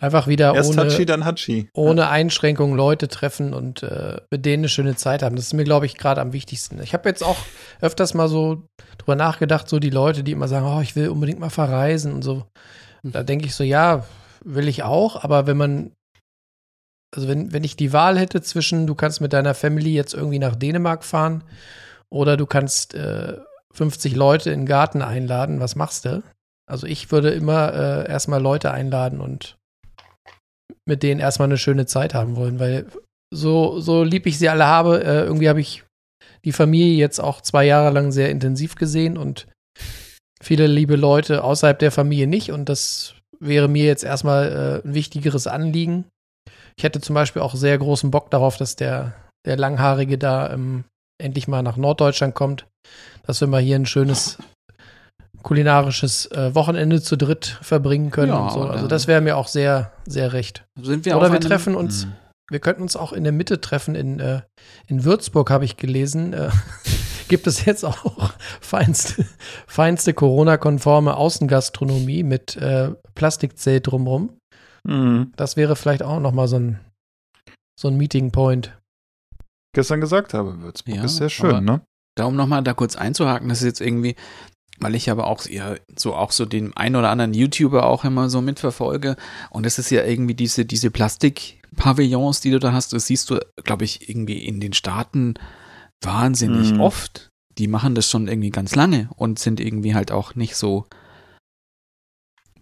Einfach 0.00 0.26
wieder 0.26 0.54
Erst 0.54 0.70
ohne, 0.70 0.88
touchy, 0.88 1.06
dann 1.06 1.24
Hatschi. 1.24 1.68
ohne 1.74 2.08
Einschränkungen 2.08 2.76
Leute 2.76 3.08
treffen 3.08 3.54
und 3.54 3.82
äh, 3.82 4.20
mit 4.30 4.44
denen 4.46 4.62
eine 4.62 4.68
schöne 4.68 4.96
Zeit 4.96 5.22
haben. 5.22 5.36
Das 5.36 5.46
ist 5.46 5.54
mir, 5.54 5.64
glaube 5.64 5.86
ich, 5.86 5.96
gerade 5.96 6.20
am 6.20 6.32
wichtigsten. 6.32 6.80
Ich 6.82 6.94
habe 6.94 7.08
jetzt 7.08 7.22
auch 7.22 7.38
öfters 7.80 8.14
mal 8.14 8.28
so 8.28 8.68
drüber 8.98 9.16
nachgedacht, 9.16 9.68
so 9.68 9.78
die 9.78 9.90
Leute, 9.90 10.22
die 10.22 10.32
immer 10.32 10.48
sagen, 10.48 10.66
oh, 10.66 10.80
ich 10.80 10.96
will 10.96 11.08
unbedingt 11.08 11.40
mal 11.40 11.50
verreisen 11.50 12.12
und 12.12 12.22
so. 12.22 12.46
Da 13.02 13.22
denke 13.22 13.46
ich 13.46 13.54
so, 13.54 13.64
ja, 13.64 14.04
will 14.44 14.68
ich 14.68 14.82
auch, 14.82 15.22
aber 15.22 15.46
wenn 15.46 15.56
man, 15.56 15.92
also 17.14 17.28
wenn, 17.28 17.52
wenn 17.52 17.64
ich 17.64 17.76
die 17.76 17.92
Wahl 17.92 18.18
hätte 18.18 18.42
zwischen, 18.42 18.86
du 18.86 18.94
kannst 18.94 19.20
mit 19.20 19.32
deiner 19.32 19.54
Family 19.54 19.94
jetzt 19.94 20.14
irgendwie 20.14 20.38
nach 20.38 20.56
Dänemark 20.56 21.04
fahren 21.04 21.44
oder 22.10 22.36
du 22.36 22.46
kannst 22.46 22.94
äh, 22.94 23.38
50 23.72 24.16
Leute 24.16 24.50
in 24.50 24.60
den 24.60 24.66
Garten 24.66 25.02
einladen, 25.02 25.60
was 25.60 25.76
machst 25.76 26.04
du? 26.04 26.22
Also 26.66 26.86
ich 26.86 27.10
würde 27.10 27.30
immer 27.30 27.72
äh, 27.72 28.10
erstmal 28.10 28.42
Leute 28.42 28.72
einladen 28.72 29.20
und 29.20 29.57
mit 30.88 31.02
denen 31.02 31.20
erstmal 31.20 31.48
eine 31.48 31.58
schöne 31.58 31.86
Zeit 31.86 32.14
haben 32.14 32.36
wollen, 32.36 32.58
weil 32.58 32.86
so, 33.32 33.78
so 33.80 34.02
lieb 34.02 34.26
ich 34.26 34.38
sie 34.38 34.48
alle 34.48 34.66
habe, 34.66 35.04
äh, 35.04 35.24
irgendwie 35.24 35.48
habe 35.48 35.60
ich 35.60 35.84
die 36.44 36.52
Familie 36.52 36.96
jetzt 36.96 37.20
auch 37.20 37.40
zwei 37.40 37.64
Jahre 37.64 37.90
lang 37.90 38.10
sehr 38.10 38.30
intensiv 38.30 38.74
gesehen 38.74 39.18
und 39.18 39.46
viele 40.42 40.66
liebe 40.66 40.96
Leute 40.96 41.44
außerhalb 41.44 41.78
der 41.78 41.90
Familie 41.92 42.26
nicht 42.26 42.52
und 42.52 42.68
das 42.68 43.14
wäre 43.38 43.68
mir 43.68 43.84
jetzt 43.84 44.04
erstmal 44.04 44.82
äh, 44.84 44.88
ein 44.88 44.94
wichtigeres 44.94 45.46
Anliegen. 45.46 46.06
Ich 46.76 46.84
hätte 46.84 47.00
zum 47.00 47.14
Beispiel 47.14 47.42
auch 47.42 47.54
sehr 47.54 47.76
großen 47.76 48.10
Bock 48.10 48.30
darauf, 48.30 48.56
dass 48.56 48.76
der, 48.76 49.14
der 49.46 49.56
Langhaarige 49.56 50.16
da 50.16 50.52
ähm, 50.52 50.84
endlich 51.20 51.48
mal 51.48 51.62
nach 51.62 51.76
Norddeutschland 51.76 52.34
kommt, 52.34 52.66
dass 53.24 53.40
wir 53.40 53.48
mal 53.48 53.60
hier 53.60 53.76
ein 53.76 53.86
schönes 53.86 54.38
kulinarisches 55.48 56.26
äh, 56.26 56.54
Wochenende 56.54 57.00
zu 57.00 57.16
dritt 57.16 57.58
verbringen 57.62 58.10
können. 58.10 58.32
Ja, 58.32 58.40
und 58.40 58.52
so. 58.52 58.60
Also 58.64 58.86
das 58.86 59.06
wäre 59.06 59.22
mir 59.22 59.38
auch 59.38 59.48
sehr, 59.48 59.92
sehr 60.06 60.34
recht. 60.34 60.66
Sind 60.78 61.06
wir 61.06 61.16
Oder 61.16 61.32
wir 61.32 61.40
treffen 61.40 61.74
uns, 61.74 62.02
Hm. 62.04 62.12
wir 62.50 62.60
könnten 62.60 62.82
uns 62.82 62.96
auch 62.96 63.14
in 63.14 63.24
der 63.24 63.32
Mitte 63.32 63.58
treffen. 63.58 63.94
In, 63.94 64.20
äh, 64.20 64.42
in 64.88 65.04
Würzburg 65.04 65.50
habe 65.50 65.64
ich 65.64 65.78
gelesen, 65.78 66.34
äh, 66.34 66.50
gibt 67.28 67.46
es 67.46 67.64
jetzt 67.64 67.82
auch 67.82 68.30
feinste, 68.60 69.24
feinste 69.66 70.12
Corona-konforme 70.12 71.16
Außengastronomie 71.16 72.24
mit 72.24 72.56
äh, 72.56 72.90
Plastikzelt 73.14 73.86
drumrum. 73.86 74.36
Mhm. 74.86 75.32
Das 75.36 75.56
wäre 75.56 75.76
vielleicht 75.76 76.02
auch 76.02 76.20
noch 76.20 76.32
mal 76.32 76.46
so 76.46 76.56
ein, 76.56 76.78
so 77.80 77.88
ein 77.88 77.96
Meeting 77.96 78.32
Point. 78.32 78.78
Gestern 79.74 80.02
gesagt 80.02 80.34
habe, 80.34 80.60
Würzburg 80.60 80.94
Ja, 80.94 81.04
ist 81.04 81.16
sehr 81.16 81.30
schön, 81.30 81.64
ne? 81.64 81.80
Da 82.18 82.24
um 82.24 82.36
nochmal 82.36 82.62
da 82.62 82.74
kurz 82.74 82.96
einzuhaken, 82.96 83.48
das 83.48 83.60
ist 83.60 83.64
jetzt 83.64 83.80
irgendwie, 83.80 84.14
weil 84.80 84.94
ich 84.94 85.10
aber 85.10 85.26
auch 85.26 85.44
ja, 85.46 85.74
so 85.96 86.14
auch 86.14 86.32
so 86.32 86.44
den 86.46 86.76
einen 86.76 86.96
oder 86.96 87.10
anderen 87.10 87.34
YouTuber 87.34 87.86
auch 87.86 88.04
immer 88.04 88.28
so 88.30 88.40
mitverfolge 88.40 89.16
und 89.50 89.66
das 89.66 89.78
ist 89.78 89.90
ja 89.90 90.04
irgendwie 90.04 90.34
diese, 90.34 90.64
diese 90.64 90.90
Plastik-Pavillons, 90.90 92.40
die 92.40 92.50
du 92.50 92.58
da 92.58 92.72
hast, 92.72 92.92
das 92.92 93.06
siehst 93.06 93.30
du, 93.30 93.40
glaube 93.64 93.84
ich, 93.84 94.08
irgendwie 94.08 94.38
in 94.44 94.60
den 94.60 94.72
Staaten 94.72 95.34
wahnsinnig 96.02 96.72
Mhm. 96.74 96.80
oft. 96.80 97.28
Die 97.58 97.66
machen 97.66 97.94
das 97.96 98.08
schon 98.08 98.28
irgendwie 98.28 98.50
ganz 98.50 98.76
lange 98.76 99.08
und 99.16 99.38
sind 99.40 99.58
irgendwie 99.58 99.94
halt 99.94 100.12
auch 100.12 100.36
nicht 100.36 100.54
so 100.54 100.86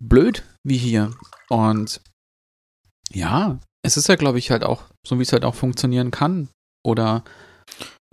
blöd 0.01 0.43
wie 0.65 0.79
hier. 0.79 1.13
Und 1.49 2.01
ja, 3.13 3.59
es 3.83 3.97
ist 3.97 4.09
ja, 4.09 4.17
glaube 4.17 4.39
ich, 4.39 4.51
halt 4.51 4.65
auch, 4.65 4.85
so 5.07 5.19
wie 5.19 5.23
es 5.23 5.33
halt 5.33 5.45
auch 5.45 5.55
funktionieren 5.55 6.11
kann. 6.11 6.49
Oder 6.85 7.25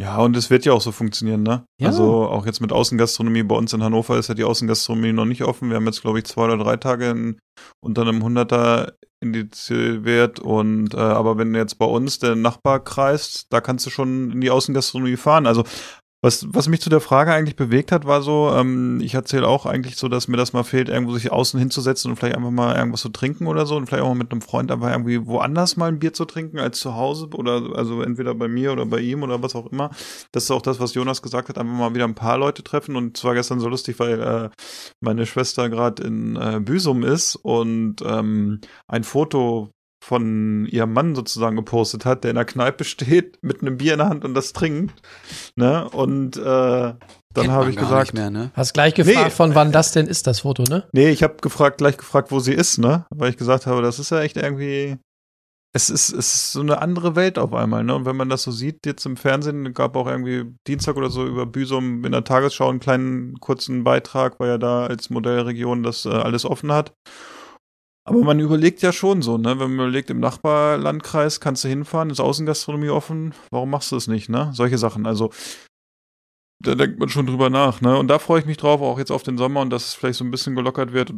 Ja, 0.01 0.17
und 0.17 0.35
es 0.35 0.49
wird 0.49 0.65
ja 0.65 0.73
auch 0.73 0.81
so 0.81 0.91
funktionieren, 0.91 1.43
ne? 1.43 1.65
Ja. 1.79 1.87
Also 1.87 2.25
auch 2.27 2.45
jetzt 2.45 2.61
mit 2.61 2.71
Außengastronomie. 2.71 3.43
Bei 3.43 3.55
uns 3.55 3.73
in 3.73 3.83
Hannover 3.83 4.17
ist 4.17 4.27
ja 4.27 4.33
die 4.33 4.43
Außengastronomie 4.43 5.13
noch 5.13 5.25
nicht 5.25 5.43
offen. 5.43 5.69
Wir 5.69 5.75
haben 5.75 5.85
jetzt, 5.85 6.01
glaube 6.01 6.19
ich, 6.19 6.25
zwei 6.25 6.45
oder 6.45 6.57
drei 6.57 6.77
Tage 6.77 7.11
in, 7.11 7.39
unter 7.79 8.01
einem 8.01 8.23
Hunderter 8.23 8.93
indiziert. 9.21 10.39
Und 10.39 10.95
äh, 10.95 10.97
aber 10.97 11.37
wenn 11.37 11.53
jetzt 11.53 11.77
bei 11.77 11.85
uns 11.85 12.17
der 12.17 12.35
Nachbar 12.35 12.83
kreist, 12.83 13.47
da 13.51 13.61
kannst 13.61 13.85
du 13.85 13.91
schon 13.91 14.31
in 14.31 14.41
die 14.41 14.49
Außengastronomie 14.49 15.17
fahren. 15.17 15.45
Also 15.45 15.63
was, 16.23 16.47
was 16.53 16.69
mich 16.69 16.79
zu 16.79 16.89
der 16.89 17.01
Frage 17.01 17.33
eigentlich 17.33 17.57
bewegt 17.57 17.91
hat, 17.91 18.05
war 18.05 18.21
so, 18.21 18.49
ähm, 18.55 19.01
ich 19.01 19.13
erzähle 19.13 19.45
auch 19.45 19.65
eigentlich 19.65 19.97
so, 19.97 20.07
dass 20.07 20.29
mir 20.29 20.37
das 20.37 20.53
mal 20.53 20.63
fehlt, 20.63 20.87
irgendwo 20.87 21.13
sich 21.13 21.33
außen 21.33 21.59
hinzusetzen 21.59 22.09
und 22.09 22.15
vielleicht 22.15 22.37
einfach 22.37 22.49
mal 22.49 22.77
irgendwas 22.77 23.01
zu 23.01 23.09
trinken 23.09 23.45
oder 23.45 23.65
so 23.65 23.75
und 23.75 23.87
vielleicht 23.87 24.03
auch 24.03 24.07
mal 24.07 24.15
mit 24.15 24.31
einem 24.31 24.39
Freund 24.39 24.71
einfach 24.71 24.89
irgendwie 24.89 25.27
woanders 25.27 25.75
mal 25.75 25.89
ein 25.89 25.99
Bier 25.99 26.13
zu 26.13 26.23
trinken 26.23 26.59
als 26.59 26.79
zu 26.79 26.95
Hause 26.95 27.27
oder 27.33 27.75
also 27.75 28.01
entweder 28.01 28.33
bei 28.35 28.47
mir 28.47 28.71
oder 28.71 28.85
bei 28.85 29.01
ihm 29.01 29.21
oder 29.21 29.43
was 29.43 29.53
auch 29.53 29.69
immer. 29.69 29.89
Das 30.31 30.45
ist 30.45 30.51
auch 30.51 30.61
das, 30.61 30.79
was 30.79 30.93
Jonas 30.93 31.21
gesagt 31.21 31.49
hat, 31.49 31.57
einfach 31.57 31.73
mal 31.73 31.93
wieder 31.93 32.05
ein 32.05 32.15
paar 32.15 32.37
Leute 32.37 32.63
treffen 32.63 32.95
und 32.95 33.17
zwar 33.17 33.33
gestern 33.33 33.59
so 33.59 33.67
lustig, 33.67 33.99
weil 33.99 34.21
äh, 34.21 34.49
meine 35.01 35.25
Schwester 35.25 35.69
gerade 35.69 36.03
in 36.03 36.37
äh, 36.37 36.61
Büsum 36.61 37.03
ist 37.03 37.35
und 37.35 37.97
ähm, 38.01 38.61
ein 38.87 39.03
Foto 39.03 39.71
von 40.03 40.65
ihrem 40.65 40.91
Mann 40.91 41.15
sozusagen 41.15 41.55
gepostet 41.55 42.03
hat, 42.05 42.25
der 42.25 42.31
in 42.31 42.35
der 42.35 42.43
Kneipe 42.45 42.83
steht 42.83 43.37
mit 43.41 43.61
einem 43.61 43.77
Bier 43.77 43.93
in 43.93 43.99
der 43.99 44.09
Hand 44.09 44.25
und 44.25 44.33
das 44.33 44.51
trinkt. 44.51 45.01
Ne? 45.55 45.89
Und 45.89 46.35
äh, 46.35 46.41
dann 46.41 47.51
habe 47.51 47.69
ich 47.69 47.77
gar 47.77 47.85
gesagt, 47.85 48.13
nicht 48.13 48.13
mehr, 48.13 48.29
ne? 48.29 48.51
Hast 48.53 48.73
gleich 48.73 48.93
gefragt, 48.93 49.25
Nee. 49.25 49.29
von 49.31 49.55
wann 49.55 49.71
das 49.71 49.93
denn 49.93 50.07
ist, 50.07 50.27
das 50.27 50.41
Foto, 50.41 50.63
ne? 50.63 50.87
nee, 50.91 51.09
ich 51.09 51.23
habe 51.23 51.37
gefragt, 51.41 51.77
gleich 51.77 51.97
gefragt, 51.97 52.31
wo 52.31 52.39
sie 52.39 52.53
ist, 52.53 52.77
ne? 52.79 53.05
Weil 53.15 53.29
ich 53.29 53.37
gesagt 53.37 53.65
habe, 53.65 53.81
das 53.81 53.97
ist 53.97 54.11
ja 54.11 54.19
echt 54.21 54.35
irgendwie, 54.37 54.97
es 55.73 55.89
ist, 55.89 56.09
es 56.09 56.35
ist 56.35 56.51
so 56.51 56.59
eine 56.59 56.81
andere 56.81 57.15
Welt 57.15 57.39
auf 57.39 57.53
einmal, 57.53 57.83
ne? 57.83 57.95
Und 57.95 58.05
wenn 58.05 58.17
man 58.17 58.29
das 58.29 58.43
so 58.43 58.51
sieht, 58.51 58.85
jetzt 58.85 59.05
im 59.05 59.17
Fernsehen, 59.17 59.73
gab 59.73 59.95
auch 59.95 60.07
irgendwie 60.07 60.53
Dienstag 60.67 60.97
oder 60.97 61.09
so 61.09 61.25
über 61.25 61.45
Büsum 61.45 62.03
in 62.05 62.11
der 62.11 62.23
Tagesschau 62.25 62.69
einen 62.69 62.79
kleinen 62.81 63.39
kurzen 63.39 63.83
Beitrag, 63.83 64.39
weil 64.39 64.49
er 64.49 64.59
da 64.59 64.85
als 64.85 65.09
Modellregion 65.09 65.81
das 65.81 66.05
äh, 66.05 66.09
alles 66.09 66.45
offen 66.45 66.71
hat. 66.73 66.91
Aber 68.05 68.21
man 68.21 68.39
überlegt 68.39 68.81
ja 68.81 68.91
schon 68.91 69.21
so, 69.21 69.37
ne? 69.37 69.59
Wenn 69.59 69.75
man 69.75 69.87
überlegt, 69.87 70.09
im 70.09 70.19
Nachbarlandkreis 70.19 71.39
kannst 71.39 71.63
du 71.63 71.69
hinfahren, 71.69 72.09
ist 72.09 72.19
Außengastronomie 72.19 72.89
offen, 72.89 73.33
warum 73.49 73.69
machst 73.69 73.91
du 73.91 73.95
es 73.95 74.07
nicht, 74.07 74.29
ne? 74.29 74.51
Solche 74.53 74.77
Sachen. 74.77 75.05
Also, 75.05 75.31
da 76.61 76.75
denkt 76.75 76.99
man 76.99 77.09
schon 77.09 77.27
drüber 77.27 77.49
nach, 77.49 77.79
ne? 77.79 77.97
Und 77.97 78.09
da 78.09 78.19
freue 78.19 78.41
ich 78.41 78.45
mich 78.45 78.57
drauf, 78.57 78.81
auch 78.81 78.99
jetzt 78.99 79.11
auf 79.11 79.23
den 79.23 79.37
Sommer 79.37 79.61
und 79.61 79.69
dass 79.69 79.87
es 79.87 79.93
vielleicht 79.93 80.17
so 80.17 80.25
ein 80.25 80.31
bisschen 80.31 80.55
gelockert 80.55 80.91
wird. 80.91 81.13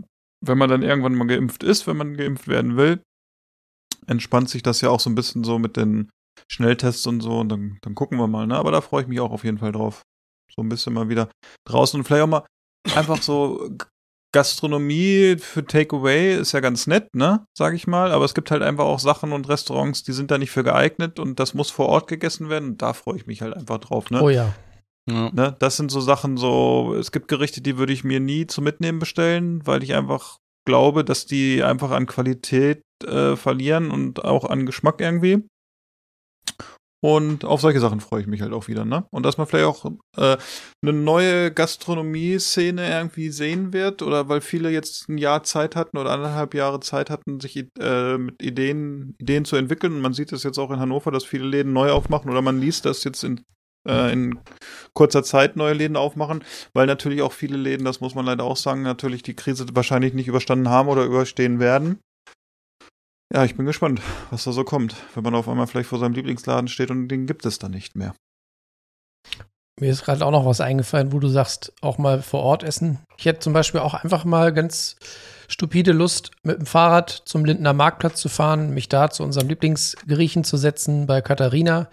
Wenn 0.46 0.58
man 0.58 0.70
dann 0.70 0.84
irgendwann 0.84 1.16
mal 1.16 1.26
geimpft 1.26 1.64
ist, 1.64 1.88
wenn 1.88 1.98
man 1.98 2.18
geimpft 2.18 2.48
werden 2.48 2.78
will, 2.78 3.02
entspannt 4.06 4.50
sich 4.50 4.62
das 4.62 4.82
ja 4.82 4.90
auch 4.90 5.00
so 5.00 5.10
ein 5.10 5.16
bisschen 5.16 5.44
so 5.44 5.58
mit 5.58 5.78
den 5.78 6.12
Schnelltests 6.52 7.08
und 7.08 7.22
so 7.22 7.40
und 7.40 7.50
dann, 7.50 7.80
dann 7.82 7.96
gucken 7.96 8.20
wir 8.20 8.28
mal, 8.28 8.46
ne? 8.46 8.58
Aber 8.58 8.72
da 8.72 8.82
freue 8.82 9.02
ich 9.02 9.08
mich 9.08 9.20
auch 9.20 9.32
auf 9.32 9.44
jeden 9.44 9.58
Fall 9.58 9.72
drauf. 9.72 10.04
So 10.54 10.62
ein 10.62 10.70
bisschen 10.70 10.94
mal 10.94 11.10
wieder 11.10 11.30
draußen 11.68 12.00
und 12.00 12.04
vielleicht 12.04 12.24
auch 12.24 12.28
mal 12.28 12.46
einfach 12.96 13.22
so 13.22 13.76
Gastronomie 14.36 15.38
für 15.40 15.66
Takeaway 15.66 16.36
ist 16.36 16.52
ja 16.52 16.60
ganz 16.60 16.88
nett, 16.88 17.16
ne? 17.16 17.48
Sag 17.58 17.74
ich 17.74 17.88
mal. 17.88 18.12
Aber 18.12 18.26
es 18.26 18.34
gibt 18.34 18.52
halt 18.52 18.64
einfach 18.64 18.84
auch 18.84 19.00
Sachen 19.00 19.32
und 19.32 19.48
Restaurants, 19.48 20.04
die 20.04 20.12
sind 20.12 20.30
da 20.30 20.38
nicht 20.38 20.52
für 20.52 20.66
geeignet 20.66 21.20
und 21.20 21.40
das 21.40 21.54
muss 21.54 21.72
vor 21.72 21.88
Ort 21.88 22.10
gegessen 22.10 22.50
werden 22.50 22.72
und 22.72 22.82
da 22.82 22.92
freue 22.92 23.16
ich 23.16 23.28
mich 23.28 23.42
halt 23.42 23.56
einfach 23.56 23.78
drauf, 23.78 24.12
ne? 24.12 24.22
Oh 24.22 24.28
ja. 24.28 24.54
Ja. 25.10 25.32
Ne? 25.32 25.56
Das 25.60 25.78
sind 25.78 25.90
so 25.90 26.02
Sachen, 26.02 26.36
so, 26.36 26.96
es 27.00 27.14
gibt 27.14 27.30
Gerichte, 27.30 27.62
die 27.62 27.78
würde 27.78 27.94
ich 27.94 28.04
mir 28.04 28.20
nie 28.20 28.46
zum 28.46 28.66
Mitnehmen 28.66 29.00
bestellen, 29.00 29.66
weil 29.66 29.84
ich 29.84 29.94
einfach 29.94 30.40
glaube, 30.66 31.06
dass 31.06 31.26
die 31.26 31.64
einfach 31.64 31.92
an 31.92 32.06
Qualität 32.06 32.82
äh, 33.06 33.38
verlieren 33.38 33.90
und 33.90 34.26
auch 34.26 34.44
an 34.44 34.66
Geschmack 34.66 35.00
irgendwie. 35.00 35.48
Und 37.06 37.46
auf 37.46 37.62
solche 37.62 37.80
Sachen 37.80 38.00
freue 38.00 38.22
ich 38.22 38.26
mich 38.26 38.42
halt 38.42 38.52
auch 38.52 38.68
wieder, 38.68 38.84
ne? 38.84 39.06
Und 39.12 39.28
dass 39.28 39.38
man 39.38 39.46
vielleicht 39.46 39.68
auch 39.68 39.86
äh, 40.18 40.38
eine 40.82 40.92
neue 40.92 41.52
Gastronomie-Szene 41.52 42.90
irgendwie 42.90 43.30
sehen 43.30 43.74
wird, 43.74 44.02
oder 44.02 44.28
weil 44.28 44.42
viele 44.42 44.72
jetzt 44.72 45.08
ein 45.08 45.20
Jahr 45.20 45.44
Zeit 45.44 45.76
hatten 45.76 46.00
oder 46.00 46.10
anderthalb 46.10 46.56
Jahre 46.56 46.80
Zeit 46.80 47.12
hatten, 47.12 47.40
sich 47.40 47.68
äh, 47.80 48.18
mit 48.18 48.42
Ideen, 48.42 49.14
Ideen 49.20 49.46
zu 49.46 49.56
entwickeln. 49.56 49.94
Und 49.94 50.02
man 50.02 50.14
sieht 50.14 50.34
es 50.34 50.42
jetzt 50.42 50.58
auch 50.58 50.72
in 50.72 50.80
Hannover, 50.80 51.12
dass 51.12 51.26
viele 51.26 51.46
Läden 51.46 51.74
neu 51.74 51.92
aufmachen, 51.92 52.32
oder 52.32 52.42
man 52.42 52.60
liest 52.60 52.86
das 52.86 53.04
jetzt 53.04 53.24
in 53.24 53.42
äh, 53.88 54.12
in 54.12 54.40
kurzer 54.94 55.22
Zeit 55.22 55.58
neue 55.58 55.74
Läden 55.74 55.98
aufmachen, 55.98 56.44
weil 56.74 56.88
natürlich 56.88 57.22
auch 57.22 57.34
viele 57.34 57.58
Läden, 57.58 57.86
das 57.86 58.02
muss 58.02 58.16
man 58.16 58.26
leider 58.26 58.46
auch 58.46 58.58
sagen, 58.58 58.82
natürlich 58.82 59.22
die 59.22 59.36
Krise 59.36 59.68
wahrscheinlich 59.74 60.16
nicht 60.16 60.28
überstanden 60.28 60.70
haben 60.70 60.90
oder 60.90 61.06
überstehen 61.06 61.60
werden. 61.60 62.00
Ja, 63.34 63.44
ich 63.44 63.56
bin 63.56 63.66
gespannt, 63.66 64.02
was 64.30 64.44
da 64.44 64.52
so 64.52 64.64
kommt, 64.64 64.96
wenn 65.14 65.24
man 65.24 65.36
auf 65.36 65.50
einmal 65.50 65.68
vielleicht 65.68 65.90
vor 65.90 66.00
seinem 66.00 66.14
Lieblingsladen 66.14 66.68
steht 66.68 66.92
und 66.92 67.08
den 67.08 67.26
gibt 67.26 67.46
es 67.46 67.60
dann 67.60 67.72
nicht 67.72 67.96
mehr. 67.96 68.14
Mir 69.80 69.92
ist 69.92 70.06
gerade 70.06 70.26
auch 70.26 70.32
noch 70.32 70.46
was 70.46 70.62
eingefallen, 70.62 71.12
wo 71.12 71.20
du 71.20 71.28
sagst, 71.28 71.74
auch 71.82 71.98
mal 71.98 72.22
vor 72.22 72.44
Ort 72.44 72.64
essen. 72.64 73.00
Ich 73.18 73.26
hätte 73.26 73.40
zum 73.40 73.52
Beispiel 73.52 73.82
auch 73.82 73.94
einfach 73.94 74.24
mal 74.24 74.54
ganz 74.54 74.96
stupide 75.50 75.92
Lust, 75.92 76.32
mit 76.44 76.60
dem 76.60 76.66
Fahrrad 76.66 77.24
zum 77.26 77.44
Lindner 77.44 77.74
Marktplatz 77.74 78.22
zu 78.22 78.30
fahren, 78.30 78.74
mich 78.74 78.88
da 78.88 79.10
zu 79.10 79.24
unserem 79.24 79.50
Lieblingsgriechen 79.50 80.44
zu 80.44 80.56
setzen, 80.56 81.08
bei 81.08 81.22
Katharina, 81.22 81.90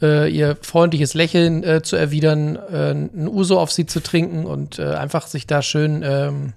äh, 0.00 0.30
ihr 0.30 0.56
freundliches 0.62 1.14
Lächeln 1.14 1.62
äh, 1.64 1.82
zu 1.82 1.96
erwidern, 1.96 2.56
äh, 2.56 2.92
ein 2.92 3.28
Uso 3.28 3.60
auf 3.60 3.72
sie 3.72 3.86
zu 3.86 4.02
trinken 4.02 4.46
und 4.46 4.78
äh, 4.78 4.94
einfach 4.94 5.26
sich 5.26 5.46
da 5.46 5.60
schön 5.60 6.02
ähm, 6.02 6.54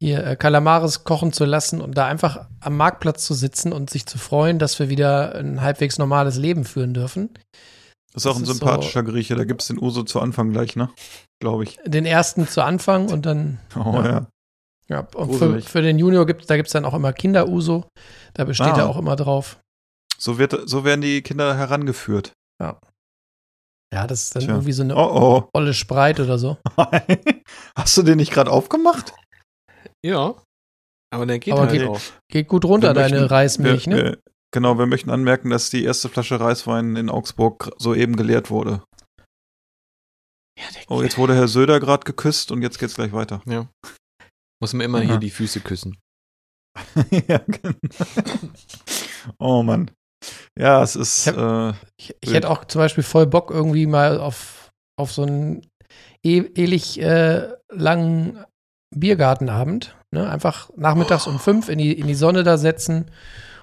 hier 0.00 0.26
äh, 0.26 0.36
Kalamares 0.36 1.04
kochen 1.04 1.32
zu 1.32 1.44
lassen 1.44 1.80
und 1.80 1.96
da 1.96 2.06
einfach 2.06 2.46
am 2.60 2.76
Marktplatz 2.76 3.24
zu 3.24 3.34
sitzen 3.34 3.72
und 3.72 3.90
sich 3.90 4.06
zu 4.06 4.18
freuen, 4.18 4.58
dass 4.58 4.78
wir 4.78 4.88
wieder 4.88 5.34
ein 5.34 5.60
halbwegs 5.60 5.98
normales 5.98 6.36
Leben 6.36 6.64
führen 6.64 6.94
dürfen. 6.94 7.30
Das 8.12 8.24
ist 8.24 8.26
auch 8.26 8.32
Das 8.38 8.42
ein 8.48 8.52
ist 8.52 8.58
sympathischer 8.58 9.02
Grieche, 9.02 9.34
da 9.34 9.44
gibt 9.44 9.62
es 9.62 9.68
den 9.68 9.78
Uso 9.80 10.02
zu 10.04 10.20
Anfang 10.20 10.52
gleich, 10.52 10.76
ne? 10.76 10.90
Glaube 11.40 11.64
ich. 11.64 11.78
Den 11.84 12.06
ersten 12.06 12.46
zu 12.46 12.62
Anfang 12.62 13.08
und 13.12 13.26
dann 13.26 13.58
Oh 13.76 13.94
ja. 13.96 14.04
Ja. 14.04 14.26
Ja, 14.86 15.00
und 15.14 15.32
für, 15.34 15.62
für 15.62 15.80
den 15.80 15.98
Junior 15.98 16.26
gibt 16.26 16.48
da 16.50 16.56
gibt's 16.56 16.72
dann 16.72 16.84
auch 16.84 16.92
immer 16.92 17.14
Kinder-Uso. 17.14 17.88
Da 18.34 18.44
besteht 18.44 18.74
Ah. 18.74 18.80
er 18.80 18.88
auch 18.90 18.98
immer 18.98 19.16
drauf. 19.16 19.58
So, 20.18 20.36
wird, 20.38 20.68
so 20.68 20.84
werden 20.84 21.00
die 21.00 21.22
Kinder 21.22 21.56
herangeführt. 21.56 22.32
Ja, 23.92 24.06
das 24.06 24.24
ist 24.24 24.34
dann 24.36 24.42
Tja. 24.42 24.54
irgendwie 24.54 24.72
so 24.72 24.82
eine 24.82 24.96
Oh 24.96 25.48
olle 25.54 25.72
Spreit 25.72 26.18
oder 26.20 26.36
so. 26.38 26.58
oh. 26.76 26.84
Hast 27.76 27.96
du 27.96 28.02
den 28.02 28.16
nicht 28.16 28.32
gerade 28.32 28.50
aufgemacht? 28.50 29.14
Ja. 30.04 30.34
Aber 31.12 31.26
der 31.26 31.38
geht 31.38 31.52
Aber 31.54 31.62
halt 31.62 31.72
geht- 31.72 31.88
auch. 31.88 32.00
Geht 32.30 32.48
gut 32.48 32.64
runter, 32.64 32.88
Wir 32.88 32.94
deine 32.94 33.14
möchten- 33.20 33.28
Reismilch, 33.34 33.86
wir, 33.86 33.94
ne? 33.96 34.02
wir, 34.04 34.18
genau, 34.52 34.78
wir 34.78 34.86
möchten 34.86 35.10
anmerken, 35.10 35.50
dass 35.50 35.70
die 35.70 35.84
erste 35.84 36.08
Flasche 36.08 36.38
Reiswein 36.40 36.96
in 36.96 37.08
Augsburg 37.08 37.70
soeben 37.78 38.16
geleert 38.16 38.50
wurde. 38.50 38.82
Ja, 40.58 40.64
der 40.74 40.82
Oh, 40.90 41.02
jetzt 41.02 41.18
wurde 41.18 41.34
Herr 41.34 41.48
Söder 41.48 41.80
gerade 41.80 42.04
geküsst 42.04 42.52
und 42.52 42.62
jetzt 42.62 42.78
geht's 42.78 42.94
gleich 42.94 43.12
weiter. 43.12 43.42
Ja. 43.46 43.68
Muss 44.60 44.72
man 44.72 44.84
immer 44.84 44.98
Aha. 44.98 45.04
hier 45.06 45.18
die 45.18 45.30
Füße 45.30 45.60
küssen. 45.60 45.98
ja, 47.28 47.38
genau. 47.38 47.74
Oh 49.38 49.62
Mann. 49.62 49.90
Ja, 50.58 50.82
es 50.82 50.96
ist. 50.96 51.26
Ich 51.28 51.36
äh, 51.36 51.72
Ich, 51.98 52.14
ich 52.20 52.32
hätte 52.32 52.50
auch 52.50 52.64
zum 52.64 52.80
Beispiel 52.80 53.04
voll 53.04 53.26
Bock 53.26 53.50
irgendwie 53.50 53.86
mal 53.86 54.18
auf, 54.20 54.70
auf 54.98 55.12
so 55.12 55.22
einen 55.22 55.66
e 56.24 56.38
ewig 56.38 57.00
äh, 57.00 57.52
langen 57.70 58.44
Biergartenabend. 59.00 59.94
Ne? 60.12 60.28
Einfach 60.28 60.70
nachmittags 60.76 61.26
um 61.26 61.38
fünf 61.38 61.68
in 61.68 61.78
die, 61.78 61.92
in 61.92 62.06
die 62.06 62.14
Sonne 62.14 62.42
da 62.44 62.56
setzen 62.58 63.06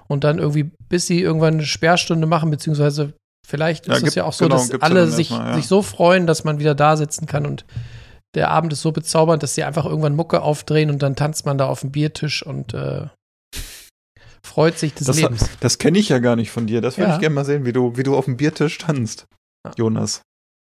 und 0.07 0.23
dann 0.23 0.37
irgendwie, 0.39 0.71
bis 0.89 1.07
sie 1.07 1.21
irgendwann 1.21 1.55
eine 1.55 1.65
Sperrstunde 1.65 2.27
machen, 2.27 2.49
beziehungsweise 2.51 3.13
vielleicht 3.47 3.87
Ja, 3.87 3.93
ist 3.93 3.99
es 3.99 4.03
gibt- 4.03 4.15
ja 4.15 4.23
auch 4.25 4.33
so, 4.33 4.45
genau, 4.45 4.55
dass 4.57 4.69
ja 4.69 4.77
alle 4.79 5.07
sich, 5.07 5.31
erstmal, 5.31 5.49
ja. 5.51 5.55
sich 5.55 5.67
so 5.67 5.81
freuen, 5.81 6.27
dass 6.27 6.43
man 6.43 6.59
wieder 6.59 6.75
da 6.75 6.97
sitzen 6.97 7.25
kann 7.25 7.45
und 7.45 7.65
der 8.35 8.49
Abend 8.49 8.71
ist 8.71 8.81
so 8.81 8.91
bezaubernd, 8.93 9.43
dass 9.43 9.55
sie 9.55 9.63
einfach 9.63 9.85
irgendwann 9.85 10.15
Mucke 10.15 10.41
aufdrehen 10.41 10.89
und 10.89 11.01
dann 11.01 11.15
tanzt 11.17 11.45
man 11.45 11.57
da 11.57 11.65
auf 11.67 11.81
dem 11.81 11.91
Biertisch 11.91 12.45
und 12.45 12.73
äh, 12.73 13.07
freut 14.45 14.77
sich 14.77 14.93
des 14.93 15.07
Das, 15.07 15.17
Lebens. 15.21 15.49
das 15.59 15.77
kenne 15.77 15.99
ich 15.99 16.09
ja 16.09 16.19
gar 16.19 16.35
nicht 16.35 16.51
von 16.51 16.67
dir. 16.67 16.81
Das 16.81 16.97
würde 16.97 17.09
Ja. 17.09 17.15
ich 17.15 17.21
gerne 17.21 17.35
mal 17.35 17.45
sehen, 17.45 17.65
wie 17.65 17.73
du, 17.73 17.97
wie 17.97 18.03
du 18.03 18.15
auf 18.15 18.25
dem 18.25 18.37
Biertisch 18.37 18.77
tanzt, 18.77 19.25
Ja. 19.65 19.73
Jonas. 19.77 20.21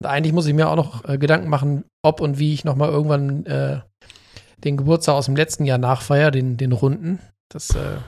Und 0.00 0.08
eigentlich 0.08 0.32
muss 0.32 0.46
ich 0.46 0.54
mir 0.54 0.68
auch 0.68 0.76
noch 0.76 1.04
äh, 1.08 1.18
Gedanken 1.18 1.48
machen, 1.48 1.84
ob 2.04 2.20
und 2.20 2.38
wie 2.38 2.54
ich 2.54 2.64
noch 2.64 2.76
mal 2.76 2.88
irgendwann 2.88 3.44
äh, 3.46 3.80
den 4.64 4.76
Geburtstag 4.76 5.14
aus 5.14 5.26
dem 5.26 5.36
letzten 5.36 5.64
Jahr 5.64 5.78
nachfeier, 5.78 6.30
den, 6.30 6.56
den 6.56 6.72
Runden. 6.72 7.18
Das, 7.48 7.70
äh, 7.70 7.98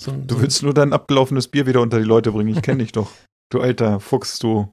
so, 0.00 0.10
ein- 0.12 0.26
Du 0.26 0.36
so, 0.36 0.42
willst 0.42 0.62
nur 0.62 0.74
dein 0.74 0.92
abgelaufenes 0.92 1.48
Bier 1.48 1.66
wieder 1.66 1.80
unter 1.80 1.98
die 1.98 2.04
Leute 2.04 2.32
bringen. 2.32 2.54
Ich 2.56 2.62
kenne 2.62 2.82
dich 2.82 2.92
doch. 2.92 3.10
Du 3.50 3.60
alter 3.60 4.00
Fuchs, 4.00 4.38
du. 4.38 4.70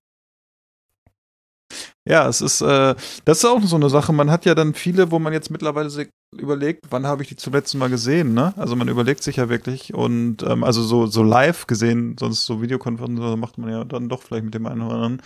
Ja, 2.08 2.28
es 2.28 2.42
ist, 2.42 2.62
äh, 2.62 2.96
das 3.26 3.40
ist 3.40 3.46
auch 3.46 3.62
so 3.62 3.76
eine 3.76 3.90
Sache. 3.90 4.12
Man 4.14 4.32
hat 4.32 4.46
ja 4.46 4.56
dann 4.56 4.74
viele, 4.74 5.12
wo 5.12 5.20
man 5.20 5.34
jetzt 5.34 5.52
mittlerweile 5.52 5.90
sich 5.92 6.10
überlegt, 6.36 6.86
wann 6.90 7.06
habe 7.06 7.22
ich 7.22 7.30
die 7.30 7.36
zum 7.36 7.54
letzten 7.54 7.78
Mal 7.78 7.90
gesehen, 7.90 8.34
ne? 8.34 8.54
Also 8.58 8.76
man 8.76 8.88
überlegt 8.88 9.22
sich 9.22 9.36
ja 9.36 9.50
wirklich 9.50 9.94
und 9.94 10.42
ähm, 10.44 10.64
also 10.64 10.82
so, 10.82 11.06
so 11.06 11.22
live 11.22 11.68
gesehen, 11.68 12.16
sonst 12.20 12.46
so 12.46 12.62
Videokonferenzen 12.62 13.40
macht 13.40 13.58
man 13.60 13.70
ja 13.70 13.84
dann 13.84 14.10
doch 14.10 14.24
vielleicht 14.24 14.46
mit 14.46 14.54
dem 14.56 14.66
einen 14.66 14.82
oder 14.82 14.96
anderen. 14.96 15.22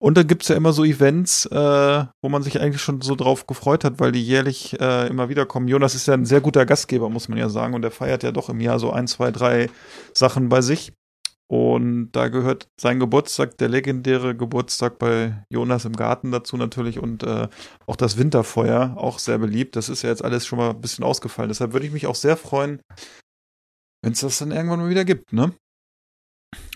Und 0.00 0.16
dann 0.16 0.28
gibt's 0.28 0.46
ja 0.46 0.54
immer 0.54 0.72
so 0.72 0.84
Events, 0.84 1.46
äh, 1.46 2.04
wo 2.22 2.28
man 2.28 2.42
sich 2.44 2.60
eigentlich 2.60 2.80
schon 2.80 3.00
so 3.00 3.16
drauf 3.16 3.48
gefreut 3.48 3.82
hat, 3.82 3.98
weil 3.98 4.12
die 4.12 4.24
jährlich 4.24 4.78
äh, 4.80 5.08
immer 5.08 5.28
wieder 5.28 5.44
kommen. 5.44 5.66
Jonas 5.66 5.96
ist 5.96 6.06
ja 6.06 6.14
ein 6.14 6.24
sehr 6.24 6.40
guter 6.40 6.66
Gastgeber, 6.66 7.10
muss 7.10 7.28
man 7.28 7.38
ja 7.38 7.48
sagen, 7.48 7.74
und 7.74 7.84
er 7.84 7.90
feiert 7.90 8.22
ja 8.22 8.30
doch 8.30 8.48
im 8.48 8.60
Jahr 8.60 8.78
so 8.78 8.92
ein, 8.92 9.08
zwei, 9.08 9.32
drei 9.32 9.68
Sachen 10.14 10.48
bei 10.48 10.62
sich. 10.62 10.92
Und 11.50 12.12
da 12.12 12.28
gehört 12.28 12.68
sein 12.78 13.00
Geburtstag, 13.00 13.56
der 13.56 13.70
legendäre 13.70 14.36
Geburtstag 14.36 14.98
bei 14.98 15.44
Jonas 15.48 15.86
im 15.86 15.96
Garten 15.96 16.30
dazu 16.30 16.58
natürlich 16.58 16.98
und 16.98 17.22
äh, 17.22 17.48
auch 17.86 17.96
das 17.96 18.18
Winterfeuer, 18.18 18.94
auch 18.98 19.18
sehr 19.18 19.38
beliebt. 19.38 19.74
Das 19.74 19.88
ist 19.88 20.02
ja 20.02 20.10
jetzt 20.10 20.22
alles 20.22 20.46
schon 20.46 20.58
mal 20.58 20.70
ein 20.70 20.80
bisschen 20.80 21.04
ausgefallen. 21.04 21.48
Deshalb 21.48 21.72
würde 21.72 21.86
ich 21.86 21.92
mich 21.92 22.06
auch 22.06 22.14
sehr 22.14 22.36
freuen, 22.36 22.82
wenn 24.02 24.12
es 24.12 24.20
das 24.20 24.38
dann 24.38 24.52
irgendwann 24.52 24.80
mal 24.80 24.90
wieder 24.90 25.06
gibt, 25.06 25.32
ne? 25.32 25.54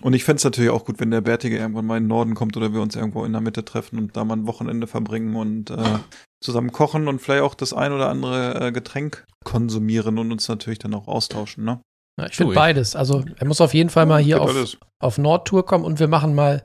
Und 0.02 0.14
ich 0.14 0.24
fände 0.24 0.38
es 0.38 0.44
natürlich 0.44 0.70
auch 0.70 0.84
gut, 0.84 1.00
wenn 1.00 1.10
der 1.10 1.20
Bärtige 1.20 1.56
irgendwann 1.56 1.86
mal 1.86 1.96
in 1.96 2.04
den 2.04 2.08
Norden 2.08 2.34
kommt 2.34 2.56
oder 2.56 2.72
wir 2.72 2.82
uns 2.82 2.96
irgendwo 2.96 3.24
in 3.24 3.32
der 3.32 3.40
Mitte 3.40 3.64
treffen 3.64 3.98
und 3.98 4.16
da 4.16 4.24
mal 4.24 4.36
ein 4.36 4.46
Wochenende 4.46 4.86
verbringen 4.86 5.34
und 5.36 5.70
äh, 5.70 5.98
zusammen 6.42 6.72
kochen 6.72 7.08
und 7.08 7.20
vielleicht 7.20 7.42
auch 7.42 7.54
das 7.54 7.72
ein 7.72 7.92
oder 7.92 8.08
andere 8.08 8.68
äh, 8.68 8.72
Getränk 8.72 9.24
konsumieren 9.44 10.18
und 10.18 10.32
uns 10.32 10.48
natürlich 10.48 10.78
dann 10.78 10.94
auch 10.94 11.08
austauschen, 11.08 11.64
ne? 11.64 11.80
ja, 12.18 12.26
ich 12.26 12.36
finde 12.36 12.54
beides. 12.54 12.96
Also 12.96 13.24
er 13.36 13.46
muss 13.46 13.60
auf 13.60 13.74
jeden 13.74 13.90
Fall 13.90 14.06
mal 14.06 14.22
hier 14.22 14.40
auf, 14.40 14.76
auf 15.00 15.18
Nordtour 15.18 15.64
kommen 15.64 15.84
und 15.84 16.00
wir 16.00 16.08
machen 16.08 16.34
mal 16.34 16.64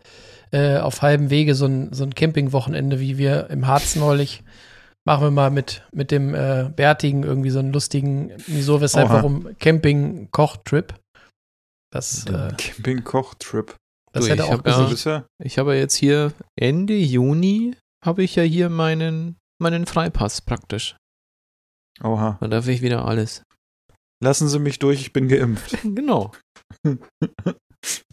äh, 0.52 0.78
auf 0.78 1.02
halbem 1.02 1.30
Wege 1.30 1.56
so 1.56 1.66
ein, 1.66 1.94
so 1.94 2.04
ein 2.04 2.16
Campingwochenende, 2.16 3.00
wie 3.00 3.18
wir 3.18 3.50
im 3.50 3.68
Harz 3.68 3.96
neulich. 3.96 4.44
Machen 5.06 5.24
wir 5.24 5.32
mal 5.32 5.52
mit, 5.52 5.84
mit 5.94 6.12
dem 6.12 6.36
äh, 6.36 6.70
Bärtigen 6.76 7.24
irgendwie 7.24 7.50
so 7.50 7.60
einen 7.60 7.72
lustigen, 7.72 8.32
wieso, 8.46 8.82
weshalb, 8.82 9.10
Oha. 9.10 9.16
warum 9.16 9.48
Camping-Koch-Trip. 9.58 10.94
Das, 11.94 12.26
äh, 12.26 12.54
Camping-Koch-Trip. 12.58 13.76
das 14.12 14.26
Du, 14.26 14.30
hätte 14.30 14.44
ich 14.44 14.50
auch 14.50 14.64
hab 14.64 15.06
Ja. 15.06 15.26
Ich 15.44 15.58
habe 15.58 15.76
jetzt 15.76 15.96
hier 15.96 16.34
Ende 16.60 16.96
Juni 16.96 17.76
habe 18.06 18.24
ich 18.24 18.36
ja 18.36 18.44
hier 18.44 18.70
meinen, 18.70 19.38
meinen 19.62 19.86
Freipass 19.86 20.42
praktisch. 20.42 20.96
Oha. 22.04 22.38
Da 22.42 22.48
darf 22.48 22.68
ich 22.68 22.82
wieder 22.82 23.06
alles. 23.06 23.44
Lassen 24.24 24.48
Sie 24.48 24.60
mich 24.60 24.80
durch, 24.80 25.02
ich 25.02 25.14
bin 25.14 25.28
geimpft. 25.28 25.78
Genau. 25.84 26.32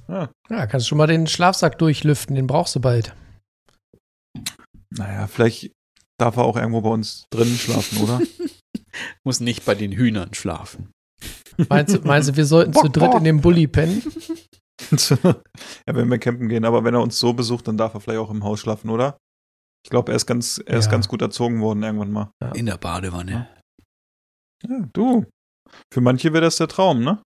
ah, 0.09 0.29
Ja, 0.51 0.67
kannst 0.67 0.89
schon 0.89 0.99
mal 0.99 1.07
den 1.07 1.27
Schlafsack 1.27 1.79
durchlüften, 1.79 2.37
den 2.37 2.47
brauchst 2.47 2.75
du 2.77 2.81
bald. 2.81 3.15
naja, 4.91 5.27
vielleicht 5.27 5.73
darf 6.19 6.37
er 6.37 6.45
auch 6.45 6.57
irgendwo 6.57 6.81
bei 6.83 6.91
uns 6.91 7.27
drinnen 7.31 7.57
schlafen, 7.57 7.99
oder? 7.99 8.21
Muss 9.25 9.41
nicht 9.41 9.65
bei 9.65 9.75
den 9.75 9.93
Hühnern 9.93 10.35
schlafen. 10.35 10.93
Meinst 11.69 11.95
du, 11.95 12.01
meinst 12.07 12.29
du 12.29 12.37
wir 12.37 12.47
sollten 12.47 12.73
zu 12.73 12.83
Bock, 12.83 12.93
dritt 12.93 13.11
bock. 13.11 13.19
in 13.19 13.25
dem 13.25 13.41
Bulli 13.41 13.67
pennen? 13.67 14.03
ja, 14.91 15.35
wenn 15.87 16.09
wir 16.11 16.19
campen 16.19 16.49
gehen, 16.49 16.65
aber 16.65 16.85
wenn 16.85 16.95
er 16.95 17.03
uns 17.03 17.19
so 17.19 17.33
besucht, 17.33 17.69
dann 17.69 17.77
darf 17.77 17.95
er 17.95 18.01
vielleicht 18.01 18.21
auch 18.21 18.31
im 18.31 18.45
Haus 18.45 18.61
schlafen, 18.61 18.91
oder? 18.91 19.17
Ich 19.85 19.91
glaube, 19.91 20.13
er 20.13 20.17
ist 20.17 20.27
ganz, 20.27 20.59
er 20.65 20.79
ist 20.79 20.87
Ja. 20.87 20.91
ganz 20.93 21.09
gut 21.09 21.21
erzogen 21.23 21.61
worden 21.61 21.83
irgendwann 21.83 22.11
mal. 22.13 22.31
In 22.55 22.67
der 22.67 22.79
Badewanne. 22.79 23.49
Ja, 24.67 24.89
du. 24.93 25.27
Für 25.93 26.01
manche 26.01 26.33
wäre 26.33 26.45
das 26.45 26.57
der 26.57 26.69
Traum, 26.69 27.03
ne? 27.05 27.23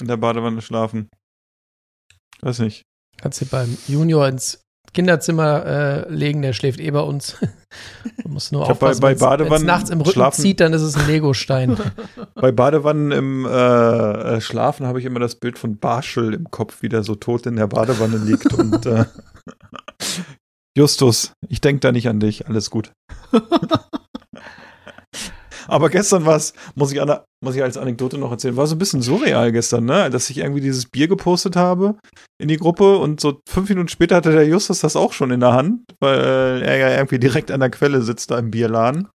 In 0.00 0.08
der 0.08 0.16
Badewanne 0.16 0.60
schlafen. 0.62 1.08
Weiß 2.40 2.58
nicht. 2.58 2.82
Kannst 3.18 3.40
du 3.40 3.46
beim 3.46 3.76
Junior 3.86 4.26
ins 4.26 4.61
Kinderzimmer 4.94 5.64
äh, 6.06 6.12
legen, 6.12 6.42
der 6.42 6.52
schläft 6.52 6.80
eh 6.80 6.90
bei 6.90 7.00
uns. 7.00 7.36
Du 8.22 8.28
musst 8.28 8.52
nur 8.52 8.60
Ich 8.62 8.68
bei- 8.68 8.72
aufpassen, 8.72 9.00
bei 9.00 9.10
wenn's 9.12 9.20
Badewannen 9.20 9.64
nachts 9.66 9.88
im 9.88 10.00
Rücken 10.02 10.12
schlafen- 10.12 10.42
zieht, 10.42 10.60
dann 10.60 10.74
ist 10.74 10.82
es 10.82 10.94
ein 10.94 11.06
Legostein. 11.06 11.78
Bei 12.34 12.52
Badewannen 12.52 13.10
im 13.12 13.46
äh, 13.46 13.50
äh, 14.36 14.40
Schlafen 14.42 14.86
habe 14.86 14.98
ich 15.00 15.06
immer 15.06 15.20
das 15.20 15.36
Bild 15.36 15.58
von 15.58 15.78
Barschel 15.78 16.34
im 16.34 16.50
Kopf, 16.50 16.82
wie 16.82 16.90
der 16.90 17.02
so 17.02 17.14
tot 17.14 17.46
in 17.46 17.56
der 17.56 17.68
Badewanne 17.68 18.18
liegt 18.18 18.52
und 18.52 18.84
äh, 18.84 19.06
Justus, 20.76 21.32
ich 21.48 21.62
denke 21.62 21.80
da 21.80 21.92
nicht 21.92 22.08
an 22.08 22.20
dich. 22.20 22.46
Alles 22.46 22.68
gut. 22.70 22.92
Aber 25.72 25.88
gestern 25.88 26.26
war 26.26 26.36
es, 26.36 26.52
muss 26.74 26.92
ich, 26.92 27.00
ana- 27.00 27.24
muss 27.42 27.56
ich 27.56 27.62
als 27.62 27.78
Anekdote 27.78 28.18
noch 28.18 28.30
erzählen, 28.30 28.56
war 28.58 28.66
so 28.66 28.74
ein 28.74 28.78
bisschen 28.78 29.00
surreal 29.00 29.52
gestern, 29.52 29.86
ne? 29.86 30.10
Dass 30.10 30.28
ich 30.28 30.36
irgendwie 30.36 30.60
dieses 30.60 30.84
Bier 30.84 31.08
gepostet 31.08 31.56
habe 31.56 31.98
in 32.38 32.48
die 32.48 32.58
Gruppe 32.58 32.98
und 32.98 33.20
so 33.20 33.40
fünf 33.48 33.70
Minuten 33.70 33.88
später 33.88 34.16
hatte 34.16 34.32
der 34.32 34.46
Justus 34.46 34.80
das 34.80 34.96
auch 34.96 35.14
schon 35.14 35.30
in 35.30 35.40
der 35.40 35.54
Hand, 35.54 35.82
weil 36.00 36.62
er 36.62 36.76
ja 36.76 36.90
irgendwie 36.96 37.18
direkt 37.18 37.50
an 37.50 37.60
der 37.60 37.70
Quelle 37.70 38.02
sitzt 38.02 38.30
da 38.30 38.38
im 38.38 38.50
Bierladen. 38.50 39.08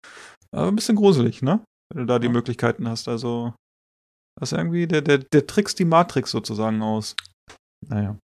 Aber 0.56 0.70
ein 0.70 0.76
bisschen 0.78 0.96
gruselig, 0.96 1.42
ne? 1.42 1.60
Wenn 1.94 2.00
du 2.02 2.06
da 2.06 2.20
die 2.20 2.30
Möglichkeiten 2.30 2.88
hast. 2.88 3.10
Also, 3.10 3.54
das 4.40 4.54
ist 4.54 4.58
irgendwie, 4.58 4.88
der, 4.88 5.02
der, 5.02 5.18
der 5.18 5.48
trickst 5.48 5.78
die 5.78 5.86
Matrix 5.86 6.32
sozusagen 6.32 6.82
aus. 6.82 7.16
Naja. 7.86 8.18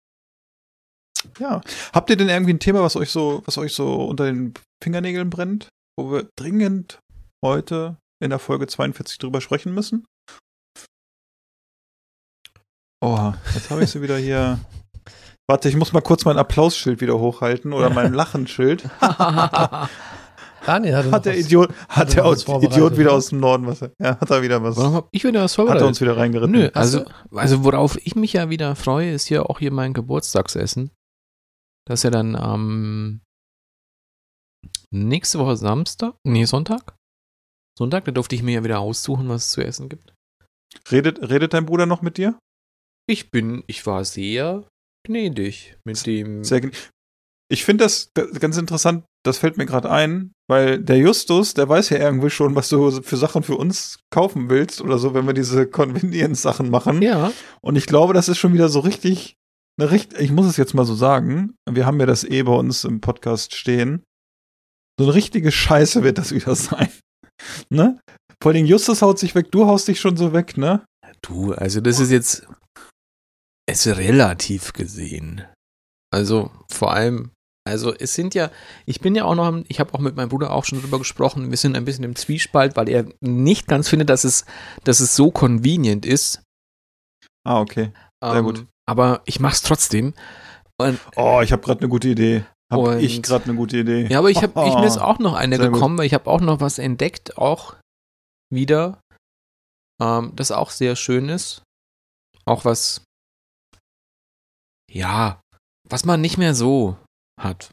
Ja. 1.40 1.62
Habt 1.94 2.12
ihr 2.12 2.16
denn 2.16 2.30
irgendwie 2.30 2.54
ein 2.54 2.60
Thema, 2.60 2.84
was 2.84 2.96
euch 2.96 3.10
so, 3.10 3.42
was 3.46 3.58
euch 3.58 3.74
so 3.74 4.06
unter 4.06 4.26
den 4.26 4.54
Fingernägeln 4.84 5.32
brennt, 5.32 5.68
wo 6.00 6.12
wir 6.12 6.30
dringend 6.38 7.00
heute 7.44 7.98
in 8.22 8.30
der 8.30 8.40
Folge 8.40 8.68
42 8.68 9.18
drüber 9.18 9.42
sprechen 9.42 9.74
müssen? 9.74 10.06
Oh, 13.02 13.34
jetzt 13.54 13.70
habe 13.70 13.84
ich 13.84 13.90
sie 13.90 14.02
wieder 14.02 14.18
hier. 14.18 14.60
Warte, 15.50 15.70
ich 15.70 15.76
muss 15.76 15.94
mal 15.94 16.02
kurz 16.02 16.26
mein 16.26 16.38
Applausschild 16.38 17.02
wieder 17.02 17.18
hochhalten 17.18 17.74
oder 17.74 17.90
mein 17.90 18.14
Lachenschild. 18.14 18.84
Daniel 20.66 20.96
hatte 20.98 21.06
Hat 21.08 21.12
noch 21.12 21.22
der 21.22 21.34
was- 21.34 21.40
Idiot, 21.40 21.74
hat 21.88 22.14
der 22.16 22.26
Idiot 22.62 22.98
wieder 22.98 23.14
aus 23.14 23.30
dem 23.30 23.40
Norden 23.40 23.66
was? 23.66 23.80
Ja, 23.80 24.20
hat 24.20 24.30
er 24.30 24.42
wieder 24.42 24.62
was? 24.62 24.76
Warum 24.76 24.94
hab 24.94 25.08
ich 25.12 25.24
wieder 25.24 25.42
was 25.42 25.54
Hat 25.54 25.56
vorbereitet? 25.56 25.84
er 25.84 25.88
uns 25.88 26.02
wieder 26.02 26.18
reingeritten? 26.18 26.52
Nö, 26.52 26.70
also, 26.74 27.06
also 27.32 27.64
worauf 27.64 27.98
ich 28.06 28.16
mich 28.16 28.34
ja 28.34 28.50
wieder 28.50 28.76
freue, 28.76 29.12
ist 29.14 29.26
hier 29.28 29.50
auch 29.50 29.60
hier 29.60 29.72
mein 29.72 29.94
Geburtstagsessen. 29.94 30.92
Das 31.88 32.02
ist 32.02 32.04
ja 32.04 32.12
dann 32.12 32.36
am 32.36 33.22
nächste 34.92 35.40
Woche 35.40 35.56
Samstag, 35.56 36.16
nee, 36.26 36.44
Sonntag. 36.46 36.96
Sonntag, 37.80 38.04
da 38.04 38.12
durfte 38.12 38.36
ich 38.36 38.44
mir 38.44 38.56
ja 38.56 38.64
wieder 38.66 38.80
aussuchen, 38.82 39.30
was 39.30 39.46
es 39.46 39.52
zu 39.52 39.62
essen 39.62 39.88
gibt. 39.88 40.14
Redet, 40.92 41.30
redet 41.30 41.54
dein 41.54 41.66
Bruder 41.66 41.86
noch 41.86 42.02
mit 42.02 42.18
dir? 42.18 42.38
Ich 43.08 43.32
bin, 43.32 43.64
ich 43.68 43.86
war 43.86 44.04
sehr 44.04 44.68
gnädig 45.08 45.78
mit 45.86 46.06
dem. 46.06 46.44
Sehr 46.44 46.60
gen- 46.60 46.74
ich 47.52 47.64
finde 47.64 47.86
das 47.86 48.12
ganz 48.40 48.58
interessant, 48.58 49.06
das 49.26 49.38
fällt 49.40 49.58
mir 49.58 49.66
gerade 49.66 49.90
ein, 49.90 50.34
weil 50.50 50.78
der 50.84 50.98
Justus, 50.98 51.54
der 51.54 51.68
weiß 51.70 51.90
ja 51.90 51.98
irgendwie 51.98 52.30
schon, 52.30 52.54
was 52.54 52.68
du 52.70 53.02
für 53.02 53.18
Sachen 53.18 53.44
für 53.44 53.56
uns 53.56 53.98
kaufen 54.14 54.50
willst 54.50 54.82
oder 54.82 55.00
so, 55.00 55.14
wenn 55.14 55.26
wir 55.26 55.34
diese 55.34 55.66
Convenience-Sachen 55.66 56.70
machen. 56.70 57.02
ja, 57.02 57.32
Und 57.62 57.78
ich 57.78 57.86
glaube, 57.88 58.14
das 58.14 58.28
ist 58.30 58.38
schon 58.40 58.54
wieder 58.54 58.68
so 58.70 58.82
richtig, 58.82 59.36
eine 59.80 59.90
richt 59.90 60.20
ich 60.20 60.32
muss 60.32 60.46
es 60.48 60.58
jetzt 60.58 60.74
mal 60.76 60.86
so 60.86 60.94
sagen, 60.96 61.56
wir 61.68 61.86
haben 61.86 62.00
ja 62.02 62.06
das 62.06 62.26
eh 62.26 62.44
bei 62.44 62.54
uns 62.54 62.84
im 62.84 63.00
Podcast 63.02 63.56
stehen. 63.56 64.04
So 65.00 65.06
eine 65.06 65.16
richtige 65.16 65.52
Scheiße 65.52 66.04
wird 66.04 66.18
das 66.18 66.32
wieder 66.34 66.54
sein. 66.58 66.90
Ne? 67.70 68.00
Vor 68.42 68.52
allem 68.52 68.66
Justus 68.66 69.02
haut 69.02 69.20
sich 69.20 69.36
weg, 69.36 69.52
du 69.52 69.66
haust 69.66 69.88
dich 69.88 70.00
schon 70.00 70.18
so 70.18 70.34
weg, 70.34 70.58
ne? 70.58 70.84
du, 71.22 71.54
also 71.54 71.82
das 71.82 72.00
ist 72.00 72.12
jetzt 72.12 72.48
es 73.68 73.86
relativ 73.88 74.74
gesehen. 74.74 75.46
Also 76.12 76.52
vor 76.72 76.94
allem, 76.94 77.32
also 77.68 77.94
es 77.94 78.14
sind 78.14 78.34
ja, 78.34 78.52
ich 78.86 79.00
bin 79.00 79.16
ja 79.16 79.26
auch 79.26 79.36
noch, 79.36 79.64
ich 79.68 79.80
habe 79.80 79.94
auch 79.94 80.00
mit 80.00 80.16
meinem 80.16 80.30
Bruder 80.30 80.52
auch 80.52 80.66
schon 80.66 80.82
drüber 80.82 80.98
gesprochen, 80.98 81.52
wir 81.52 81.58
sind 81.58 81.76
ein 81.76 81.86
bisschen 81.86 82.04
im 82.04 82.16
Zwiespalt, 82.16 82.76
weil 82.76 82.90
er 82.90 83.06
nicht 83.22 83.68
ganz 83.68 83.90
findet, 83.90 84.10
dass 84.10 84.24
es, 84.24 84.46
dass 84.86 85.00
es 85.02 85.16
so 85.16 85.30
convenient 85.30 86.06
ist. 86.06 86.42
Ah, 87.46 87.60
okay. 87.60 87.92
Sehr 88.24 88.36
Ähm, 88.36 88.46
gut. 88.46 88.66
Aber 88.88 89.22
ich 89.26 89.40
mach's 89.40 89.62
trotzdem. 89.62 90.14
Und, 90.82 91.00
Oh, 91.16 91.42
ich 91.44 91.52
habe 91.52 91.62
gerade 91.62 91.82
eine 91.82 91.90
gute 91.90 92.08
Idee. 92.10 92.46
Hab 92.72 92.80
Und- 92.80 93.00
ich 93.00 93.22
gerade 93.24 93.46
eine 93.46 93.56
gute 93.56 93.78
Idee. 93.78 94.08
ja, 94.12 94.20
aber 94.20 94.30
ich 94.30 94.44
habe, 94.44 94.54
ich, 94.68 94.76
mir 94.76 94.86
ist 94.86 94.98
auch 95.02 95.20
noch 95.20 95.34
eine 95.34 95.56
sehr 95.58 95.66
gut. 95.68 95.76
gekommen, 95.76 95.98
weil 95.98 96.06
ich 96.06 96.14
habe 96.14 96.30
auch 96.30 96.42
noch 96.42 96.60
was 96.62 96.78
entdeckt, 96.80 97.38
auch 97.38 97.76
wieder, 98.54 99.02
ähm, 100.02 100.34
das 100.36 100.52
auch 100.52 100.70
sehr 100.72 100.96
schön 100.96 101.30
ist. 101.30 101.64
Auch 102.46 102.66
was, 102.66 103.04
ja, 104.92 105.42
was 105.88 106.06
man 106.06 106.22
nicht 106.22 106.38
mehr 106.38 106.54
so 106.56 106.98
hat. 107.40 107.72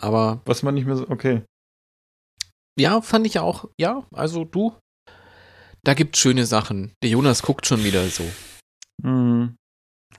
Aber 0.00 0.42
Was 0.46 0.62
man 0.62 0.74
nicht 0.74 0.86
mehr 0.86 0.96
so, 0.96 1.08
okay. 1.08 1.42
ja, 2.78 3.00
fand 3.00 3.26
ich 3.26 3.38
auch, 3.38 3.68
ja, 3.80 4.04
also 4.12 4.44
du, 4.44 4.76
da 5.84 5.94
gibt's 5.94 6.18
schöne 6.18 6.46
Sachen. 6.46 6.92
Der 7.02 7.10
Jonas 7.10 7.42
guckt 7.42 7.66
schon 7.66 7.84
wieder 7.84 8.06
so. 8.08 8.24
Mhm. 9.02 9.54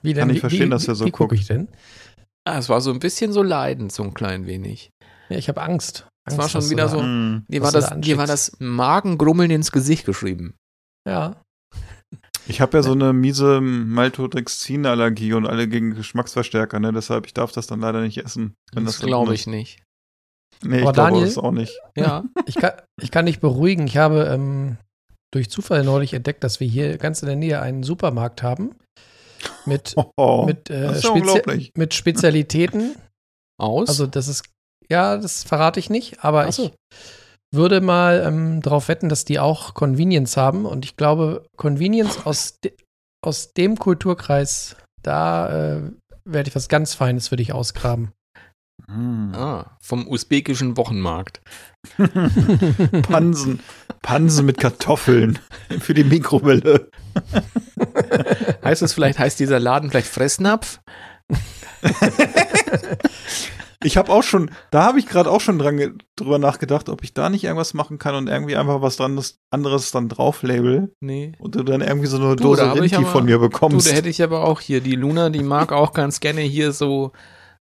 Wie 0.02 0.14
Kann 0.14 0.30
ich 0.30 0.36
wie- 0.36 0.40
verstehen, 0.40 0.66
wie, 0.66 0.70
dass 0.70 0.88
er 0.88 0.94
so 0.94 1.04
Wie 1.04 1.10
gucke 1.10 1.34
guckt. 1.34 1.40
ich 1.40 1.46
denn? 1.46 1.68
Ah, 2.46 2.58
es 2.58 2.68
war 2.68 2.80
so 2.80 2.92
ein 2.92 3.00
bisschen 3.00 3.32
so 3.32 3.42
leidend, 3.42 3.92
so 3.92 4.02
ein 4.02 4.14
klein 4.14 4.46
wenig. 4.46 4.90
Ja, 5.28 5.36
ich 5.38 5.48
habe 5.48 5.62
Angst. 5.62 6.06
Es 6.28 6.38
war 6.38 6.48
schon 6.48 6.68
wieder 6.70 6.84
da- 6.84 6.88
so- 6.88 7.02
Mhm. 7.02 7.44
Dir 7.48 7.60
Was 7.62 7.74
war, 7.74 7.80
das, 7.80 7.90
da 7.90 7.96
dir 7.96 8.18
war 8.18 8.26
das 8.26 8.56
Magengrummeln 8.58 9.50
ins 9.50 9.72
Gesicht 9.72 10.06
geschrieben. 10.06 10.54
Ja. 11.08 11.40
Ich 12.48 12.60
habe 12.60 12.76
ja 12.78 12.82
so 12.84 12.92
eine 12.92 13.12
miese 13.12 13.60
Maltodextrin-Allergie 13.60 15.32
und 15.34 15.46
alle 15.46 15.66
gegen 15.68 15.94
Geschmacksverstärker, 15.94 16.78
ne? 16.78 16.92
Deshalb, 16.92 17.26
ich 17.26 17.34
darf 17.34 17.52
das 17.52 17.66
dann 17.66 17.80
leider 17.80 18.00
nicht 18.02 18.18
essen. 18.18 18.54
Wenn 18.72 18.84
Das 18.84 18.98
das, 18.98 19.06
glaube 19.06 19.34
ist. 19.34 19.40
ich 19.40 19.46
nicht. 19.48 19.82
Nee, 20.62 20.80
Aber 20.82 20.90
ich 20.90 20.94
glaube 20.94 21.20
das 21.20 21.38
auch 21.38 21.50
nicht. 21.52 21.78
Ja. 21.96 22.24
Ich 22.46 22.54
kann, 22.54 22.72
ich 23.02 23.10
kann 23.10 23.26
dich 23.26 23.40
beruhigen. 23.40 23.86
Ich 23.88 23.96
habe 23.96 24.24
ähm, 24.32 24.76
durch 25.34 25.50
Zufall 25.50 25.82
neulich 25.84 26.14
entdeckt, 26.14 26.44
dass 26.44 26.60
wir 26.60 26.68
hier 26.68 26.96
ganz 26.98 27.20
in 27.22 27.26
der 27.26 27.36
Nähe 27.36 27.60
einen 27.60 27.82
Supermarkt 27.82 28.42
haben. 28.44 28.76
Mit, 29.64 29.94
Oh, 30.16 30.44
mit, 30.46 30.70
äh, 30.70 30.90
Spezi- 30.92 31.70
mit 31.76 31.94
Spezialitäten. 31.94 32.96
Aus? 33.58 33.88
Also, 33.88 34.06
das 34.06 34.28
ist, 34.28 34.44
ja, 34.90 35.16
das 35.16 35.42
verrate 35.44 35.80
ich 35.80 35.90
nicht, 35.90 36.22
aber 36.24 36.50
so. 36.52 36.64
ich 36.64 36.72
würde 37.54 37.80
mal 37.80 38.22
ähm, 38.26 38.60
darauf 38.60 38.88
wetten, 38.88 39.08
dass 39.08 39.24
die 39.24 39.38
auch 39.38 39.74
Convenience 39.74 40.36
haben. 40.36 40.66
Und 40.66 40.84
ich 40.84 40.96
glaube, 40.96 41.46
Convenience 41.56 42.26
aus, 42.26 42.58
de 42.60 42.72
aus 43.24 43.52
dem 43.54 43.78
Kulturkreis, 43.78 44.76
da 45.02 45.76
äh, 45.76 45.82
werde 46.24 46.48
ich 46.48 46.54
was 46.54 46.68
ganz 46.68 46.94
Feines 46.94 47.28
für 47.28 47.36
dich 47.36 47.52
ausgraben. 47.52 48.12
Mm. 48.88 49.34
ah, 49.34 49.76
vom 49.80 50.06
usbekischen 50.06 50.76
Wochenmarkt. 50.76 51.40
Pansen. 53.02 53.60
Pansen 54.02 54.46
mit 54.46 54.58
Kartoffeln 54.58 55.38
für 55.80 55.94
die 55.94 56.04
Mikrowelle. 56.04 56.90
Heißt 58.64 58.82
es 58.82 58.92
vielleicht, 58.92 59.18
heißt 59.18 59.38
dieser 59.40 59.58
Laden 59.60 59.90
vielleicht 59.90 60.08
Fressnapf? 60.08 60.80
Ich 63.84 63.96
habe 63.96 64.10
auch 64.12 64.22
schon, 64.22 64.50
da 64.70 64.84
habe 64.84 64.98
ich 64.98 65.06
gerade 65.06 65.30
auch 65.30 65.40
schon 65.40 65.58
dran 65.58 65.98
drüber 66.16 66.38
nachgedacht, 66.38 66.88
ob 66.88 67.04
ich 67.04 67.14
da 67.14 67.28
nicht 67.28 67.44
irgendwas 67.44 67.74
machen 67.74 67.98
kann 67.98 68.14
und 68.14 68.28
irgendwie 68.28 68.56
einfach 68.56 68.80
was 68.82 68.96
dran, 68.96 69.20
anderes 69.50 69.90
dann 69.92 70.08
drauf 70.08 70.42
label 70.42 70.92
Nee. 71.00 71.32
und 71.38 71.54
du 71.54 71.62
dann 71.62 71.82
irgendwie 71.82 72.06
so 72.06 72.16
eine 72.16 72.36
Du, 72.36 72.42
Dose 72.44 72.64
aber- 72.64 72.88
von 73.06 73.24
mir 73.26 73.36
Du, 73.36 73.40
bekommst. 73.42 73.88
da 73.88 73.92
hätte 73.94 74.08
ich 74.08 74.22
aber 74.22 74.44
auch 74.44 74.60
hier. 74.60 74.80
Die 74.80 74.96
Luna, 74.96 75.30
die 75.30 75.42
mag 75.42 75.72
auch 75.72 75.92
ganz 75.92 76.20
gerne 76.20 76.40
hier 76.40 76.72
so, 76.72 77.12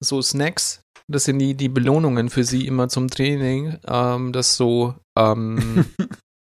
so 0.00 0.20
Snacks. 0.20 0.82
Das 1.10 1.24
sind 1.24 1.40
die, 1.40 1.54
die 1.54 1.68
Belohnungen 1.68 2.30
für 2.30 2.44
sie 2.44 2.66
immer 2.68 2.88
zum 2.88 3.08
Training. 3.08 3.78
Ähm, 3.86 4.32
das 4.32 4.56
so 4.56 4.94
ähm, 5.18 5.84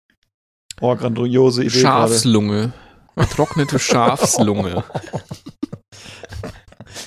oh, 0.82 0.94
grandiose 0.96 1.64
Idee 1.64 1.82
gerade. 1.82 2.12
Schafslunge. 2.12 2.74
Getrocknete 3.16 3.80
Schafslunge. 3.80 4.84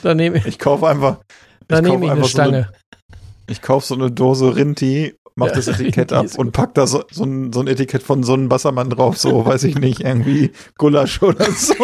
Da 0.02 0.14
nehme 0.14 0.38
ich, 0.38 0.46
Ich 0.46 0.58
kaufe 0.58 0.88
einfach, 0.88 1.18
da 1.68 1.76
ich 1.76 1.82
nehme 1.82 1.94
kaufe 1.94 2.04
ich 2.04 2.10
eine 2.10 2.20
einfach 2.20 2.28
so 2.28 2.40
eine, 2.40 2.50
Stange. 2.50 2.72
ich 3.48 3.62
kaufe 3.62 3.86
so 3.86 3.94
eine 3.94 4.10
Dose 4.10 4.56
Rinti, 4.56 5.14
mach 5.36 5.48
Ja, 5.48 5.54
das 5.54 5.68
Etikett 5.80 6.12
ab 6.12 6.26
und 6.36 6.50
pack 6.50 6.74
da 6.74 6.88
so, 6.88 7.04
so, 7.10 7.24
ein, 7.24 7.52
so 7.52 7.60
ein 7.60 7.68
Etikett 7.68 8.02
von 8.02 8.24
so 8.24 8.32
einem 8.32 8.50
Wassermann 8.50 8.90
drauf, 8.90 9.16
so, 9.16 9.46
weiß 9.46 9.62
ich 9.64 9.78
nicht, 9.78 10.00
irgendwie 10.00 10.50
Gulasch 10.76 11.22
oder 11.22 11.44
so. 11.52 11.74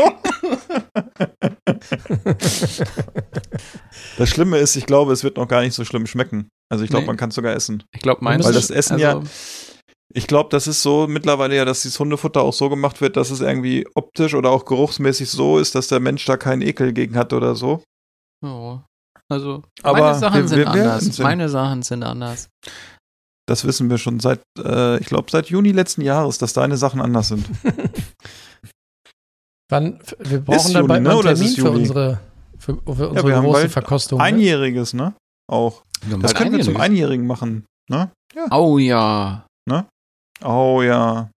Das 4.17 4.29
Schlimme 4.29 4.59
ist, 4.59 4.77
ich 4.77 4.87
glaube, 4.87 5.13
es 5.13 5.25
wird 5.25 5.37
noch 5.37 5.49
gar 5.49 5.63
nicht 5.63 5.75
so 5.75 5.85
schlimm 5.85 6.07
schmecken. 6.07 6.49
Also 6.71 6.85
ich 6.85 6.91
glaube, 6.91 7.03
Nee. 7.03 7.09
man 7.09 7.17
kann 7.17 7.31
es 7.31 7.35
sogar 7.35 7.55
essen. 7.55 7.83
Ich 7.95 8.01
glaube, 8.03 8.23
mein 8.23 8.43
Weil 8.43 8.53
das 8.53 8.71
Essen 8.71 8.99
ja, 8.99 9.17
also, 9.19 9.29
ich 10.13 10.27
glaube, 10.27 10.49
das 10.51 10.67
ist 10.67 10.83
so 10.83 11.07
mittlerweile 11.07 11.57
ja, 11.57 11.65
dass 11.65 11.83
dieses 11.83 11.99
Hundefutter 11.99 12.43
auch 12.43 12.53
so 12.53 12.69
gemacht 12.69 13.01
wird, 13.01 13.17
dass 13.17 13.31
es 13.31 13.41
irgendwie 13.41 13.87
optisch 13.95 14.35
oder 14.35 14.51
auch 14.51 14.65
geruchsmäßig 14.65 15.31
so 15.31 15.59
ist, 15.59 15.75
dass 15.75 15.89
der 15.89 16.01
Mensch 16.01 16.25
da 16.25 16.37
keinen 16.37 16.63
Ekel 16.63 16.93
gegen 16.93 17.17
hat 17.17 17.33
oder 17.33 17.55
so. 17.55 17.83
Ja. 18.45 18.85
Also, 19.31 19.63
Aber 19.83 20.01
meine 20.01 20.19
Sachen 20.19 20.41
wir- 20.43 20.49
sind 20.49 20.59
wir 20.59 20.69
anders. 20.71 21.05
sehen. 21.05 21.23
Meine 21.23 21.49
Sachen 21.49 21.83
sind 21.83 22.03
anders. 22.03 22.49
Das 23.47 23.65
wissen 23.65 23.89
wir 23.91 23.99
schon 23.99 24.21
seit, 24.21 24.41
äh, 24.59 24.99
ich 24.99 25.07
glaube, 25.07 25.31
seit 25.31 25.49
Juni 25.49 25.73
letzten 25.73 26.03
Jahres, 26.03 26.39
dass 26.39 26.53
deine 26.55 26.77
Sachen 26.77 27.01
anders 27.01 27.29
sind. 27.29 27.47
Wann, 29.71 30.01
wir 30.19 30.41
brauchen 30.41 30.57
Ist 30.57 30.75
dann 30.75 30.83
Juli, 30.83 30.89
bald 30.89 31.03
ne? 31.03 31.09
mal 31.09 31.27
einen 31.27 31.37
Termin 31.37 31.55
für 31.55 31.71
unsere, 31.71 32.21
für, 32.59 32.75
für 32.77 33.09
unsere 33.09 33.29
wir 33.29 33.37
haben 33.37 33.45
große 33.45 33.61
bald 33.61 33.73
Verkostung. 33.73 34.19
ne? 34.19 34.25
Einjähriges, 34.25 34.95
ne? 34.95 35.15
Auch. 35.51 35.83
Das 36.21 36.35
können 36.35 36.53
wir 36.53 36.63
zum 36.63 36.77
Einjährigen 36.77 37.27
machen, 37.27 37.67
ne? 37.91 38.11
Oh 38.51 38.79
ja. 38.79 39.45
Oh 40.45 40.83
ja. 40.83 41.31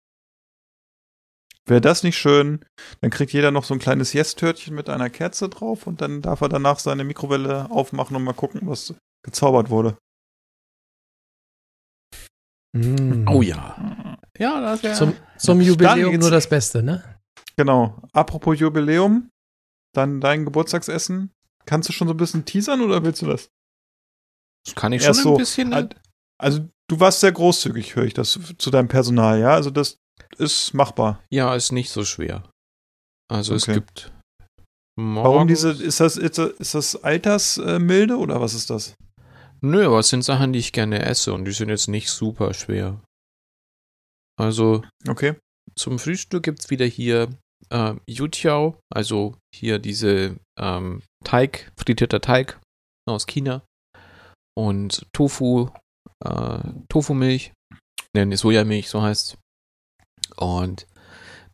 Wäre 1.65 1.82
das 1.82 2.03
nicht 2.03 2.17
schön? 2.17 2.65
Dann 3.01 3.11
kriegt 3.11 3.32
jeder 3.32 3.51
noch 3.51 3.63
so 3.63 3.73
ein 3.73 3.80
kleines 3.80 4.11
Yes-Törtchen 4.13 4.75
mit 4.75 4.89
einer 4.89 5.09
Kerze 5.09 5.49
drauf 5.49 5.88
und 5.88 6.01
dann 6.01 6.21
darf 6.21 6.41
er 6.41 6.49
danach 6.49 6.80
seine 6.80 7.03
Mikrowelle 7.03 7.69
aufmachen 7.69 8.15
und 8.15 8.23
mal 8.23 8.34
gucken, 8.34 8.61
was 8.63 8.93
gezaubert 9.23 9.69
wurde. 9.69 9.95
Mm. 12.75 13.27
Oh 13.27 13.41
ja. 13.41 14.17
Ja, 14.38 14.61
das 14.61 14.84
wäre. 14.84 14.95
Zum, 14.95 15.15
zum 15.38 15.61
Jubiläum 15.61 16.15
nur 16.15 16.32
das 16.32 16.49
Beste, 16.49 16.82
ne? 16.84 17.18
Genau. 17.60 18.01
Apropos 18.14 18.57
Jubiläum, 18.57 19.30
dann 19.93 20.22
dein 20.22 20.45
Geburtstagsessen. 20.45 21.32
Kannst 21.66 21.89
du 21.89 21.93
schon 21.93 22.07
so 22.07 22.14
ein 22.14 22.18
bisschen 22.18 22.45
teasern 22.45 22.80
oder 22.80 23.03
willst 23.03 23.22
du 23.22 23.26
das? 23.26 23.49
Das 24.66 24.76
kann 24.76 24.93
ich 24.93 25.03
Ja, 25.03 25.14
schon 25.14 25.24
so. 25.24 25.32
ein 25.34 25.38
bisschen. 25.39 25.74
Al- 25.74 25.89
Also, 26.39 26.70
du 26.88 26.99
warst 27.01 27.20
sehr 27.20 27.34
großzügig, 27.34 27.97
höre 27.97 28.05
ich 28.05 28.14
das 28.14 28.39
zu 28.57 28.70
deinem 28.72 28.88
Personal, 28.88 29.41
ja? 29.41 29.49
Also, 29.55 29.72
das 29.72 29.97
ist 30.38 30.74
machbar. 30.74 31.22
Ja, 31.30 31.53
ist 31.53 31.74
nicht 31.74 31.89
so 31.89 32.05
schwer. 32.05 32.49
Also 33.30 33.55
es 33.55 33.64
Okay. 33.64 33.74
gibt. 33.74 34.14
Warum 34.97 35.49
diese, 35.49 35.72
ist 35.72 35.99
das, 35.99 36.16
ist 36.16 36.38
das, 36.38 36.51
ist 36.60 36.76
das 36.76 36.95
Altersmilde 37.03 38.18
oder 38.18 38.39
was 38.39 38.53
ist 38.53 38.70
das? 38.70 38.95
Nö, 39.60 39.86
aber 39.86 39.99
es 39.99 40.07
sind 40.07 40.24
Sachen, 40.24 40.53
die 40.53 40.60
ich 40.60 40.72
gerne 40.72 40.99
esse 41.03 41.34
und 41.34 41.43
die 41.43 41.51
sind 41.51 41.68
jetzt 41.68 41.89
nicht 41.89 42.10
super 42.10 42.53
schwer. 42.53 43.01
Also 44.38 44.82
Okay. 45.10 45.36
zum 45.76 45.99
Frühstück 45.99 46.43
gibt's 46.43 46.70
wieder 46.70 46.86
hier 46.86 47.30
äh, 47.70 47.95
Yutiao, 48.07 48.80
also 48.93 49.38
hier 49.53 49.80
diese 49.80 50.38
ähm, 50.57 51.01
Teig, 51.24 51.72
frittierter 51.78 52.22
Teig 52.22 52.59
aus 53.07 53.26
China 53.28 53.63
und 54.57 55.05
Tofu, 55.13 55.70
äh, 56.24 56.59
Tofu-Milch, 56.89 57.53
ne, 58.15 58.38
Sojamilch, 58.38 58.89
so 58.89 59.01
heißt 59.01 59.38
Und 60.38 60.88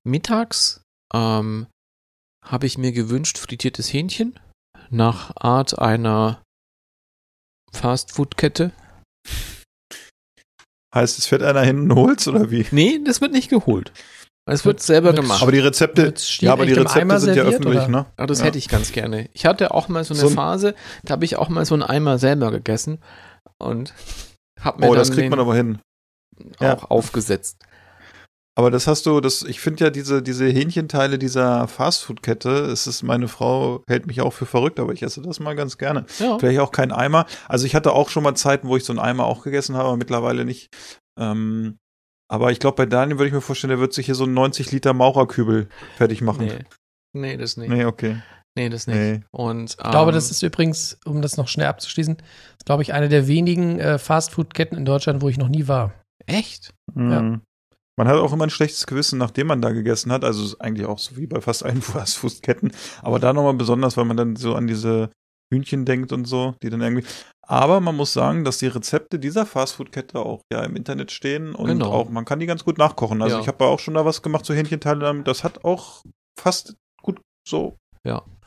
mittags 0.03 0.82
ähm, 1.13 1.68
habe 2.43 2.66
ich 2.66 2.78
mir 2.78 2.91
gewünscht 2.91 3.38
frittiertes 3.38 3.91
Hähnchen 3.91 4.39
nach 4.89 5.36
Art 5.36 5.80
einer 5.80 6.43
Fastfood-Kette. 7.72 8.72
Heißt, 10.93 11.20
es 11.20 11.26
fährt 11.26 11.43
einer 11.43 11.61
hin 11.61 11.91
und 11.91 11.95
holt's 11.95 12.28
oder 12.28 12.51
wie? 12.51 12.66
Nee, 12.72 13.01
das 13.03 13.20
wird 13.20 13.34
nicht 13.34 13.49
geholt. 13.49 13.91
Es 14.48 14.64
wird 14.64 14.80
selber 14.80 15.12
gemacht. 15.14 15.41
Aber 15.41 15.52
die 15.52 15.60
Rezepte, 15.60 16.14
ja, 16.39 16.54
aber 16.54 16.68
die 16.68 16.74
Rezepte 16.74 17.20
sind 17.20 17.30
ja 17.36 17.43
serviert, 17.43 17.62
öffentlich, 17.62 17.78
oder? 17.84 17.88
ne? 17.88 18.06
Ah, 18.18 18.28
das 18.28 18.39
Ja. 18.39 18.46
hätte 18.46 18.60
ich 18.60 18.70
ganz 18.70 18.91
gerne. 18.91 19.28
Ich 19.34 19.46
hatte 19.46 19.74
auch 19.74 19.88
mal 19.88 20.04
so 20.04 20.14
eine 20.14 20.22
So 20.22 20.28
ein- 20.28 20.34
Phase, 20.36 20.76
da 21.04 21.14
habe 21.14 21.26
ich 21.26 21.38
auch 21.38 21.50
mal 21.50 21.66
so 21.66 21.74
einen 21.74 21.82
Eimer 21.84 22.20
selber 22.20 22.52
gegessen 22.52 23.00
und 23.60 23.93
habe 24.62 24.82
mir 24.82 24.86
Oh, 24.88 24.89
dann 24.91 25.00
das 25.00 25.10
kriegt 25.10 25.24
den 25.24 25.30
man 25.32 25.39
aber 25.39 25.56
hin. 25.56 25.80
ja. 26.60 26.76
auch 26.78 26.91
aufgesetzt. 26.91 27.58
Aber 28.58 28.72
das 28.72 28.88
hast 28.88 29.06
du, 29.06 29.20
das, 29.20 29.41
ich 29.41 29.60
finde 29.60 29.84
ja 29.86 29.89
diese, 29.89 30.22
diese 30.22 30.46
Hähnchenteile 30.46 31.18
dieser 31.20 31.68
Fastfood-Kette, 31.68 32.50
es 32.72 32.88
ist, 32.88 33.04
meine 33.04 33.28
Frau 33.28 33.84
hält 33.88 34.08
mich 34.08 34.22
auch 34.22 34.32
für 34.32 34.46
verrückt, 34.46 34.80
aber 34.80 34.93
ich 34.93 35.02
esse 35.04 35.22
das 35.22 35.41
mal 35.41 35.56
ganz 35.58 35.78
gerne. 35.78 36.06
Ja. 36.20 36.39
Vielleicht 36.39 36.60
auch 36.60 36.72
kein 36.72 36.93
Eimer. 36.93 37.26
Also 37.50 37.66
ich 37.66 37.76
hatte 37.76 37.91
auch 37.91 38.08
schon 38.10 38.24
mal 38.24 38.36
Zeiten, 38.36 38.68
wo 38.70 38.78
ich 38.78 38.86
so 38.86 38.93
einen 38.93 39.00
Eimer 39.00 39.26
auch 39.26 39.43
gegessen 39.43 39.76
habe, 39.76 39.89
aber 39.89 39.98
mittlerweile 39.98 40.46
nicht. 40.46 40.70
Ähm, 41.20 41.78
aber 42.28 42.51
ich 42.51 42.59
glaube, 42.59 42.76
bei 42.76 42.86
Daniel 42.86 43.17
würde 43.17 43.28
ich 43.28 43.34
mir 43.34 43.41
vorstellen, 43.41 43.69
der 43.69 43.80
wird 43.80 43.93
sich 43.93 44.05
hier 44.07 44.15
so 44.15 44.23
einen 44.23 44.34
90 44.34 44.71
Liter 44.71 44.93
Maurerkübel 44.93 45.67
fertig 45.97 46.21
machen. 46.21 46.45
Nee. 46.45 46.59
Nee, 47.13 47.38
das 47.38 47.57
nicht. 47.57 47.69
Nee, 47.69 47.78
Nee, 47.78 47.86
okay. 47.86 48.21
das 48.55 48.88
nicht. 48.88 48.97
Nee. 48.97 49.21
Und, 49.32 49.71
Ich 49.71 49.78
glaube, 49.78 50.11
ähm, 50.11 50.15
das 50.15 50.32
ist 50.32 50.41
übrigens, 50.43 50.99
um 51.05 51.21
das 51.21 51.38
noch 51.38 51.47
schnell 51.47 51.67
abzuschließen, 51.67 52.17
glaube 52.65 52.84
ich, 52.84 52.93
eine 52.93 53.09
der 53.09 53.28
wenigen 53.28 53.80
äh, 53.80 53.97
Fastfood-Ketten 53.97 54.78
in 54.78 54.86
Deutschland, 54.86 55.21
wo 55.21 55.30
ich 55.30 55.38
noch 55.38 55.49
nie 55.49 55.67
war. 55.67 55.93
Echt? 56.26 56.73
Mhm. 56.93 57.41
Man 57.97 58.07
hat 58.09 58.17
auch 58.17 58.34
immer 58.34 58.45
ein 58.45 58.49
schlechtes 58.49 58.88
Gewissen, 58.88 59.17
nachdem 59.17 59.47
man 59.47 59.61
da 59.61 59.71
gegessen 59.71 60.11
hat. 60.11 60.26
Also 60.26 60.43
ist 60.43 60.59
eigentlich 60.59 60.86
auch 60.88 60.99
so 60.99 61.15
wie 61.15 61.28
bei 61.28 61.39
fast 61.39 61.63
allen 61.63 61.82
Fastfood-Ketten. 61.82 62.71
Aber 63.01 63.19
da 63.19 63.32
nochmal 63.34 63.53
besonders, 63.53 63.95
weil 63.95 64.05
man 64.05 64.17
dann 64.17 64.36
so 64.36 64.55
an 64.55 64.67
diese 64.67 65.09
Hühnchen 65.54 65.86
denkt 65.86 66.12
und 66.12 66.26
so, 66.26 66.56
die 66.64 66.70
dann 66.70 66.82
irgendwie. 66.82 67.06
Aber 67.48 67.80
man 67.80 67.96
muss 67.96 68.14
sagen, 68.14 68.43
dass 68.43 68.58
die 68.58 68.66
Rezepte 68.68 69.20
dieser 69.20 69.46
Fastfood-Kette 69.46 70.18
auch 70.20 70.41
ja 70.52 70.64
im 70.64 70.76
Internet 70.76 71.12
stehen 71.12 71.54
und 71.54 71.68
Genau. 71.68 71.91
auch 71.91 72.10
man 72.10 72.26
kann 72.26 72.39
die 72.39 72.48
ganz 72.48 72.64
gut 72.64 72.78
nachkochen. 72.80 73.22
Also 73.22 73.36
Ja. 73.38 73.41
ich 73.41 73.48
habe 73.48 73.66
auch 73.66 73.80
schon 73.80 73.93
da 73.93 74.04
was 74.06 74.22
gemacht, 74.24 74.46
so 74.46 74.54
Hähnchenteile. 74.56 75.22
Das 75.24 75.43
hat 75.43 75.64
auch 75.64 76.02
fast 76.39 76.76
gut 77.04 77.22
so. 77.48 77.78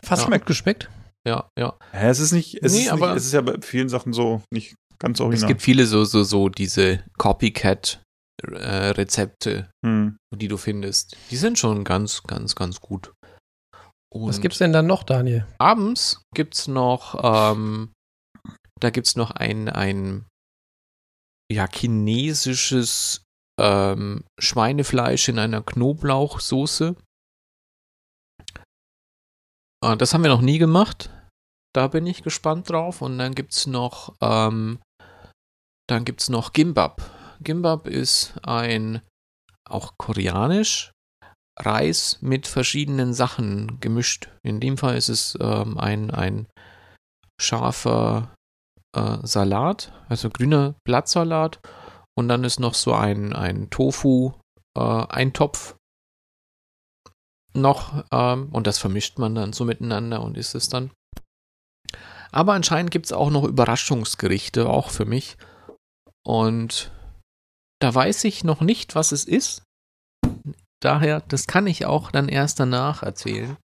Fast 0.03 0.23
Ja. 0.23 0.27
schmeckt 0.27 0.47
geschmeckt. 0.47 0.91
Ja, 1.27 1.49
ja. 1.59 1.75
Ja, 1.93 2.01
es 2.01 2.19
ist 2.21 2.33
nicht, 2.33 2.63
es, 2.63 2.73
Nee, 2.73 2.83
ist 2.83 2.91
aber- 2.93 3.09
nicht, 3.09 3.17
es 3.19 3.27
ist 3.27 3.33
ja 3.33 3.41
bei 3.43 3.57
vielen 3.61 3.89
Sachen 3.89 4.13
so 4.13 4.43
nicht 4.53 4.75
ganz 4.99 5.19
Es 5.19 5.25
original. 5.25 5.49
gibt 5.49 5.63
viele 5.63 5.87
so, 5.87 6.05
so, 6.05 6.23
so 6.25 6.49
diese 6.49 7.05
Copycat-Rezepte, 8.43 9.71
hm. 9.85 10.17
die 10.35 10.49
du 10.49 10.57
findest. 10.57 11.17
Die 11.31 11.37
sind 11.37 11.59
schon 11.59 11.85
ganz, 11.85 12.23
ganz, 12.25 12.55
ganz 12.55 12.81
gut. 12.81 13.13
Und 14.11 14.29
Was 14.29 14.41
gibt's 14.41 14.59
denn 14.59 14.73
dann 14.73 14.87
noch, 14.87 15.03
Daniel? 15.03 15.47
abends 15.59 16.23
gibt's 16.35 16.67
noch, 16.67 17.21
ähm, 17.23 17.93
da 18.81 18.91
gibt's 18.91 19.17
noch 19.17 19.31
ein, 19.33 19.69
ein 19.69 20.27
ja, 21.51 21.67
chinesisches 21.71 23.23
ähm, 23.61 24.25
Schweinefleisch 24.39 25.29
in 25.29 25.39
einer 25.39 25.63
Knoblauchsoße. 25.63 26.97
Äh, 29.85 29.97
das 29.97 30.15
haben 30.15 30.23
wir 30.23 30.31
noch 30.31 30.41
nie 30.43 30.59
gemacht. 30.59 31.11
Da 31.75 31.89
bin 31.89 32.07
ich 32.07 32.23
gespannt 32.23 32.71
drauf. 32.71 33.03
Und 33.03 33.19
dann 33.19 33.35
gibt's 33.35 33.67
noch, 33.67 34.15
ähm, 34.21 34.79
dann 35.89 36.05
gibt's 36.05 36.29
noch 36.29 36.53
Gimbap. 36.53 37.03
Gimbap 37.41 37.87
ist 37.87 38.35
ein, 38.43 39.03
auch 39.69 39.95
koreanisch, 39.99 40.93
Reis 41.59 42.19
mit 42.21 42.47
verschiedenen 42.47 43.15
Sachen 43.15 43.81
gemischt. 43.81 44.29
In 44.43 44.61
dem 44.61 44.79
Fall 44.79 44.97
ist 44.97 45.09
es 45.09 45.37
ähm, 45.41 45.79
ein, 45.79 46.11
ein 46.11 46.47
scharfer 47.41 48.35
äh, 48.95 49.19
Salat, 49.23 49.93
also 50.09 50.31
grüner 50.31 50.75
Blattsalat. 50.85 51.61
Und 52.17 52.29
dann 52.29 52.45
ist 52.45 52.61
noch 52.61 52.75
so 52.75 52.95
ein, 52.95 53.33
ein 53.33 53.71
Tofu-Eintopf 53.71 55.77
noch. 57.55 58.05
Ähm, 58.11 58.49
und 58.51 58.67
das 58.67 58.79
vermischt 58.79 59.19
man 59.19 59.35
dann 59.35 59.53
so 59.53 59.65
miteinander 59.65 60.23
und 60.23 60.37
isst 60.37 60.55
es 60.55 60.69
dann. 60.69 60.91
Aber 62.31 62.55
anscheinend 62.55 62.91
gibt 62.91 63.07
es 63.07 63.13
auch 63.13 63.31
noch 63.31 63.45
Überraschungsgerichte, 63.45 64.69
auch 64.69 64.91
für 64.91 65.07
mich. 65.07 65.37
Und 66.25 66.93
da 67.81 67.95
weiß 67.95 68.25
ich 68.25 68.45
noch 68.45 68.61
nicht, 68.61 68.95
was 68.95 69.13
es 69.13 69.25
ist. 69.25 69.63
Daher, 70.81 71.21
das 71.23 71.47
kann 71.47 71.67
ich 71.67 71.87
auch 71.87 72.11
dann 72.11 72.29
erst 72.29 72.61
danach 72.61 73.03
erzählen. 73.03 73.57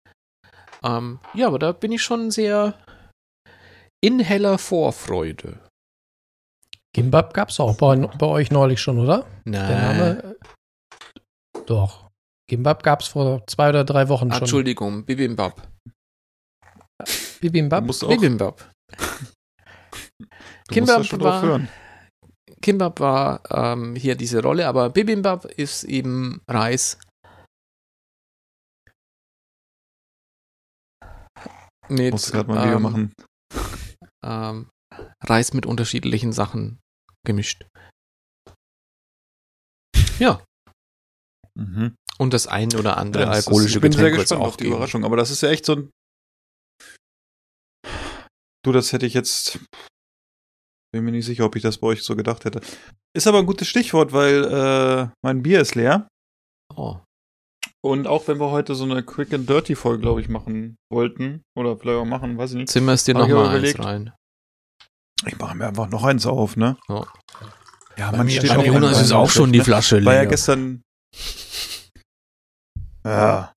Ähm, 0.83 1.21
ja, 1.35 1.47
aber 1.47 1.59
da 1.59 1.73
bin 1.73 1.93
ich 1.93 2.03
schon 2.03 2.31
sehr 2.31 2.75
in 4.03 4.19
heller 4.21 4.59
Vorfreude. 4.59 5.61
Gimbap 6.95 7.33
gab's 7.35 7.61
auch 7.61 7.77
bei, 7.77 7.97
bei 7.97 8.27
euch 8.27 8.51
neulich 8.51 8.81
schon, 8.81 8.99
oder? 8.99 9.27
Nein. 9.45 9.69
Der 9.69 9.79
Name. 9.81 10.23
äh, 11.57 11.61
Doch. 11.67 12.11
Gimbap 12.51 12.83
gab's 12.83 13.09
vor 13.09 13.47
zwei 13.47 13.69
oder 13.71 13.85
drei 13.85 14.09
Wochen 14.09 14.31
schon. 14.31 14.41
Entschuldigung, 14.43 15.05
Bibimbap. 15.05 15.69
Bibimbap? 17.41 17.89
Auch, 17.89 18.09
Bibimbap. 18.09 18.71
du 20.69 20.81
musst 20.81 20.89
da 20.93 21.05
schon 21.05 21.19
drauf 21.19 21.35
war- 21.35 21.43
hören. 21.43 21.69
Kimbap 22.63 23.01
war 23.01 23.43
ähm, 23.51 23.95
hier 23.97 24.15
diese 24.17 24.43
Rolle, 24.43 24.67
aber 24.69 24.89
Bibimbap 24.91 25.45
ist 25.45 25.85
eben 25.85 26.41
Reis. 26.49 26.99
Ich 31.89 32.11
musste 32.13 32.33
gerade 32.33 32.49
mal 32.49 32.59
ein 32.59 32.65
Video 32.65 32.77
ähm, 32.77 32.83
machen. 32.83 33.13
ähm, 34.25 34.71
Reis 35.25 35.53
mit 35.53 35.67
unterschiedlichen 35.67 36.33
Sachen 36.33 36.79
gemischt. 37.27 37.67
Ja, 40.19 40.45
Mhm. 41.55 41.95
und 42.19 42.33
das 42.33 42.47
ein 42.47 42.75
oder 42.75 42.97
andere 42.97 43.25
Ja, 43.25 43.29
das 43.31 43.41
ist- 43.41 43.47
alkoholische 43.49 43.77
ich 43.77 43.83
bin 43.83 43.93
sehr 43.93 44.05
Getränk 44.05 44.21
gespannt 44.23 44.41
auch 44.41 44.47
auf 44.47 44.57
die 44.57 44.65
geben. 44.65 44.77
Überraschung, 44.77 45.05
aber 45.05 45.17
das 45.17 45.31
ist 45.31 45.43
ja 45.43 45.51
echt 45.51 45.67
so 45.67 45.75
ein. 45.77 45.91
Du, 48.65 48.73
das 48.73 48.93
hätte 48.93 49.05
ich 49.07 49.13
jetzt. 49.15 49.59
Bin 50.95 51.05
mir 51.05 51.13
nicht 51.13 51.25
sicher, 51.27 51.45
ob 51.47 51.57
ich 51.57 51.63
das 51.63 51.79
bei 51.79 51.87
euch 51.89 52.03
so 52.03 52.15
gedacht 52.17 52.45
hätte. 52.45 52.61
Ist 53.17 53.27
aber 53.27 53.39
ein 53.39 53.47
gutes 53.47 53.67
Stichwort, 53.69 54.13
weil 54.13 54.45
äh, 54.45 55.09
mein 55.25 55.43
Bier 55.43 55.61
ist 55.61 55.75
leer. 55.75 56.07
Oh, 56.75 56.99
Und 57.83 58.07
auch 58.07 58.29
wenn 58.29 58.39
wir 58.39 58.51
heute 58.51 58.75
so 58.75 58.85
eine 58.85 59.03
Quick 59.03 59.33
and 59.33 59.49
Dirty 59.49 59.75
Folge, 59.75 60.03
glaube 60.03 60.21
ich, 60.21 60.29
machen 60.29 60.77
wollten, 60.93 61.43
oder 61.57 61.77
vielleicht 61.79 61.99
auch 61.99 62.05
machen, 62.05 62.37
weiß 62.39 62.51
ich 62.53 62.57
nicht. 62.57 62.69
dir 63.05 63.15
Hab 63.15 63.27
ich 63.27 63.33
aber 63.33 63.43
nochmal 63.43 63.57
eins 63.57 63.71
überlegt. 63.75 63.85
rein. 63.85 64.13
Ich 65.27 65.39
mache 65.39 65.57
mir 65.57 65.67
einfach 65.69 65.89
noch 65.89 66.05
eins 66.05 66.27
auf, 66.27 66.57
ne? 66.57 66.77
Ja. 66.89 67.07
Ja, 67.97 68.11
Bei 68.11 68.19
man 68.19 68.27
mir- 68.27 68.33
steht 68.33 68.51
bei 68.51 68.57
auch 68.57 68.63
einfach 68.65 69.01
ist 69.03 69.13
auch 69.13 69.31
schlecht, 69.31 69.39
ne? 69.59 69.65
Flasche 69.65 70.05
War 70.05 70.15
ja 70.15 70.25
gestern. 70.25 70.83
Ja. 73.05 73.53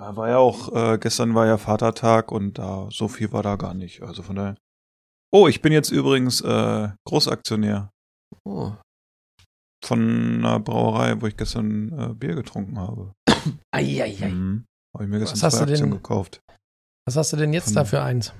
ja. 0.00 0.16
War 0.16 0.28
ja 0.28 0.38
auch, 0.38 0.72
äh, 0.74 0.98
gestern 0.98 1.34
war 1.34 1.46
ja 1.46 1.56
Vatertag 1.56 2.30
und 2.32 2.58
da 2.58 2.88
so 2.90 3.08
viel 3.08 3.32
war 3.32 3.42
da 3.42 3.56
gar 3.56 3.74
nicht. 3.74 4.02
Also 4.02 4.22
von 4.22 4.36
daher. 4.36 4.56
Oh, 5.34 5.48
ich 5.48 5.60
bin 5.62 5.72
jetzt 5.72 5.90
übrigens 5.90 6.40
äh, 6.42 6.88
Großaktionär 7.08 7.90
Oh. 8.46 8.72
von 9.84 10.38
einer 10.38 10.60
Brauerei, 10.60 11.20
wo 11.20 11.26
ich 11.26 11.36
gestern 11.36 11.92
äh, 11.98 12.14
Bier 12.14 12.34
getrunken 12.34 12.78
habe. 12.78 13.12
Eieiei. 13.74 14.28
Mhm. 14.30 14.64
Habe 14.94 15.04
ich 15.04 15.10
mir 15.10 15.18
gestern 15.18 15.42
Was 15.42 15.54
zwei 15.56 15.62
Aktien 15.62 15.80
denn- 15.80 15.90
gekauft. 15.90 16.40
Was 17.06 17.16
hast 17.16 17.32
du 17.32 17.36
denn 17.36 17.52
jetzt 17.52 17.66
Von- 17.66 17.74
da 17.74 17.84
für 17.84 18.02
eins? 18.02 18.32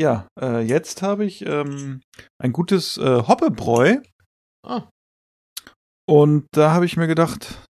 ja, 0.00 0.28
äh, 0.40 0.60
jetzt 0.60 1.02
habe 1.02 1.24
ich 1.24 1.44
ähm, 1.44 2.00
ein 2.40 2.52
gutes 2.52 2.96
äh, 2.98 3.22
Hoppebräu. 3.26 4.00
Ah. 4.64 4.88
Und 6.08 6.46
da 6.52 6.70
habe 6.72 6.86
ich 6.86 6.96
mir 6.96 7.08
gedacht, 7.08 7.64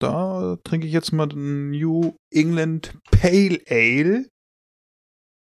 da 0.00 0.56
trinke 0.64 0.86
ich 0.86 0.92
jetzt 0.92 1.12
mal 1.12 1.26
den 1.26 1.70
New 1.72 2.14
England 2.32 2.96
Pale 3.10 3.60
Ale. 3.68 4.28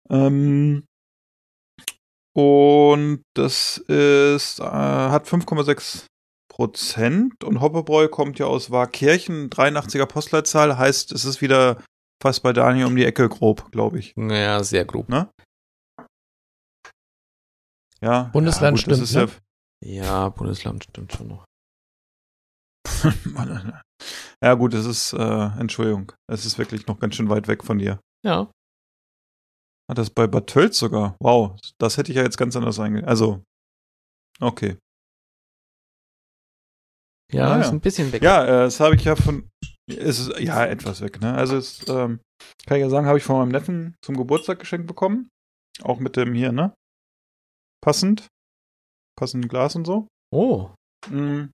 Ähm, 0.09 0.85
und 2.33 3.23
das 3.35 3.77
ist, 3.77 4.59
äh, 4.59 4.63
hat 4.63 5.27
5,6 5.27 6.05
Prozent 6.49 7.43
und 7.43 7.61
Hoppebräu 7.61 8.07
kommt 8.07 8.37
ja 8.37 8.45
aus 8.45 8.69
Wahrkirchen, 8.69 9.49
83er 9.49 10.05
Postleitzahl, 10.05 10.77
heißt, 10.77 11.11
es 11.11 11.25
ist 11.25 11.41
wieder 11.41 11.81
fast 12.21 12.43
bei 12.43 12.53
Daniel 12.53 12.85
um 12.85 12.95
die 12.95 13.05
Ecke 13.05 13.27
grob, 13.27 13.71
glaube 13.71 13.99
ich. 13.99 14.13
Naja, 14.15 14.63
sehr 14.63 14.85
grob. 14.85 15.09
Ne? 15.09 15.29
Ja. 18.01 18.23
Bundesland 18.33 18.77
ja, 18.77 18.93
gut, 18.93 18.97
stimmt, 18.97 19.27
ist 19.27 19.39
Ja, 19.83 20.29
Bundesland 20.29 20.83
stimmt 20.83 21.13
schon 21.13 21.27
noch. 21.27 21.45
ja, 23.35 23.81
ja, 24.43 24.53
gut, 24.53 24.73
es 24.73 24.85
ist, 24.85 25.13
äh, 25.13 25.59
Entschuldigung, 25.59 26.11
es 26.27 26.45
ist 26.45 26.57
wirklich 26.57 26.85
noch 26.85 26.99
ganz 26.99 27.15
schön 27.15 27.29
weit 27.29 27.47
weg 27.47 27.63
von 27.63 27.79
dir. 27.79 27.99
Ja. 28.23 28.51
Hat 29.89 29.97
das 29.97 30.09
bei 30.09 30.27
Bad 30.27 30.47
Tölz 30.47 30.77
sogar? 30.79 31.15
Wow, 31.19 31.59
das 31.77 31.97
hätte 31.97 32.11
ich 32.11 32.17
ja 32.17 32.23
jetzt 32.23 32.37
ganz 32.37 32.55
anders 32.55 32.79
einge... 32.79 33.05
Also, 33.07 33.43
okay. 34.39 34.77
Ja, 37.31 37.49
Ah, 37.53 37.59
ist 37.59 37.67
ja. 37.67 37.71
ein 37.73 37.81
bisschen 37.81 38.11
weg. 38.11 38.21
Ja, 38.21 38.43
äh, 38.43 38.47
das 38.65 38.79
habe 38.79 38.95
ich 38.95 39.03
ja 39.03 39.15
von. 39.15 39.49
Ist 39.87 40.39
ja 40.39 40.65
etwas 40.65 41.01
weg, 41.01 41.19
ne? 41.19 41.33
Also 41.33 41.57
es 41.57 41.85
ähm, 41.89 42.21
kann 42.65 42.77
ich 42.77 42.83
ja 42.83 42.89
sagen, 42.89 43.07
habe 43.07 43.17
ich 43.17 43.23
von 43.23 43.37
meinem 43.37 43.49
Neffen 43.51 43.95
zum 44.01 44.15
Geburtstag 44.15 44.59
geschenkt 44.59 44.87
bekommen. 44.87 45.29
Auch 45.81 45.99
mit 45.99 46.15
dem 46.15 46.33
hier, 46.33 46.51
ne? 46.51 46.73
Passend. 47.83 48.27
Passenden 49.19 49.49
Glas 49.49 49.75
und 49.75 49.85
so. 49.85 50.07
Oh. 50.31 50.69
Mm. 51.09 51.49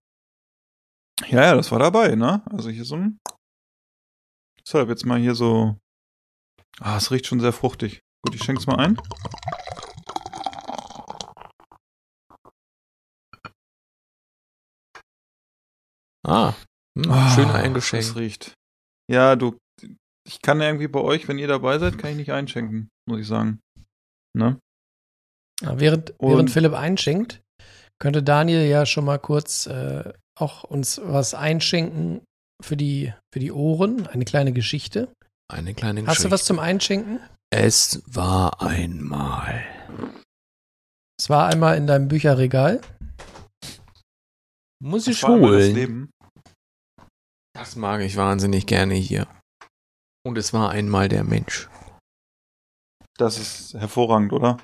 Ja, 1.27 1.43
ja, 1.43 1.55
das 1.55 1.71
war 1.71 1.79
dabei, 1.79 2.15
ne? 2.15 2.43
Also 2.51 2.69
hier 2.69 2.85
so 2.85 2.95
ein. 2.95 3.17
Deshalb 4.63 4.89
jetzt 4.89 5.05
mal 5.05 5.19
hier 5.19 5.33
so. 5.33 5.77
Ah, 6.79 6.97
es 6.97 7.09
riecht 7.11 7.25
schon 7.25 7.39
sehr 7.39 7.53
fruchtig. 7.53 8.01
Gut, 8.25 8.35
ich 8.35 8.43
schenk's 8.43 8.67
mal 8.67 8.77
ein. 8.77 8.97
Ah. 16.25 16.53
Hm, 16.97 17.11
Ah, 17.11 17.29
schön 17.35 17.47
Das 17.47 17.55
eingeschenkt. 17.55 18.15
riecht. 18.15 18.53
Ja, 19.09 19.35
du. 19.35 19.57
Ich 20.27 20.41
kann 20.41 20.61
irgendwie 20.61 20.87
bei 20.87 20.99
euch, 20.99 21.27
wenn 21.27 21.39
ihr 21.39 21.47
dabei 21.47 21.79
seid, 21.79 21.97
kann 21.97 22.11
ich 22.11 22.17
nicht 22.17 22.31
einschenken, 22.31 22.89
muss 23.07 23.19
ich 23.21 23.27
sagen. 23.27 23.59
Ne? 24.37 24.59
Ja, 25.61 25.79
während, 25.79 26.11
Und- 26.19 26.31
während 26.31 26.51
Philipp 26.51 26.73
einschenkt, 26.73 27.41
könnte 27.99 28.21
Daniel 28.21 28.65
ja 28.67 28.85
schon 28.85 29.05
mal 29.05 29.17
kurz 29.17 29.65
äh, 29.65 30.13
auch 30.37 30.63
uns 30.63 31.01
was 31.03 31.33
einschenken 31.33 32.21
für 32.61 32.77
die, 32.77 33.13
für 33.33 33.39
die 33.39 33.51
Ohren. 33.51 34.07
Eine 34.07 34.25
kleine 34.25 34.53
Geschichte. 34.53 35.11
Eine 35.51 35.73
kleine 35.73 36.01
Hast 36.01 36.05
du 36.07 36.11
Geschichte. 36.29 36.31
was 36.31 36.45
zum 36.45 36.59
Einschenken? 36.59 37.19
Es 37.51 38.03
war 38.05 38.61
einmal. 38.61 39.65
Es 41.19 41.29
war 41.29 41.47
einmal 41.47 41.77
in 41.77 41.87
deinem 41.87 42.07
Bücherregal. 42.07 42.79
Muss 44.81 45.07
ich 45.07 45.19
das 45.19 45.29
holen. 45.29 45.73
Leben. 45.73 46.11
Das 47.53 47.75
mag 47.75 48.01
ich 48.01 48.15
wahnsinnig 48.15 48.67
gerne 48.67 48.93
hier. 48.93 49.27
Und 50.23 50.37
es 50.37 50.53
war 50.53 50.69
einmal 50.69 51.09
der 51.09 51.23
Mensch. 51.23 51.67
Das 53.17 53.37
ist 53.37 53.73
hervorragend, 53.73 54.31
oder? 54.31 54.57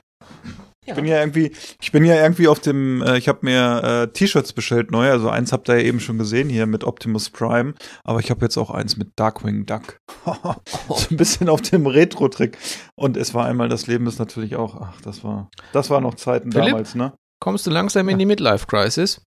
Ja. 0.86 0.94
Ich 0.94 0.96
bin 0.96 1.06
ja 1.06 1.20
irgendwie, 1.20 1.52
ich 1.82 1.92
bin 1.92 2.06
ja 2.06 2.16
irgendwie 2.16 2.48
auf 2.48 2.60
dem, 2.60 3.02
äh, 3.02 3.18
ich 3.18 3.28
habe 3.28 3.40
mir 3.42 3.84
äh, 3.84 4.08
T-Shirts 4.14 4.54
bestellt 4.54 4.92
neu, 4.92 5.10
also 5.10 5.30
eins 5.30 5.52
habt 5.52 5.68
ihr 5.68 5.80
ja 5.80 5.86
eben 5.86 6.00
schon 6.00 6.18
gesehen 6.18 6.48
hier 6.48 6.68
mit 6.68 6.84
Optimus 6.84 7.32
Prime, 7.32 7.74
aber 8.04 8.20
ich 8.20 8.30
habe 8.30 8.46
jetzt 8.46 8.58
auch 8.58 8.70
eins 8.70 8.96
mit 8.96 9.14
Darkwing 9.16 9.66
Duck. 9.66 9.98
so 10.26 11.08
ein 11.10 11.18
bisschen 11.18 11.50
auf 11.50 11.62
dem 11.62 11.88
Retro-Trick. 11.88 12.58
Und 12.96 13.18
es 13.18 13.34
war 13.34 13.46
einmal 13.46 13.68
das 13.68 13.88
Leben 13.88 14.06
ist 14.06 14.20
natürlich 14.20 14.56
auch, 14.56 14.80
ach, 14.80 15.02
das 15.02 15.24
war, 15.24 15.50
das 15.74 15.90
war 15.90 16.02
noch 16.02 16.14
Zeiten 16.14 16.52
Philipp? 16.52 16.70
damals, 16.70 16.94
ne? 16.94 17.14
Kommst 17.42 17.66
du 17.66 17.72
langsam 17.72 18.08
in 18.10 18.20
die 18.20 18.26
Midlife-Crisis? 18.26 19.24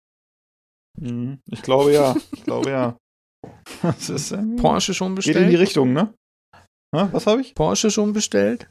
Mhm. 1.00 1.40
Ich 1.50 1.62
glaube 1.62 1.94
ja, 1.94 2.16
ich 2.32 2.44
glaube 2.44 2.70
ja. 2.70 2.98
Das 3.82 4.10
ist 4.10 4.36
Porsche 4.58 4.94
schon 4.94 5.16
geht 5.16 5.28
in 5.28 5.34
die 5.34 5.40
bestellt? 5.46 5.60
Richtung, 5.60 5.94
ne? 5.94 6.14
Was 6.92 7.28
habe 7.28 7.42
ich? 7.42 7.54
Porsche 7.54 7.92
schon 7.92 8.14
bestellt? 8.14 8.70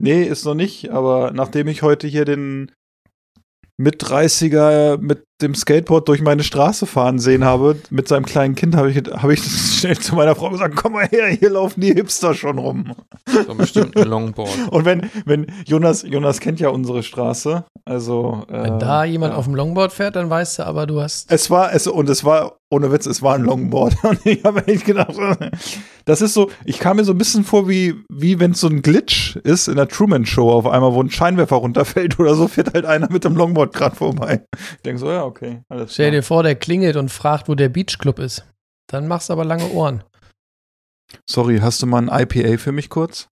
Nee, 0.00 0.22
ist 0.22 0.44
noch 0.44 0.54
nicht, 0.54 0.90
aber 0.90 1.32
nachdem 1.32 1.66
ich 1.68 1.82
heute 1.82 2.06
hier 2.06 2.24
den 2.24 2.70
Mit-30er 3.76 4.98
mit 4.98 5.27
dem 5.40 5.54
Skateboard 5.54 6.08
durch 6.08 6.20
meine 6.20 6.42
Straße 6.42 6.86
fahren 6.86 7.18
sehen 7.18 7.44
habe, 7.44 7.76
mit 7.90 8.08
seinem 8.08 8.26
kleinen 8.26 8.54
Kind, 8.54 8.74
habe 8.74 8.90
ich, 8.90 8.96
hab 8.96 9.30
ich 9.30 9.42
schnell 9.78 9.96
zu 9.98 10.16
meiner 10.16 10.34
Frau 10.34 10.50
gesagt, 10.50 10.74
komm 10.76 10.94
mal 10.94 11.06
her, 11.06 11.28
hier 11.28 11.50
laufen 11.50 11.80
die 11.80 11.92
Hipster 11.92 12.34
schon 12.34 12.58
rum. 12.58 12.92
So 13.46 13.54
bestimmt 13.54 13.96
ein 13.96 14.08
Longboard. 14.08 14.70
Und 14.70 14.84
wenn, 14.84 15.10
wenn, 15.24 15.46
Jonas, 15.64 16.02
Jonas 16.02 16.40
kennt 16.40 16.60
ja 16.60 16.70
unsere 16.70 17.02
Straße, 17.02 17.64
also. 17.88 18.44
Äh, 18.48 18.64
Wenn 18.64 18.78
da 18.78 19.04
jemand 19.04 19.32
ja. 19.32 19.38
auf 19.38 19.46
dem 19.46 19.54
Longboard 19.54 19.92
fährt, 19.92 20.16
dann 20.16 20.28
weißt 20.28 20.58
du 20.58 20.66
aber, 20.66 20.86
du 20.86 21.00
hast. 21.00 21.32
Es 21.32 21.50
war, 21.50 21.72
es, 21.72 21.86
und 21.86 22.08
es 22.10 22.22
war, 22.22 22.58
ohne 22.68 22.92
Witz, 22.92 23.06
es 23.06 23.22
war 23.22 23.34
ein 23.34 23.44
Longboard. 23.44 23.96
Und 24.04 24.26
ich 24.26 24.44
habe 24.44 24.66
echt 24.66 24.84
gedacht, 24.84 25.14
das 26.04 26.20
ist 26.20 26.34
so, 26.34 26.50
ich 26.66 26.78
kam 26.78 26.96
mir 26.96 27.04
so 27.04 27.12
ein 27.12 27.18
bisschen 27.18 27.44
vor, 27.44 27.68
wie, 27.68 27.94
wie 28.10 28.40
wenn 28.40 28.50
es 28.50 28.60
so 28.60 28.68
ein 28.68 28.82
Glitch 28.82 29.36
ist 29.36 29.68
in 29.68 29.76
der 29.76 29.88
Truman 29.88 30.26
Show 30.26 30.50
auf 30.50 30.66
einmal, 30.66 30.92
wo 30.92 31.02
ein 31.02 31.10
Scheinwerfer 31.10 31.56
runterfällt 31.56 32.18
oder 32.18 32.34
so, 32.34 32.46
fährt 32.46 32.74
halt 32.74 32.84
einer 32.84 33.10
mit 33.10 33.24
dem 33.24 33.36
Longboard 33.36 33.74
gerade 33.74 33.96
vorbei. 33.96 34.42
Ich 34.76 34.82
denke 34.82 34.98
so, 34.98 35.10
ja, 35.10 35.27
okay, 35.28 35.62
alles 35.68 35.92
Stell 35.94 36.10
klar. 36.10 36.20
dir 36.20 36.22
vor, 36.24 36.42
der 36.42 36.56
klingelt 36.56 36.96
und 36.96 37.10
fragt, 37.10 37.48
wo 37.48 37.54
der 37.54 37.68
Beachclub 37.68 38.18
ist. 38.18 38.44
Dann 38.90 39.06
machst 39.06 39.28
du 39.28 39.32
aber 39.34 39.44
lange 39.44 39.68
Ohren. 39.70 40.02
Sorry, 41.28 41.58
hast 41.58 41.80
du 41.82 41.86
mal 41.86 42.08
ein 42.08 42.22
IPA 42.22 42.58
für 42.58 42.72
mich 42.72 42.90
kurz? 42.90 43.28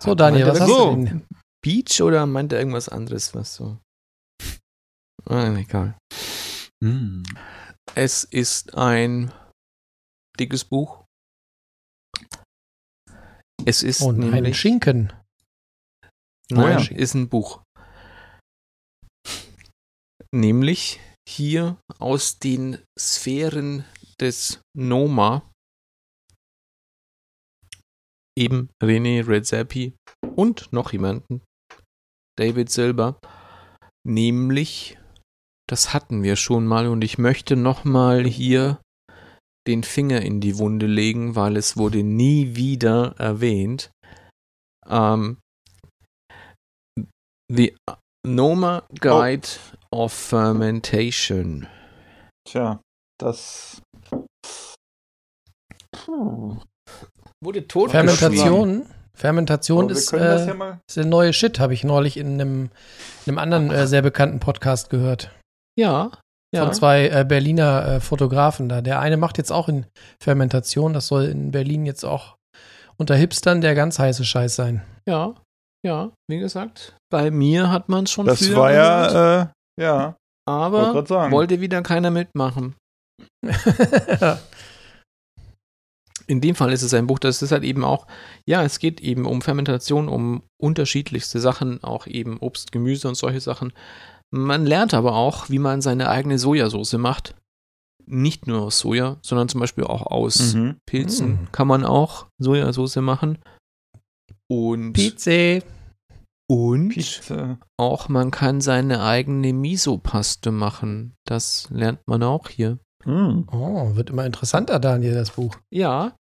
So, 0.00 0.14
Daniel, 0.14 0.46
was 0.46 0.60
hast 0.60 0.68
So. 0.68 0.94
du 0.94 1.04
denn? 1.04 1.26
Beach 1.62 2.00
oder 2.02 2.24
meint 2.26 2.52
er 2.52 2.60
irgendwas 2.60 2.88
anderes, 2.88 3.34
was 3.34 3.54
so? 3.54 3.78
Ah, 5.26 5.52
egal. 5.56 5.98
Hm. 6.82 7.24
Es 7.94 8.22
ist 8.24 8.74
ein 8.76 9.32
dickes 10.38 10.64
Buch. 10.64 11.04
Es 13.66 13.82
ist 13.82 14.00
Und 14.02 14.20
ein 14.22 14.30
nämlich, 14.30 14.58
Schinken. 14.58 15.12
Nein, 16.50 16.78
Oh 16.78 16.80
ja. 16.80 16.96
ist 16.96 17.14
ein 17.14 17.28
Buch. 17.28 17.62
Nämlich 20.34 21.00
hier 21.28 21.78
aus 21.98 22.38
den 22.38 22.78
Sphären 22.98 23.84
des 24.20 24.60
Noma. 24.76 25.50
Eben 28.36 28.70
René 28.82 29.26
Redzepi 29.26 29.94
und 30.36 30.72
noch 30.72 30.92
jemanden. 30.92 31.42
David 32.38 32.70
Silber. 32.70 33.18
Nämlich, 34.06 34.98
das 35.68 35.92
hatten 35.92 36.22
wir 36.22 36.36
schon 36.36 36.66
mal 36.66 36.86
und 36.86 37.02
ich 37.02 37.18
möchte 37.18 37.56
nochmal 37.56 38.24
hier 38.24 38.80
den 39.66 39.82
Finger 39.82 40.22
in 40.22 40.40
die 40.40 40.56
Wunde 40.56 40.86
legen, 40.86 41.36
weil 41.36 41.56
es 41.56 41.76
wurde 41.76 42.02
nie 42.02 42.54
wieder 42.54 43.16
erwähnt. 43.18 43.90
Ähm, 44.86 45.38
The 47.50 47.76
Noma 48.26 48.86
Guide 49.00 49.48
of 49.90 50.12
Fermentation. 50.12 51.66
Tja, 52.46 52.80
das. 53.18 53.82
Wurde 57.42 57.66
tot 57.66 57.90
Fermentation. 57.90 58.86
Fermentation 59.14 59.88
wir 59.88 59.96
ist, 59.96 60.12
äh, 60.12 60.46
ja 60.46 60.80
ist 60.88 60.96
der 60.96 61.04
neue 61.04 61.32
Shit, 61.32 61.58
habe 61.58 61.74
ich 61.74 61.82
neulich 61.82 62.16
in 62.16 62.34
einem, 62.34 62.70
in 63.26 63.32
einem 63.32 63.38
anderen 63.38 63.70
äh, 63.70 63.86
sehr 63.88 64.02
bekannten 64.02 64.38
Podcast 64.38 64.90
gehört. 64.90 65.32
Ja, 65.76 66.12
ja. 66.54 66.64
Von 66.64 66.72
zwei 66.72 67.08
äh, 67.08 67.24
Berliner 67.28 67.86
äh, 67.86 68.00
Fotografen 68.00 68.68
da. 68.68 68.80
Der 68.80 69.00
eine 69.00 69.16
macht 69.16 69.36
jetzt 69.36 69.52
auch 69.52 69.68
in 69.68 69.86
Fermentation. 70.22 70.94
Das 70.94 71.08
soll 71.08 71.24
in 71.24 71.50
Berlin 71.50 71.84
jetzt 71.84 72.04
auch 72.04 72.36
unter 72.96 73.14
Hipstern 73.14 73.60
der 73.60 73.74
ganz 73.74 73.98
heiße 73.98 74.24
Scheiß 74.24 74.56
sein. 74.56 74.82
Ja, 75.06 75.34
ja, 75.84 76.10
wie 76.28 76.38
gesagt. 76.38 76.96
Bei 77.10 77.30
mir 77.30 77.70
hat 77.70 77.88
man 77.88 78.04
es 78.04 78.10
schon 78.10 78.26
Das 78.26 78.54
war 78.54 78.72
ja, 78.72 79.42
äh, 79.42 79.46
ja, 79.78 80.16
aber 80.46 80.92
wollte 81.30 81.60
wieder 81.60 81.82
keiner 81.82 82.10
mitmachen. 82.10 82.74
In 86.26 86.42
dem 86.42 86.54
Fall 86.54 86.72
ist 86.72 86.82
es 86.82 86.92
ein 86.92 87.06
Buch, 87.06 87.18
das 87.18 87.40
ist 87.40 87.52
halt 87.52 87.64
eben 87.64 87.84
auch, 87.84 88.06
ja, 88.46 88.62
es 88.62 88.78
geht 88.78 89.00
eben 89.00 89.24
um 89.24 89.40
Fermentation, 89.40 90.08
um 90.08 90.42
unterschiedlichste 90.60 91.40
Sachen, 91.40 91.82
auch 91.82 92.06
eben 92.06 92.36
Obst, 92.38 92.70
Gemüse 92.70 93.08
und 93.08 93.14
solche 93.14 93.40
Sachen. 93.40 93.72
Man 94.30 94.66
lernt 94.66 94.92
aber 94.92 95.14
auch, 95.14 95.48
wie 95.48 95.58
man 95.58 95.80
seine 95.80 96.10
eigene 96.10 96.38
Sojasauce 96.38 96.92
macht. 96.98 97.34
Nicht 98.04 98.46
nur 98.46 98.60
aus 98.62 98.78
Soja, 98.80 99.16
sondern 99.22 99.48
zum 99.48 99.60
Beispiel 99.60 99.84
auch 99.84 100.02
aus 100.06 100.52
Mhm. 100.54 100.76
Pilzen 100.86 101.32
Mm. 101.44 101.48
kann 101.52 101.66
man 101.66 101.84
auch 101.86 102.26
Sojasauce 102.38 102.96
machen. 102.96 103.38
Und, 104.50 104.92
Pizza. 104.92 105.60
Und 106.48 106.88
Pizza. 106.90 107.58
Auch 107.76 108.08
man 108.08 108.30
kann 108.30 108.60
seine 108.60 109.02
eigene 109.02 109.52
Miso-Paste 109.52 110.50
machen. 110.50 111.14
Das 111.24 111.68
lernt 111.70 112.00
man 112.06 112.22
auch 112.22 112.48
hier. 112.48 112.78
Mm. 113.04 113.42
Oh, 113.52 113.94
wird 113.94 114.10
immer 114.10 114.26
interessanter, 114.26 114.78
Daniel, 114.78 115.14
das 115.14 115.32
Buch. 115.32 115.56
Ja. 115.70 116.16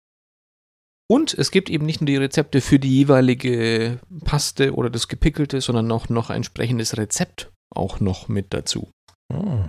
Und 1.10 1.34
es 1.34 1.52
gibt 1.52 1.70
eben 1.70 1.86
nicht 1.86 2.02
nur 2.02 2.08
die 2.08 2.18
Rezepte 2.18 2.60
für 2.60 2.80
die 2.80 2.94
jeweilige 2.94 4.00
Paste 4.26 4.76
oder 4.76 4.90
das 4.90 5.08
Gepickelte, 5.08 5.62
sondern 5.62 5.90
auch 5.92 6.10
noch 6.10 6.30
ein 6.30 6.38
entsprechendes 6.38 6.98
Rezept 6.98 7.52
auch 7.74 8.02
noch 8.02 8.28
mit 8.28 8.54
dazu. 8.54 8.92
Oh. 9.34 9.64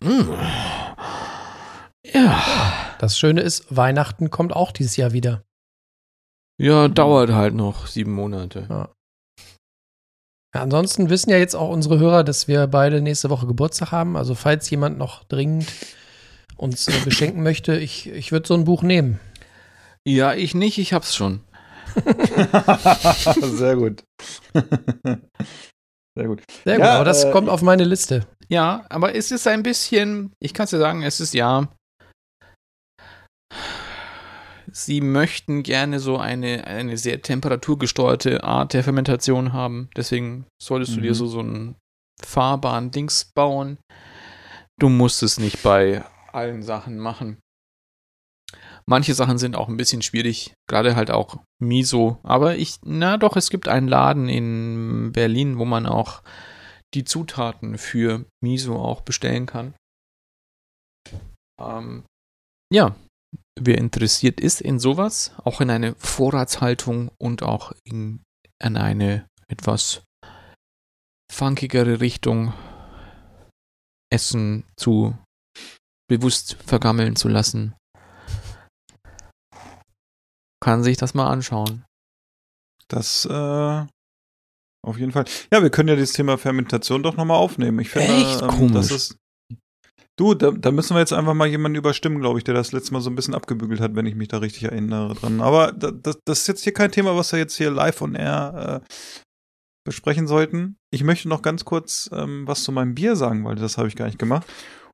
Mm. 0.00 0.34
Ja. 2.04 2.42
Das 2.98 3.18
Schöne 3.18 3.40
ist, 3.42 3.74
Weihnachten 3.74 4.30
kommt 4.30 4.54
auch 4.54 4.72
dieses 4.72 4.96
Jahr 4.96 5.12
wieder. 5.12 5.44
Ja, 6.60 6.88
dauert 6.88 7.30
halt 7.30 7.54
noch 7.54 7.86
sieben 7.86 8.12
Monate. 8.12 8.66
Ja. 8.68 8.88
Ja, 10.54 10.62
ansonsten 10.62 11.10
wissen 11.10 11.30
ja 11.30 11.36
jetzt 11.36 11.56
auch 11.56 11.68
unsere 11.68 11.98
Hörer, 11.98 12.22
dass 12.22 12.46
wir 12.46 12.68
beide 12.68 13.00
nächste 13.00 13.28
Woche 13.28 13.46
Geburtstag 13.46 13.90
haben. 13.90 14.16
Also 14.16 14.36
falls 14.36 14.70
jemand 14.70 14.98
noch 14.98 15.24
dringend 15.24 15.66
uns 16.56 16.86
äh, 16.86 16.92
beschenken 17.04 17.42
möchte, 17.42 17.76
ich, 17.76 18.08
ich 18.08 18.30
würde 18.30 18.46
so 18.46 18.54
ein 18.54 18.64
Buch 18.64 18.82
nehmen. 18.82 19.18
Ja, 20.06 20.34
ich 20.34 20.54
nicht, 20.54 20.78
ich 20.78 20.92
hab's 20.92 21.16
schon. 21.16 21.40
Sehr 23.42 23.76
gut. 23.76 24.04
Sehr 26.16 26.28
gut. 26.28 26.42
Sehr 26.64 26.76
gut, 26.76 26.84
Ja, 26.84 26.94
aber 26.94 27.04
das 27.04 27.24
äh, 27.24 27.32
kommt 27.32 27.48
auf 27.48 27.62
meine 27.62 27.84
Liste. 27.84 28.24
Ja, 28.48 28.84
aber 28.90 29.16
es 29.16 29.32
ist 29.32 29.48
ein 29.48 29.64
bisschen, 29.64 30.32
ich 30.38 30.54
kann 30.54 30.64
es 30.64 30.70
dir 30.70 30.78
sagen, 30.78 31.02
es 31.02 31.18
ist 31.18 31.34
ja. 31.34 31.68
Sie 34.74 35.00
möchten 35.00 35.62
gerne 35.62 36.00
so 36.00 36.18
eine, 36.18 36.66
eine 36.66 36.96
sehr 36.98 37.22
temperaturgesteuerte 37.22 38.42
Art 38.42 38.72
der 38.72 38.82
Fermentation 38.82 39.52
haben. 39.52 39.88
Deswegen 39.96 40.46
solltest 40.60 40.96
du 40.96 41.00
dir 41.00 41.12
Mhm. 41.12 41.14
so, 41.14 41.26
so 41.26 41.38
einen 41.40 41.76
fahrbaren 42.20 42.90
Dings 42.90 43.30
bauen. 43.34 43.78
Du 44.80 44.88
musst 44.88 45.22
es 45.22 45.38
nicht 45.38 45.62
bei 45.62 46.04
allen 46.32 46.62
Sachen 46.62 46.98
machen. 46.98 47.38
Manche 48.86 49.14
Sachen 49.14 49.38
sind 49.38 49.56
auch 49.56 49.68
ein 49.68 49.76
bisschen 49.76 50.02
schwierig, 50.02 50.52
gerade 50.68 50.96
halt 50.96 51.10
auch 51.10 51.38
Miso. 51.62 52.18
Aber 52.24 52.56
ich, 52.56 52.76
na 52.84 53.16
doch, 53.16 53.36
es 53.36 53.50
gibt 53.50 53.68
einen 53.68 53.88
Laden 53.88 54.28
in 54.28 55.12
Berlin, 55.12 55.58
wo 55.58 55.64
man 55.64 55.86
auch 55.86 56.22
die 56.94 57.04
Zutaten 57.04 57.78
für 57.78 58.24
Miso 58.42 58.76
auch 58.76 59.00
bestellen 59.02 59.46
kann. 59.46 59.74
Ähm, 61.60 62.04
ja, 62.72 62.94
wer 63.58 63.78
interessiert 63.78 64.40
ist 64.40 64.60
in 64.60 64.78
sowas, 64.78 65.32
auch 65.44 65.60
in 65.60 65.70
eine 65.70 65.94
Vorratshaltung 65.96 67.10
und 67.18 67.42
auch 67.42 67.72
in, 67.84 68.22
in 68.62 68.76
eine 68.76 69.28
etwas 69.48 70.02
funkigere 71.32 72.00
Richtung 72.00 72.52
Essen 74.12 74.64
zu 74.76 75.16
bewusst 76.08 76.56
vergammeln 76.64 77.16
zu 77.16 77.28
lassen, 77.28 77.74
kann 80.62 80.82
sich 80.82 80.96
das 80.96 81.14
mal 81.14 81.28
anschauen. 81.28 81.84
Das, 82.88 83.24
äh, 83.24 83.86
auf 84.84 84.98
jeden 84.98 85.12
Fall. 85.12 85.24
Ja, 85.50 85.62
wir 85.62 85.70
können 85.70 85.88
ja 85.88 85.96
dieses 85.96 86.12
Thema 86.12 86.36
Fermentation 86.38 87.02
doch 87.02 87.16
nochmal 87.16 87.38
aufnehmen. 87.38 87.80
Ich 87.80 87.88
finde, 87.88 88.12
Echt 88.12 88.42
ähm, 88.42 88.48
komisch. 88.48 88.88
das 88.88 88.90
ist. 88.90 89.16
Du, 90.16 90.34
da, 90.34 90.52
da 90.52 90.70
müssen 90.70 90.94
wir 90.94 91.00
jetzt 91.00 91.12
einfach 91.12 91.34
mal 91.34 91.48
jemanden 91.48 91.76
überstimmen, 91.76 92.20
glaube 92.20 92.38
ich, 92.38 92.44
der 92.44 92.54
das 92.54 92.70
letzte 92.70 92.92
Mal 92.92 93.00
so 93.00 93.10
ein 93.10 93.16
bisschen 93.16 93.34
abgebügelt 93.34 93.80
hat, 93.80 93.96
wenn 93.96 94.06
ich 94.06 94.14
mich 94.14 94.28
da 94.28 94.38
richtig 94.38 94.62
erinnere 94.64 95.14
dran. 95.14 95.40
Aber 95.40 95.72
da, 95.72 95.90
das, 95.90 96.20
das 96.24 96.40
ist 96.40 96.46
jetzt 96.46 96.62
hier 96.62 96.72
kein 96.72 96.92
Thema, 96.92 97.16
was 97.16 97.32
wir 97.32 97.40
jetzt 97.40 97.56
hier 97.56 97.72
live 97.72 98.00
on 98.00 98.14
air 98.14 98.82
äh, 98.82 98.86
besprechen 99.84 100.28
sollten. 100.28 100.76
Ich 100.92 101.02
möchte 101.02 101.28
noch 101.28 101.42
ganz 101.42 101.64
kurz 101.64 102.08
ähm, 102.12 102.46
was 102.46 102.62
zu 102.62 102.70
meinem 102.70 102.94
Bier 102.94 103.16
sagen, 103.16 103.44
weil 103.44 103.56
das 103.56 103.76
habe 103.76 103.88
ich 103.88 103.96
gar 103.96 104.06
nicht 104.06 104.20
gemacht. 104.20 104.46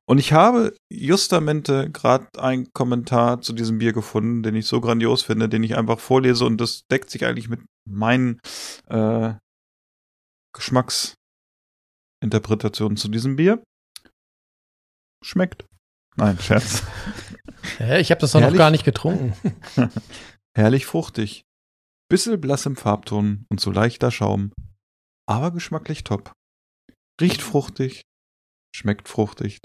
Und 0.07 0.17
ich 0.17 0.33
habe 0.33 0.75
justamente 0.91 1.91
gerade 1.91 2.27
einen 2.37 2.73
Kommentar 2.73 3.41
zu 3.41 3.53
diesem 3.53 3.77
Bier 3.77 3.93
gefunden, 3.93 4.41
den 4.41 4.55
ich 4.55 4.65
so 4.65 4.81
grandios 4.81 5.21
finde, 5.21 5.47
den 5.47 5.63
ich 5.63 5.77
einfach 5.77 5.99
vorlese 5.99 6.45
und 6.45 6.59
das 6.59 6.87
deckt 6.91 7.11
sich 7.11 7.25
eigentlich 7.25 7.47
mit 7.47 7.61
meinen 7.87 8.41
äh, 8.87 9.35
Geschmacksinterpretationen 10.53 12.97
zu 12.97 13.07
diesem 13.07 13.35
Bier. 13.35 13.61
Schmeckt. 15.23 15.65
Nein, 16.15 16.37
Scherz. 16.39 16.83
Hä, 17.77 17.99
ich 17.99 18.11
habe 18.11 18.19
das 18.21 18.31
doch 18.31 18.41
noch 18.41 18.53
gar 18.55 18.71
nicht 18.71 18.83
getrunken. 18.83 19.33
Herrlich 20.57 20.85
fruchtig. 20.85 21.43
Bissel 22.09 22.37
blass 22.37 22.65
im 22.65 22.75
Farbton 22.75 23.45
und 23.49 23.61
so 23.61 23.71
leichter 23.71 24.11
Schaum. 24.11 24.51
Aber 25.29 25.51
geschmacklich 25.51 26.03
top. 26.03 26.33
Riecht 27.21 27.41
fruchtig. 27.41 28.01
Schmeckt 28.75 29.07
fruchtig. 29.07 29.59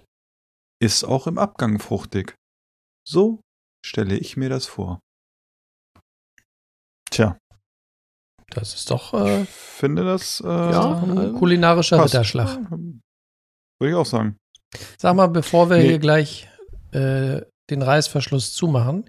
Ist 0.80 1.04
auch 1.04 1.26
im 1.26 1.38
Abgang 1.38 1.78
fruchtig. 1.78 2.34
So 3.09 3.40
stelle 3.84 4.16
ich 4.18 4.36
mir 4.36 4.48
das 4.50 4.66
vor. 4.66 5.00
Tja, 7.11 7.38
Das 8.48 8.74
ist 8.74 8.90
doch 8.90 9.14
äh, 9.14 9.42
ich 9.42 9.48
finde 9.48 10.04
das 10.04 10.40
äh, 10.40 10.46
ja, 10.46 11.02
ein 11.02 11.32
kulinarischer 11.34 11.96
passt. 11.96 12.14
Ritterschlag. 12.14 12.70
Würde 12.70 13.90
ich 13.90 13.94
auch 13.94 14.07
sagen. 14.07 14.36
Sag 14.98 15.14
mal, 15.14 15.28
bevor 15.28 15.70
wir 15.70 15.78
Nee. 15.78 15.88
hier 15.88 15.98
gleich 15.98 16.48
äh, 16.92 17.42
den 17.70 17.82
Reißverschluss 17.82 18.54
zumachen. 18.54 19.08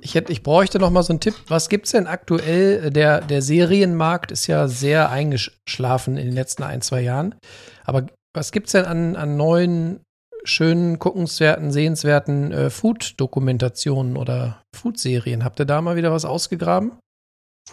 Ich, 0.00 0.14
hätte, 0.14 0.32
ich 0.32 0.42
bräuchte 0.42 0.78
noch 0.78 0.90
mal 0.90 1.02
so 1.02 1.12
einen 1.12 1.20
Tipp. 1.20 1.34
Was 1.48 1.68
gibt's 1.68 1.92
denn 1.92 2.06
aktuell? 2.06 2.90
Der, 2.90 3.20
der 3.20 3.42
Serienmarkt 3.42 4.32
ist 4.32 4.46
ja 4.46 4.66
sehr 4.66 5.10
eingeschlafen 5.10 6.16
in 6.16 6.26
den 6.26 6.34
letzten 6.34 6.62
ein, 6.64 6.80
zwei 6.82 7.02
Jahren. 7.02 7.34
Aber 7.84 8.06
was 8.34 8.50
gibt's 8.50 8.72
denn 8.72 8.84
an, 8.86 9.14
an 9.16 9.36
neuen, 9.36 10.00
schönen, 10.44 10.98
guckenswerten, 10.98 11.70
sehenswerten 11.70 12.50
äh, 12.52 12.70
Food-Dokumentationen 12.70 14.16
oder 14.16 14.62
Food-Serien? 14.74 15.44
Habt 15.44 15.60
ihr 15.60 15.66
da 15.66 15.80
mal 15.82 15.94
wieder 15.96 16.10
was 16.10 16.24
ausgegraben? 16.24 16.92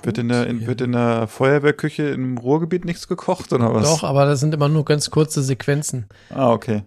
Wird 0.04 0.18
in 0.18 0.30
der, 0.30 0.48
in, 0.48 0.66
wird 0.68 0.82
in 0.82 0.92
der 0.94 1.28
Feuerwehrküche 1.28 2.04
im 2.10 2.38
Ruhrgebiet 2.38 2.86
nichts 2.86 3.08
gekocht 3.08 3.52
oder 3.54 3.74
was? 3.74 3.84
Doch, 3.84 4.04
aber 4.04 4.26
das 4.26 4.40
sind 4.40 4.54
immer 4.54 4.70
nur 4.70 4.86
ganz 4.86 5.10
kurze 5.10 5.42
Sequenzen. 5.44 6.08
Ah, 6.30 6.52
okay. 6.52 6.84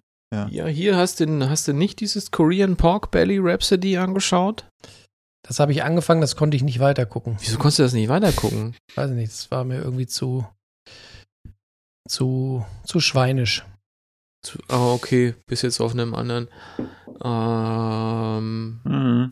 Ja, 0.48 0.64
hier 0.66 0.96
hast 0.96 1.20
du, 1.20 1.48
hast 1.50 1.68
du 1.68 1.74
nicht 1.74 2.00
dieses 2.00 2.30
Korean 2.30 2.76
Pork 2.76 3.11
Belly 3.11 3.38
Rhapsody 3.38 3.98
angeschaut? 3.98 4.64
Das 5.46 5.61
habe 5.61 5.72
ich 5.72 5.82
angefangen, 5.82 6.22
das 6.22 6.36
konnte 6.36 6.57
ich 6.57 6.62
nicht 6.62 6.80
weiter 6.80 7.05
gucken. 7.05 7.36
Wieso 7.40 7.59
konntest 7.59 7.80
du 7.80 7.82
das 7.82 7.92
nicht 7.92 8.09
weitergucken? 8.09 8.74
weiß 8.94 9.11
ich 9.11 9.16
nicht, 9.16 9.30
das 9.32 9.50
war 9.50 9.64
mir 9.64 9.82
irgendwie 9.82 10.07
zu, 10.07 10.46
zu, 12.09 12.64
zu 12.86 13.00
schweinisch. 13.00 13.66
Zu- 14.42 14.59
Ah, 14.68 14.92
okay, 14.94 15.34
bis 15.46 15.61
jetzt 15.62 15.80
auf 15.80 15.92
einem 15.92 16.14
anderen. 16.14 16.48
Ähm, 17.22 18.80
Mhm. 18.84 19.30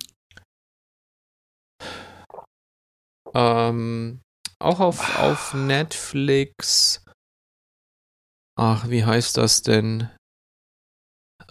Ähm, 3.35 4.20
auch 4.59 4.81
auf, 4.81 5.18
auf 5.20 5.55
Netflix. 5.55 7.05
Ach, 8.59 8.89
wie 8.89 9.05
heißt 9.05 9.37
das 9.37 9.62
denn? 9.62 10.11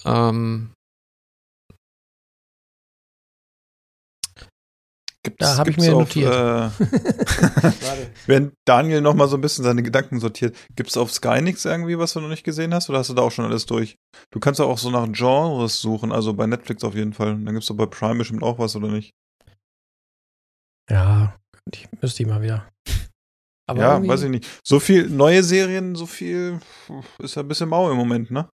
Ähm, 0.06 0.74
Gibt's, 5.24 5.46
Ja, 5.46 5.58
hab 5.58 5.68
ich 5.68 5.78
mir 5.78 5.96
auf, 5.96 6.16
notiert. 6.16 6.34
Äh, 6.34 6.70
Während 8.26 8.54
Daniel 8.66 9.02
noch 9.02 9.16
mal 9.16 9.28
so 9.28 9.36
ein 9.36 9.42
bisschen 9.42 9.66
seine 9.66 9.84
Gedanken 9.84 10.20
sortiert, 10.20 10.56
gibt's 10.76 10.96
auf 10.96 11.12
Sky 11.12 11.42
nichts 11.42 11.66
irgendwie, 11.66 11.98
was 12.00 12.14
du 12.14 12.22
noch 12.22 12.30
nicht 12.30 12.46
gesehen 12.46 12.74
hast, 12.74 12.90
oder 12.90 13.00
hast 13.00 13.10
du 13.10 13.14
da 13.14 13.24
auch 13.24 13.32
schon 13.32 13.46
alles 13.46 13.66
durch? 13.66 13.98
Du 14.32 14.40
kannst 14.40 14.62
auch 14.62 14.78
so 14.78 14.90
nach 14.90 15.12
Genres 15.12 15.82
suchen, 15.82 16.12
also 16.14 16.34
bei 16.34 16.48
Netflix 16.48 16.84
auf 16.84 16.96
jeden 16.96 17.14
Fall. 17.14 17.38
Dann 17.38 17.54
gibt's 17.54 17.68
doch 17.68 17.76
bei 17.76 17.86
Prime 17.86 18.16
bestimmt 18.16 18.44
auch 18.44 18.60
was, 18.60 18.76
oder 18.76 18.88
nicht? 18.88 19.12
Ja, 20.90 21.39
ich 21.76 21.88
müsste 22.02 22.24
ich 22.24 22.30
mal 22.30 22.42
wieder. 22.42 22.68
Aber 23.70 23.80
ja, 23.80 24.08
weiß 24.08 24.24
ich 24.24 24.30
nicht. 24.30 24.48
So 24.64 24.80
viel 24.80 25.10
neue 25.10 25.44
Serien, 25.44 25.96
so 25.96 26.06
viel 26.08 26.60
ist 27.20 27.36
ja 27.36 27.44
ein 27.44 27.48
bisschen 27.48 27.70
mau 27.70 27.92
im 27.92 27.98
Moment, 27.98 28.32
ne? 28.32 28.50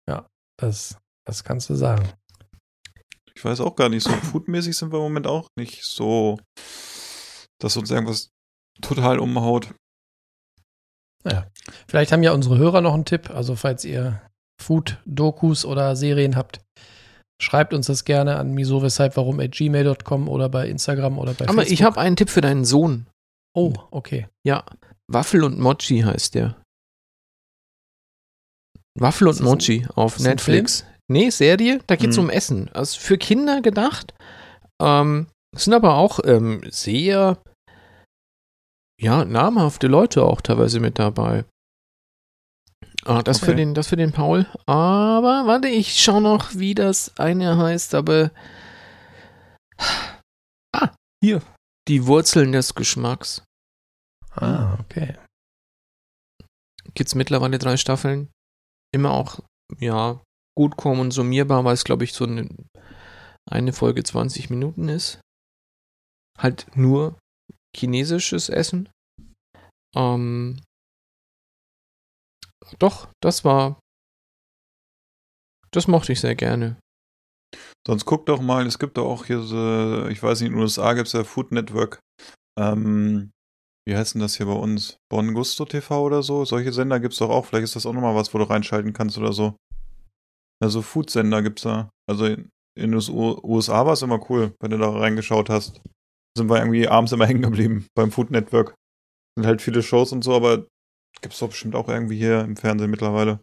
Das, 0.58 0.96
das 1.26 1.44
kannst 1.44 1.68
du 1.68 1.74
sagen. 1.74 2.08
Ich 3.34 3.44
weiß 3.44 3.60
auch 3.60 3.76
gar 3.76 3.88
nicht, 3.88 4.04
so 4.04 4.10
foodmäßig 4.10 4.76
sind 4.76 4.92
wir 4.92 4.96
im 4.96 5.04
Moment 5.04 5.26
auch 5.26 5.48
nicht 5.58 5.84
so, 5.84 6.38
dass 7.58 7.76
uns 7.76 7.90
irgendwas 7.90 8.30
total 8.80 9.18
umhaut. 9.18 9.74
Vielleicht 11.88 12.12
haben 12.12 12.22
ja 12.22 12.32
unsere 12.32 12.58
Hörer 12.58 12.80
noch 12.80 12.94
einen 12.94 13.04
Tipp. 13.04 13.30
Also, 13.30 13.54
falls 13.54 13.84
ihr 13.84 14.20
Food-Dokus 14.60 15.64
oder 15.64 15.96
Serien 15.96 16.36
habt, 16.36 16.60
schreibt 17.40 17.74
uns 17.74 17.86
das 17.86 18.04
gerne 18.04 18.36
an 18.36 18.52
miso 18.52 18.82
weshalb 18.82 19.16
warum 19.16 19.40
at 19.40 19.52
gmail.com 19.52 20.28
oder 20.28 20.48
bei 20.48 20.68
Instagram 20.68 21.18
oder 21.18 21.34
bei 21.34 21.48
aber 21.48 21.62
ich 21.62 21.68
Facebook. 21.70 21.86
habe 21.86 22.00
einen 22.00 22.16
Tipp 22.16 22.30
für 22.30 22.40
deinen 22.40 22.64
Sohn. 22.64 23.06
Oh, 23.54 23.72
okay. 23.90 24.28
Ja, 24.46 24.64
Waffel 25.10 25.44
und 25.44 25.58
Mochi 25.58 26.00
heißt 26.00 26.34
der. 26.34 26.56
Waffel 28.98 29.28
und 29.28 29.34
das 29.34 29.40
ein- 29.40 29.44
Mochi 29.44 29.86
auf 29.94 30.18
Netflix. 30.20 30.84
Nee, 31.08 31.30
Serie, 31.30 31.80
da 31.86 31.96
geht's 31.96 32.16
Mhm. 32.16 32.24
um 32.24 32.30
Essen. 32.30 32.68
Also 32.72 32.98
für 33.00 33.18
Kinder 33.18 33.60
gedacht. 33.60 34.14
Ähm, 34.80 35.26
sind 35.54 35.74
aber 35.74 35.94
auch 35.96 36.20
ähm, 36.24 36.62
sehr 36.70 37.38
ja, 39.00 39.24
namhafte 39.24 39.88
Leute 39.88 40.22
auch 40.22 40.40
teilweise 40.40 40.78
mit 40.80 40.98
dabei. 40.98 41.44
Ah, 43.04 43.22
das, 43.22 43.40
für 43.40 43.46
Okay. 43.46 43.56
den, 43.56 43.74
das 43.74 43.88
für 43.88 43.96
den 43.96 44.12
Paul. 44.12 44.46
Aber 44.66 45.46
warte, 45.46 45.68
ich 45.68 46.00
schau 46.00 46.20
noch, 46.20 46.54
wie 46.54 46.74
das 46.74 47.16
eine 47.18 47.56
heißt, 47.56 47.94
aber. 47.94 48.30
Ah, 50.74 50.94
hier. 51.22 51.42
Die 51.88 52.06
Wurzeln 52.06 52.52
des 52.52 52.74
Geschmacks. 52.74 53.42
Ah, 54.30 54.78
okay. 54.80 55.16
Gibt's 56.94 57.14
mittlerweile 57.14 57.58
drei 57.58 57.76
Staffeln. 57.76 58.30
Immer 58.94 59.10
auch, 59.12 59.40
ja, 59.78 60.20
gut 60.56 60.76
konsumierbar, 60.76 61.64
weil 61.64 61.74
es, 61.74 61.84
glaube 61.84 62.04
ich, 62.04 62.12
so 62.12 62.24
eine, 62.24 62.48
eine 63.50 63.72
Folge 63.72 64.04
20 64.04 64.50
Minuten 64.50 64.88
ist. 64.88 65.20
Halt 66.38 66.66
nur 66.76 67.18
chinesisches 67.76 68.48
Essen. 68.48 68.88
Ähm, 69.96 70.60
doch, 72.78 73.08
das 73.20 73.44
war. 73.44 73.78
Das 75.70 75.88
mochte 75.88 76.12
ich 76.12 76.20
sehr 76.20 76.34
gerne. 76.34 76.76
Sonst 77.86 78.04
guck 78.04 78.26
doch 78.26 78.40
mal, 78.40 78.66
es 78.66 78.78
gibt 78.78 78.96
doch 78.96 79.06
auch 79.06 79.24
hier 79.24 79.40
so, 79.40 80.06
ich 80.08 80.22
weiß 80.22 80.40
nicht, 80.40 80.48
in 80.48 80.54
den 80.54 80.62
USA 80.62 80.92
gibt 80.92 81.08
es 81.08 81.12
ja 81.14 81.24
Food 81.24 81.52
Network. 81.52 82.00
Ähm, 82.58 83.30
wie 83.86 83.96
heißt 83.96 84.14
denn 84.14 84.20
das 84.20 84.36
hier 84.36 84.46
bei 84.46 84.52
uns? 84.52 84.96
Bon 85.10 85.34
Gusto 85.34 85.64
TV 85.64 86.02
oder 86.02 86.22
so? 86.22 86.44
Solche 86.44 86.72
Sender 86.72 87.00
gibt 87.00 87.14
es 87.14 87.18
doch 87.18 87.30
auch. 87.30 87.46
Vielleicht 87.46 87.64
ist 87.64 87.76
das 87.76 87.86
auch 87.86 87.92
nochmal 87.92 88.14
was, 88.14 88.32
wo 88.32 88.38
du 88.38 88.44
reinschalten 88.44 88.92
kannst 88.92 89.18
oder 89.18 89.32
so. 89.32 89.56
Also 90.62 90.82
Food-Sender 90.82 91.42
gibt's 91.42 91.62
da. 91.62 91.90
Also 92.08 92.26
in 92.26 92.50
den 92.76 92.94
USA 92.94 93.84
war 93.84 93.94
es 93.94 94.02
immer 94.02 94.30
cool, 94.30 94.54
wenn 94.60 94.70
du 94.70 94.78
da 94.78 94.90
reingeschaut 94.90 95.50
hast. 95.50 95.80
Sind 96.38 96.48
wir 96.48 96.58
irgendwie 96.58 96.86
abends 96.86 97.12
immer 97.12 97.26
hängen 97.28 97.42
geblieben 97.42 97.86
beim 97.96 98.12
Food 98.12 98.30
Network. 98.30 98.74
Sind 99.36 99.46
halt 99.46 99.60
viele 99.60 99.82
Shows 99.82 100.12
und 100.12 100.22
so, 100.22 100.34
aber 100.34 100.66
gibt's 101.22 101.38
doch 101.38 101.48
bestimmt 101.48 101.74
auch 101.74 101.88
irgendwie 101.88 102.18
hier 102.18 102.40
im 102.40 102.56
Fernsehen 102.56 102.90
mittlerweile. 102.90 103.40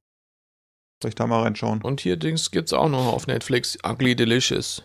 Vielleicht 1.02 1.20
da 1.20 1.28
mal 1.28 1.44
reinschauen. 1.44 1.82
Und 1.82 2.02
hier 2.02 2.18
Dings 2.18 2.52
gibt's 2.52 2.74
auch 2.74 2.90
noch 2.90 3.08
auf 3.14 3.26
Netflix. 3.28 3.78
Ugly 3.86 4.16
Delicious. 4.16 4.84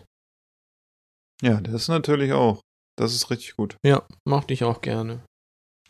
Ja, 1.41 1.59
das 1.61 1.73
ist 1.73 1.87
natürlich 1.89 2.31
auch. 2.31 2.61
Das 2.97 3.13
ist 3.13 3.29
richtig 3.29 3.57
gut. 3.57 3.75
Ja, 3.85 4.03
mochte 4.25 4.53
ich 4.53 4.63
auch 4.63 4.81
gerne. 4.81 5.23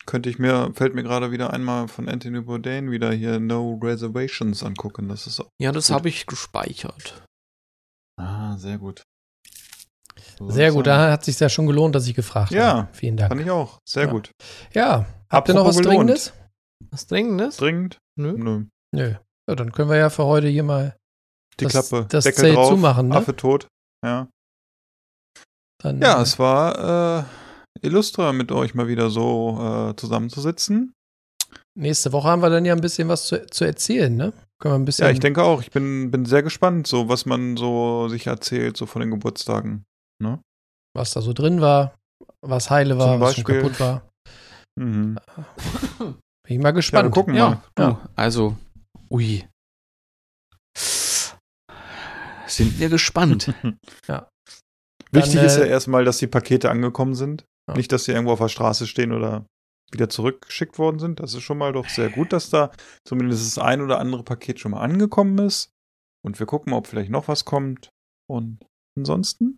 Könnte 0.08 0.30
ich 0.30 0.40
mir, 0.40 0.72
fällt 0.74 0.96
mir 0.96 1.04
gerade 1.04 1.32
wieder 1.32 1.54
einmal 1.54 1.88
von 1.88 2.10
Anthony 2.10 2.42
Bourdain 2.42 2.90
wieder 2.92 3.12
hier 3.12 3.40
No 3.40 3.80
Reservations 3.82 4.64
angucken. 4.64 5.08
Das 5.08 5.28
ist 5.28 5.40
auch. 5.40 5.50
Ja, 5.62 5.72
das 5.72 5.90
habe 5.92 6.10
ich 6.10 6.26
gespeichert. 6.26 7.24
Ah, 8.20 8.58
sehr 8.58 8.78
gut. 8.80 9.04
So 10.38 10.50
Sehr 10.50 10.72
gut, 10.72 10.88
da 10.88 11.12
hat 11.12 11.24
sich 11.24 11.40
ja 11.40 11.50
schon 11.50 11.66
gelohnt, 11.68 11.96
dass 11.96 12.08
ich 12.08 12.16
gefragt 12.16 12.52
Ja, 12.52 12.78
habe. 12.78 12.94
Vielen 12.94 13.18
Dank. 13.18 13.30
Fand 13.32 13.42
ich 13.42 13.50
auch. 13.50 13.78
Sehr 13.88 14.06
Ja. 14.06 14.12
gut. 14.12 14.32
Ja, 14.74 15.06
habt 15.30 15.48
ihr 15.50 15.54
noch 15.54 15.62
Apropos 15.62 15.78
was 15.78 15.78
gelohnt. 15.84 16.10
Dringendes? 16.10 16.34
Was 16.96 17.08
Dringendes? 17.08 17.58
Dringend? 17.58 17.98
Nö. 18.18 18.32
Nö. 18.38 18.64
Nö. 18.96 19.16
Ja, 19.50 19.56
dann 19.56 19.74
können 19.74 19.90
wir 19.90 19.98
ja 19.98 20.10
für 20.10 20.24
heute 20.24 20.48
hier 20.48 20.64
mal 20.64 20.96
Die 21.60 21.66
Das- 21.66 21.74
Klappe. 21.90 22.08
das 22.10 22.24
Deckel 22.24 22.40
Zelt 22.42 22.56
drauf, 22.56 22.70
zumachen, 22.70 23.10
ne? 23.10 23.16
Affe 23.18 23.36
tot. 23.36 23.68
Ja. 24.06 24.30
dann. 25.84 26.02
Ja, 26.02 26.20
äh, 26.20 26.22
es 26.22 26.40
war 26.40 27.20
äh, 27.20 27.86
illustra, 27.86 28.32
mit 28.32 28.54
euch 28.54 28.76
mal 28.76 28.88
wieder 28.88 29.10
so 29.10 29.90
äh, 29.92 29.96
zusammenzusitzen. 29.98 30.94
nächste 31.78 32.14
Woche 32.14 32.30
haben 32.30 32.42
wir 32.42 32.50
dann 32.50 32.64
ja 32.64 32.74
ein 32.74 32.80
bisschen 32.82 33.10
was 33.10 33.28
zu, 33.28 33.46
zu 33.48 33.66
erzählen, 33.66 34.16
ne? 34.16 34.32
Können 34.62 34.74
wir 34.74 34.80
ein 34.80 34.86
bisschen. 34.86 35.06
Ja, 35.06 35.12
ich 35.12 35.20
denke 35.20 35.44
auch. 35.44 35.62
Ich 35.62 35.72
bin, 35.72 36.12
bin 36.12 36.26
sehr 36.26 36.44
gespannt, 36.44 36.88
so 36.88 37.10
was 37.10 37.26
man 37.26 37.58
so 37.58 38.08
sich 38.08 38.28
erzählt, 38.28 38.78
so 38.78 38.86
von 38.86 39.02
den 39.02 39.12
Geburtstagen. 39.12 39.84
Ne? 40.24 40.40
was 40.98 41.12
da 41.12 41.20
so 41.22 41.34
drin 41.34 41.60
war, 41.60 41.94
was 42.42 42.70
heile 42.70 42.98
war, 42.98 43.12
Zum 43.16 43.20
was 43.20 43.36
schon 43.36 43.44
Beispiel. 43.44 43.62
kaputt 43.64 43.80
war. 43.82 44.10
Mhm. 44.80 45.20
Bin 46.46 46.58
ich 46.58 46.62
mal 46.62 46.70
Ja, 46.70 46.72
gespannt. 46.72 47.06
wir 47.06 47.12
gucken 47.12 47.36
Ja, 47.36 47.50
mal. 47.50 47.64
du, 47.76 47.84
Ja. 47.84 48.10
also, 48.16 48.56
ui. 49.10 49.46
Sind 52.48 52.80
wir 52.80 52.90
gespannt. 52.90 53.48
Wichtig 55.12 55.36
Dann, 55.36 55.46
ist 55.46 55.58
ja 55.58 55.64
äh, 55.64 55.70
erstmal, 55.70 56.04
dass 56.06 56.18
die 56.20 56.28
Pakete 56.28 56.70
angekommen 56.70 57.16
sind. 57.16 57.46
Ja. 57.70 57.76
Nicht, 57.76 57.92
dass 57.92 58.04
sie 58.06 58.12
irgendwo 58.12 58.34
auf 58.34 58.40
der 58.40 58.50
Straße 58.50 58.86
stehen 58.86 59.12
oder 59.12 59.46
wieder 59.92 60.10
zurückgeschickt 60.10 60.78
worden 60.78 61.00
sind. 61.00 61.20
Das 61.20 61.34
ist 61.34 61.44
schon 61.44 61.58
mal 61.58 61.74
doch 61.74 61.88
sehr 61.90 62.10
gut, 62.10 62.34
dass 62.34 62.50
da 62.50 62.72
zumindest 63.08 63.46
das 63.58 63.64
ein 63.64 63.82
oder 63.82 64.00
andere 64.00 64.24
Paket 64.24 64.60
schon 64.60 64.72
mal 64.72 64.82
angekommen 64.82 65.38
ist. 65.40 65.70
Und 66.24 66.40
wir 66.40 66.46
gucken 66.46 66.72
mal, 66.72 66.78
ob 66.78 66.88
vielleicht 66.88 67.12
noch 67.12 67.28
was 67.28 67.46
kommt. 67.46 67.90
Und 68.30 68.60
ansonsten 68.98 69.58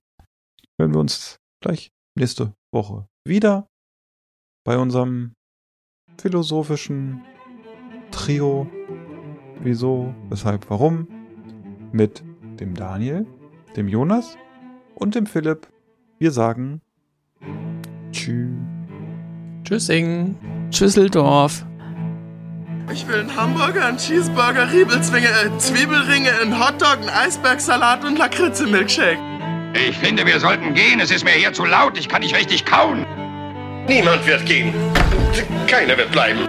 hören 0.80 0.94
wir 0.94 1.00
uns 1.00 1.38
gleich 1.64 1.90
nächste 2.18 2.54
Woche 2.74 3.08
wieder 3.28 3.68
bei 4.66 4.78
unserem 4.78 5.34
philosophischen 6.18 7.22
Trio. 8.12 8.68
Wieso, 9.62 10.14
weshalb, 10.30 10.70
warum? 10.70 11.08
Mit 11.92 12.24
dem 12.60 12.74
Daniel, 12.74 13.26
dem 13.76 13.88
Jonas 13.88 14.38
und 14.96 15.16
dem 15.16 15.26
Philipp. 15.26 15.68
Wir 16.20 16.32
sagen 16.32 16.82
Tschüss. 18.12 18.50
Tschüssing. 19.64 20.36
Tschüsseldorf. 20.72 21.66
Ich 22.92 23.06
will 23.08 23.20
einen 23.20 23.36
Hamburger, 23.36 23.86
einen 23.86 23.98
Cheeseburger, 23.98 24.72
Riebelzwinge, 24.72 25.28
äh, 25.28 25.58
Zwiebelringe, 25.58 26.32
einen 26.42 26.58
Hotdog, 26.58 27.00
einen 27.00 27.10
Eisbergsalat 27.10 28.06
und 28.06 28.18
Lakritze-Milkshake. 28.18 29.20
Ich 29.74 29.98
finde, 29.98 30.26
wir 30.26 30.40
sollten 30.40 30.74
gehen. 30.74 31.00
Es 31.02 31.12
ist 31.12 31.26
mir 31.26 31.32
hier 31.32 31.52
zu 31.52 31.66
laut. 31.66 31.98
Ich 31.98 32.08
kann 32.08 32.22
nicht 32.22 32.36
richtig 32.36 32.64
kauen. 32.66 33.06
Niemand 33.88 34.26
wird 34.26 34.46
gehen. 34.46 34.74
Keiner 35.68 35.98
wird 35.98 36.12
bleiben. 36.12 36.47